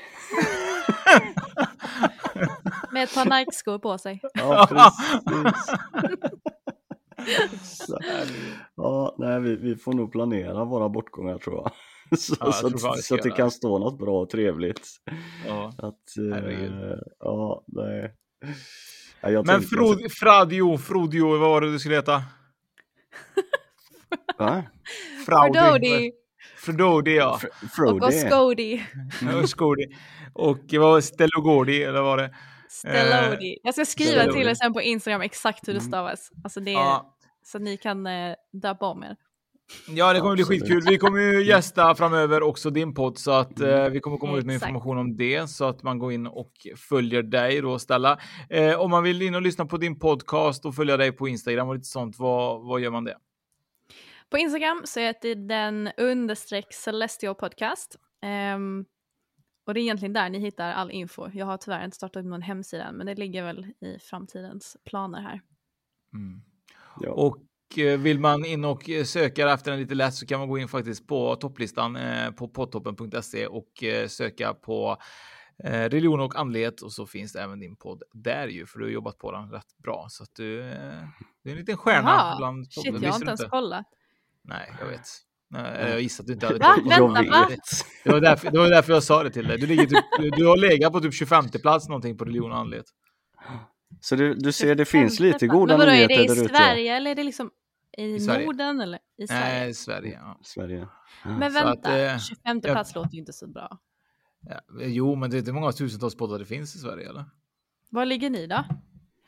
Med 2.91 3.03
ett 3.03 3.13
par 3.13 3.39
Nike-skor 3.39 3.79
på 3.79 3.97
sig. 3.97 4.21
Ja, 4.33 4.67
precis. 4.69 4.97
ja, 8.75 9.15
nej, 9.17 9.39
vi, 9.39 9.55
vi 9.55 9.75
får 9.75 9.93
nog 9.93 10.11
planera 10.11 10.65
våra 10.65 10.89
bortgångar 10.89 11.37
tror 11.37 11.55
jag. 11.55 11.71
Så, 12.19 12.35
ja, 12.39 12.45
jag 12.45 12.55
så, 12.55 12.69
tror 12.69 12.95
så 13.01 13.15
att 13.15 13.21
det 13.21 13.31
kan 13.31 13.51
stå 13.51 13.79
något 13.79 13.99
bra 13.99 14.21
och 14.21 14.29
trevligt. 14.29 14.87
Ja, 15.47 15.73
att, 15.77 16.03
uh, 16.19 16.95
ja 17.19 17.63
nej. 17.67 18.13
Ja, 19.21 19.43
Men 19.45 19.61
Frod, 19.61 20.11
Fradio, 20.11 20.77
Frodio, 20.77 21.29
vad 21.29 21.39
var 21.39 21.61
det 21.61 21.71
du 21.71 21.79
skulle 21.79 21.95
heta? 21.95 22.23
Va? 24.37 24.63
Fraudi. 25.25 26.11
Frododi 26.67 27.15
ja. 27.15 27.39
Frodi. 27.75 28.05
Och 28.05 28.13
Scody. 28.13 28.81
och 29.41 29.49
Scody. 29.49 29.87
Och 30.33 30.59
vad 30.71 30.81
var 30.81 31.01
Stellogordi 31.01 31.83
eller 31.83 32.01
var 32.01 32.17
det? 32.17 32.35
Stellodi. 32.69 33.53
Eh, 33.53 33.59
jag 33.63 33.73
ska 33.73 33.85
skriva 33.85 34.11
Stellodi. 34.11 34.39
till 34.39 34.47
er 34.47 34.53
sen 34.53 34.73
på 34.73 34.81
Instagram 34.81 35.21
exakt 35.21 35.67
hur 35.67 35.73
det 35.73 35.79
mm. 35.79 35.91
stavas. 35.91 36.31
Alltså 36.43 36.59
det 36.59 36.71
är, 36.71 36.75
ja. 36.75 37.13
Så 37.43 37.59
ni 37.59 37.77
kan 37.77 38.07
eh, 38.07 38.35
döpa 38.61 38.85
om 38.85 39.03
er. 39.03 39.15
Ja, 39.87 40.13
det 40.13 40.19
kommer 40.19 40.35
bli 40.35 40.43
skitkul. 40.43 40.81
Vi 40.85 40.97
kommer 40.97 41.19
ju 41.19 41.43
gästa 41.45 41.95
framöver 41.95 42.43
också 42.43 42.69
din 42.69 42.93
podd 42.93 43.17
så 43.17 43.31
att 43.31 43.59
eh, 43.59 43.89
vi 43.89 43.99
kommer 43.99 44.17
komma 44.17 44.37
ut 44.37 44.45
med 44.45 44.53
information 44.53 44.97
om 44.97 45.17
det 45.17 45.49
så 45.49 45.65
att 45.65 45.83
man 45.83 45.99
går 45.99 46.13
in 46.13 46.27
och 46.27 46.51
följer 46.89 47.23
dig 47.23 47.61
då 47.61 47.79
Stella. 47.79 48.19
Eh, 48.49 48.79
om 48.79 48.91
man 48.91 49.03
vill 49.03 49.21
in 49.21 49.35
och 49.35 49.41
lyssna 49.41 49.65
på 49.65 49.77
din 49.77 49.99
podcast 49.99 50.65
och 50.65 50.75
följa 50.75 50.97
dig 50.97 51.11
på 51.11 51.27
Instagram 51.27 51.67
och 51.67 51.75
lite 51.75 51.87
sånt, 51.87 52.15
vad, 52.19 52.67
vad 52.67 52.79
gör 52.79 52.91
man 52.91 53.03
det? 53.03 53.15
På 54.29 54.37
Instagram 54.37 54.81
så 54.85 54.99
heter 54.99 55.35
den 55.35 55.89
understreck 55.97 56.73
Celestial 56.73 57.35
Podcast. 57.35 57.95
Um, 58.55 58.85
och 59.65 59.73
det 59.73 59.79
är 59.79 59.81
egentligen 59.81 60.13
där 60.13 60.29
ni 60.29 60.39
hittar 60.39 60.71
all 60.71 60.91
info. 60.91 61.29
Jag 61.33 61.45
har 61.45 61.57
tyvärr 61.57 61.85
inte 61.85 61.97
startat 61.97 62.25
någon 62.25 62.41
hemsida 62.41 62.83
än, 62.83 62.95
men 62.95 63.05
det 63.05 63.15
ligger 63.15 63.43
väl 63.43 63.65
i 63.65 63.99
framtidens 63.99 64.77
planer 64.85 65.21
här. 65.21 65.41
Mm. 66.13 66.41
Ja. 66.99 67.11
Och 67.11 67.37
eh, 67.77 67.99
vill 67.99 68.19
man 68.19 68.45
in 68.45 68.65
och 68.65 68.89
söka 69.05 69.53
efter 69.53 69.71
den 69.71 69.79
lite 69.79 69.95
lätt 69.95 70.13
så 70.13 70.25
kan 70.25 70.39
man 70.39 70.49
gå 70.49 70.57
in 70.57 70.67
faktiskt 70.67 71.07
på 71.07 71.35
topplistan 71.35 71.95
eh, 71.95 72.31
på 72.31 72.47
podtoppen.se 72.47 73.47
och 73.47 73.83
eh, 73.83 74.07
söka 74.07 74.53
på 74.53 74.97
religion 75.63 76.19
och 76.19 76.35
andlighet 76.35 76.81
och 76.81 76.91
så 76.91 77.05
finns 77.05 77.33
det 77.33 77.41
även 77.41 77.59
din 77.59 77.75
podd 77.75 78.03
där 78.13 78.47
ju, 78.47 78.65
för 78.65 78.79
du 78.79 78.85
har 78.85 78.91
jobbat 78.91 79.17
på 79.17 79.31
den 79.31 79.51
rätt 79.51 79.77
bra. 79.77 80.05
Så 80.09 80.23
att 80.23 80.35
du, 80.35 80.57
du 81.43 81.49
är 81.49 81.51
en 81.51 81.57
liten 81.57 81.77
stjärna 81.77 82.09
Jaha, 82.09 82.37
bland 82.37 82.73
Shit, 82.73 82.85
jag 82.85 82.93
har 82.93 83.15
inte 83.15 83.25
ens 83.25 83.43
kollat. 83.43 83.85
Nej, 84.47 84.73
jag 84.79 84.87
vet. 84.87 85.07
Nej, 85.49 85.89
jag 85.89 86.01
gissade 86.01 86.23
att 86.23 86.27
du 86.27 86.33
inte 86.33 86.45
hade 86.69 86.89
Va? 86.89 87.07
Vänta, 87.13 87.31
va? 87.31 87.49
Det 88.03 88.11
var, 88.11 88.21
därför, 88.21 88.51
det 88.51 88.57
var 88.57 88.69
därför 88.69 88.93
jag 88.93 89.03
sa 89.03 89.23
det 89.23 89.31
till 89.31 89.47
dig. 89.47 89.57
Du, 89.57 89.67
ligger 89.67 89.85
typ, 89.85 90.05
du, 90.19 90.29
du 90.29 90.45
har 90.45 90.57
legat 90.57 90.93
på 90.93 90.99
typ 90.99 91.13
25 91.13 91.49
plats 91.49 91.87
någonting 91.87 92.17
på 92.17 92.25
religion 92.25 92.51
och 92.51 92.57
andlighet. 92.57 92.85
Så 94.01 94.15
du, 94.15 94.33
du 94.33 94.51
ser, 94.51 94.75
det 94.75 94.85
finns 94.85 95.19
lite 95.19 95.47
goda 95.47 95.77
nyheter 95.77 96.07
där 96.07 96.23
ute. 96.23 96.31
Är 96.31 96.35
det 96.35 96.43
i 96.43 96.47
Sverige 96.47 96.97
eller 96.97 97.11
är 97.11 97.15
det 97.15 97.23
liksom 97.23 97.51
i, 97.97 98.03
I 98.03 98.45
Norden 98.45 98.81
eller 98.81 98.99
i 99.17 99.27
Sverige? 99.27 99.59
Nej, 99.59 99.69
i 99.69 99.73
Sverige. 99.73 100.19
Ja. 100.21 100.39
Sverige. 100.41 100.87
Men 101.23 101.53
vänta, 101.53 101.69
att, 101.69 101.85
eh, 101.87 102.19
25 102.19 102.61
plats 102.61 102.91
jag, 102.95 103.01
låter 103.01 103.13
ju 103.13 103.19
inte 103.19 103.33
så 103.33 103.47
bra. 103.47 103.79
Ja, 104.41 104.61
jo, 104.81 105.15
men 105.15 105.29
det 105.29 105.37
är 105.37 105.39
inte 105.39 105.51
många 105.51 105.71
tusentals 105.71 106.15
poddar 106.15 106.39
det 106.39 106.45
finns 106.45 106.75
i 106.75 106.79
Sverige 106.79 107.09
eller? 107.09 107.25
Var 107.89 108.05
ligger 108.05 108.29
ni 108.29 108.47
då? 108.47 108.63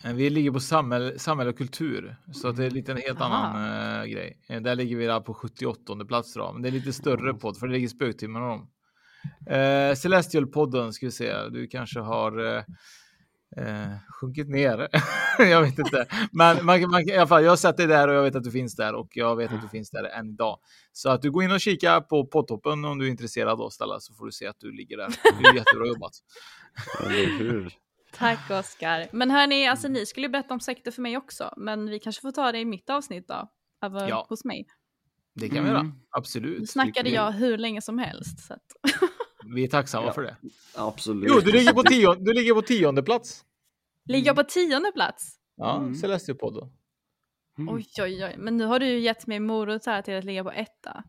Eh, 0.04 0.14
vi 0.14 0.30
ligger 0.30 0.52
på 0.52 0.60
samhälle, 0.60 1.20
samhälle 1.20 1.50
och 1.50 1.58
kultur, 1.58 2.16
så 2.34 2.48
att 2.48 2.58
det 2.58 2.66
är 2.66 2.70
lite 2.70 2.92
en 2.92 2.98
helt 2.98 3.22
Aha. 3.22 3.36
annan 3.36 4.02
uh, 4.02 4.06
grej. 4.06 4.40
Eh, 4.50 4.62
Där 4.62 4.76
ligger 4.76 4.98
vi 4.98 5.06
där 5.06 5.20
på 5.20 5.34
78 5.34 6.06
plats 6.06 6.34
då, 6.34 6.54
men 6.54 6.62
det 6.62 6.70
är 6.70 6.72
lite 6.72 6.94
större 6.94 7.34
podd 7.34 7.58
för 7.58 7.68
det 7.68 7.74
ligger 7.74 7.88
spöktimmarna 7.88 8.52
om. 8.52 8.70
Uh, 9.50 9.96
Celestial-podden 9.96 10.92
ska 10.92 11.06
vi 11.06 11.12
se, 11.12 11.48
du 11.50 11.68
kanske 11.68 12.00
har 12.00 12.40
uh, 12.40 12.64
uh, 13.60 13.96
sjunkit 14.20 14.50
ner. 14.50 14.88
jag 15.40 15.62
vet 15.62 15.80
inte, 15.80 16.08
men 16.32 16.66
man, 16.66 16.90
man, 16.90 17.10
i 17.10 17.18
alla 17.18 17.28
fall, 17.28 17.44
jag 17.44 17.52
har 17.52 17.58
sett 17.58 17.78
dig 17.78 17.88
där 17.88 18.08
och 18.08 18.16
jag 18.16 18.24
vet 18.24 18.36
att 18.36 18.44
du 18.44 18.52
finns 18.52 18.76
där 18.76 18.96
och 18.96 19.08
jag 19.14 19.36
vet 19.36 19.54
att 19.54 19.62
du 19.62 19.68
finns 19.68 19.90
där 19.90 20.04
än 20.04 20.30
idag. 20.30 20.60
Så 20.92 21.10
att 21.10 21.22
du 21.22 21.32
går 21.32 21.44
in 21.44 21.52
och 21.52 21.62
kika 21.62 22.02
på 22.02 22.26
poddtoppen 22.26 22.86
om 22.86 23.00
du 23.00 23.06
är 23.06 23.10
intresserad 23.10 23.62
av 23.62 23.70
Stella 23.70 24.00
så 24.00 24.14
får 24.14 24.26
du 24.26 24.32
se 24.32 24.48
att 24.48 24.60
du 24.60 24.72
ligger 24.72 24.98
där. 24.98 25.08
Det 25.42 25.48
är 25.48 25.56
jättebra 25.56 25.88
jobbat. 25.88 26.12
Eller 27.06 27.38
hur? 27.40 27.74
Tack 28.20 28.50
Oskar. 28.52 29.08
Men 29.12 29.32
hörni, 29.32 29.68
alltså 29.68 29.88
ni 29.88 30.06
skulle 30.06 30.26
ju 30.28 30.32
berätta 30.32 30.54
om 30.54 30.60
sekter 30.60 30.92
för 30.92 31.02
mig 31.02 31.18
också, 31.18 31.54
men 31.58 31.90
vi 31.90 32.00
kanske 32.00 32.22
får 32.22 32.32
ta 32.32 32.52
det 32.52 32.60
i 32.60 32.66
mitt 32.66 32.90
avsnitt 32.90 33.28
då, 33.28 33.50
över 33.86 34.10
Ja. 34.10 34.26
hos 34.30 34.46
mig. 34.46 34.68
Det 35.36 35.50
kan 35.50 35.64
vi 35.64 35.70
göra, 35.70 35.92
absolut. 36.10 36.60
Nu 36.60 36.66
snackade 36.68 37.10
jag 37.10 37.32
hur 37.32 37.58
länge 37.58 37.82
som 37.82 38.00
helst. 38.00 38.40
Så 38.48 38.54
att... 38.54 38.62
Vi 39.56 39.64
är 39.64 39.68
tacksamma 39.68 40.06
Ja, 40.08 40.14
för 40.14 40.22
det. 40.22 40.36
Absolut. 40.76 41.30
Jo, 41.34 41.40
du 41.40 41.52
ligger 41.52 41.74
på, 41.74 41.84
tio, 41.90 42.16
du 42.16 42.34
ligger 42.34 42.54
på 42.54 42.62
tionde 42.62 43.04
plats. 43.04 43.46
Ligger 44.06 44.28
jag 44.28 44.36
på 44.36 44.44
tionde 44.44 44.92
plats? 44.92 45.36
Ja, 45.56 45.78
Mm. 45.78 45.94
Celestial-podden. 45.94 46.70
Oj, 47.58 47.88
oj, 48.02 48.26
oj. 48.26 48.36
Men 48.38 48.58
nu 48.58 48.66
har 48.66 48.80
du 48.80 48.86
ju 48.88 49.00
gett 49.00 49.28
mig 49.28 49.40
morot 49.40 49.86
här 49.86 50.02
till 50.02 50.18
att 50.18 50.24
ligga 50.24 50.44
på 50.44 50.52
etta. 50.52 51.04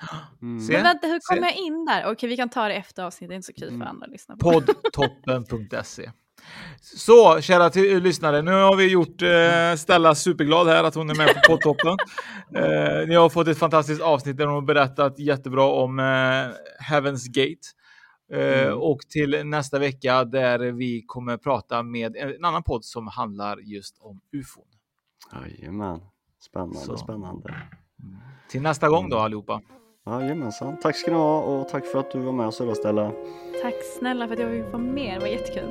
Mm. 0.42 0.66
Men 0.66 0.82
vänta, 0.82 1.06
hur 1.06 1.14
se. 1.20 1.34
kommer 1.34 1.42
jag 1.42 1.56
in 1.56 1.84
där? 1.84 2.12
Okej, 2.12 2.28
vi 2.28 2.36
kan 2.36 2.48
ta 2.48 2.68
det 2.68 2.74
efter 2.74 3.02
avsnittet. 3.02 3.28
Det 3.28 3.34
är 3.34 3.36
inte 3.36 3.46
så 3.46 3.52
kul 3.52 3.78
för 3.78 3.84
andra 3.86 4.06
att 4.06 4.12
lyssna 4.12 4.36
på. 4.36 4.50
Poddtoppen.se. 4.52 6.10
Så, 6.80 7.40
kära 7.40 7.70
till, 7.70 8.02
lyssnare, 8.02 8.42
nu 8.42 8.50
har 8.52 8.76
vi 8.76 8.90
gjort 8.90 9.22
eh, 9.22 9.76
Stella 9.76 10.14
superglad 10.14 10.66
här 10.66 10.84
att 10.84 10.94
hon 10.94 11.10
är 11.10 11.14
med 11.14 11.28
på 11.28 11.40
poddtoppen. 11.48 11.96
Eh, 12.56 13.08
ni 13.08 13.14
har 13.14 13.28
fått 13.28 13.48
ett 13.48 13.58
fantastiskt 13.58 14.00
avsnitt 14.02 14.36
där 14.36 14.46
hon 14.46 14.54
har 14.54 14.62
berättat 14.62 15.18
jättebra 15.18 15.64
om 15.64 15.98
eh, 15.98 16.04
Heaven's 16.90 17.26
Gate. 17.28 17.60
Eh, 18.32 18.64
Mm. 18.68 18.78
Och 18.78 19.00
till 19.00 19.46
nästa 19.46 19.78
vecka 19.78 20.24
där 20.24 20.58
vi 20.58 21.02
kommer 21.06 21.36
prata 21.36 21.82
med 21.82 22.16
en 22.16 22.44
annan 22.44 22.62
podd 22.62 22.84
som 22.84 23.06
handlar 23.06 23.58
just 23.58 23.98
om 24.00 24.20
ufon. 24.32 24.64
Jajamän. 25.32 26.00
Spännande, 26.40 26.78
Så. 26.78 26.96
spännande. 26.96 27.54
Till 28.48 28.62
nästa 28.62 28.88
gång 28.88 29.08
då 29.10 29.18
allihopa. 29.18 29.60
Jajamensan. 30.06 30.76
Tack 30.82 30.96
ska 30.96 31.10
ni 31.10 31.16
ha 31.16 31.40
och 31.40 31.68
tack 31.68 31.86
för 31.86 31.98
att 31.98 32.10
du 32.10 32.18
var 32.18 32.32
med 32.32 32.46
oss 32.46 32.60
idag 32.60 32.76
Stella. 32.76 33.12
Tack 33.62 33.74
snälla 33.98 34.26
för 34.26 34.34
att 34.34 34.40
jag 34.40 34.50
fick 34.50 34.72
vara 34.72 34.82
med. 34.82 35.14
Det 35.16 35.20
var 35.20 35.26
jättekul. 35.26 35.70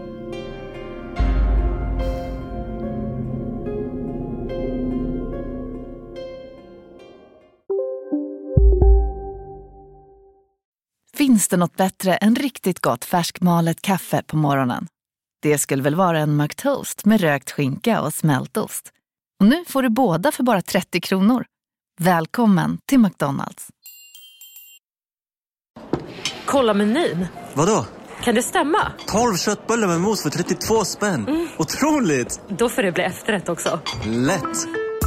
Finns 11.34 11.48
det 11.48 11.58
något 11.58 11.78
bättre 11.78 12.16
än 12.16 12.36
riktigt 12.36 12.80
gott 12.80 13.06
färskmalet 13.06 13.82
kaffe 13.82 14.24
på 14.28 14.38
morgonen? 14.38 14.88
Det 15.42 15.58
skulle 15.58 15.84
väl 15.84 15.96
vara 15.96 16.20
en 16.20 16.38
McToast 16.38 17.06
med 17.06 17.22
rökt 17.22 17.52
skinka 17.52 18.02
och 18.02 18.14
smältost. 18.14 18.92
Och 19.40 19.46
nu 19.46 19.66
får 19.68 19.82
du 19.82 19.90
båda 19.90 20.32
för 20.32 20.44
bara 20.44 20.62
30 20.62 21.02
kronor. 21.02 21.46
Välkommen 22.00 22.78
till 22.90 23.00
McDonalds. 23.00 23.68
Kolla 26.46 26.74
menyn. 26.74 27.26
Vadå? 27.54 27.86
Kan 28.24 28.36
det 28.36 28.44
stämma? 28.44 28.92
12 29.08 29.36
köttbullar 29.36 29.88
med 29.88 30.02
mos 30.02 30.24
för 30.24 30.30
32 30.30 30.86
spänn. 30.86 31.48
Otroligt! 31.58 32.42
Då 32.50 32.70
får 32.70 32.82
det 32.82 32.92
bli 32.92 33.04
efterrätt 33.04 33.50
också. 33.50 33.80
Lätt! 34.06 34.68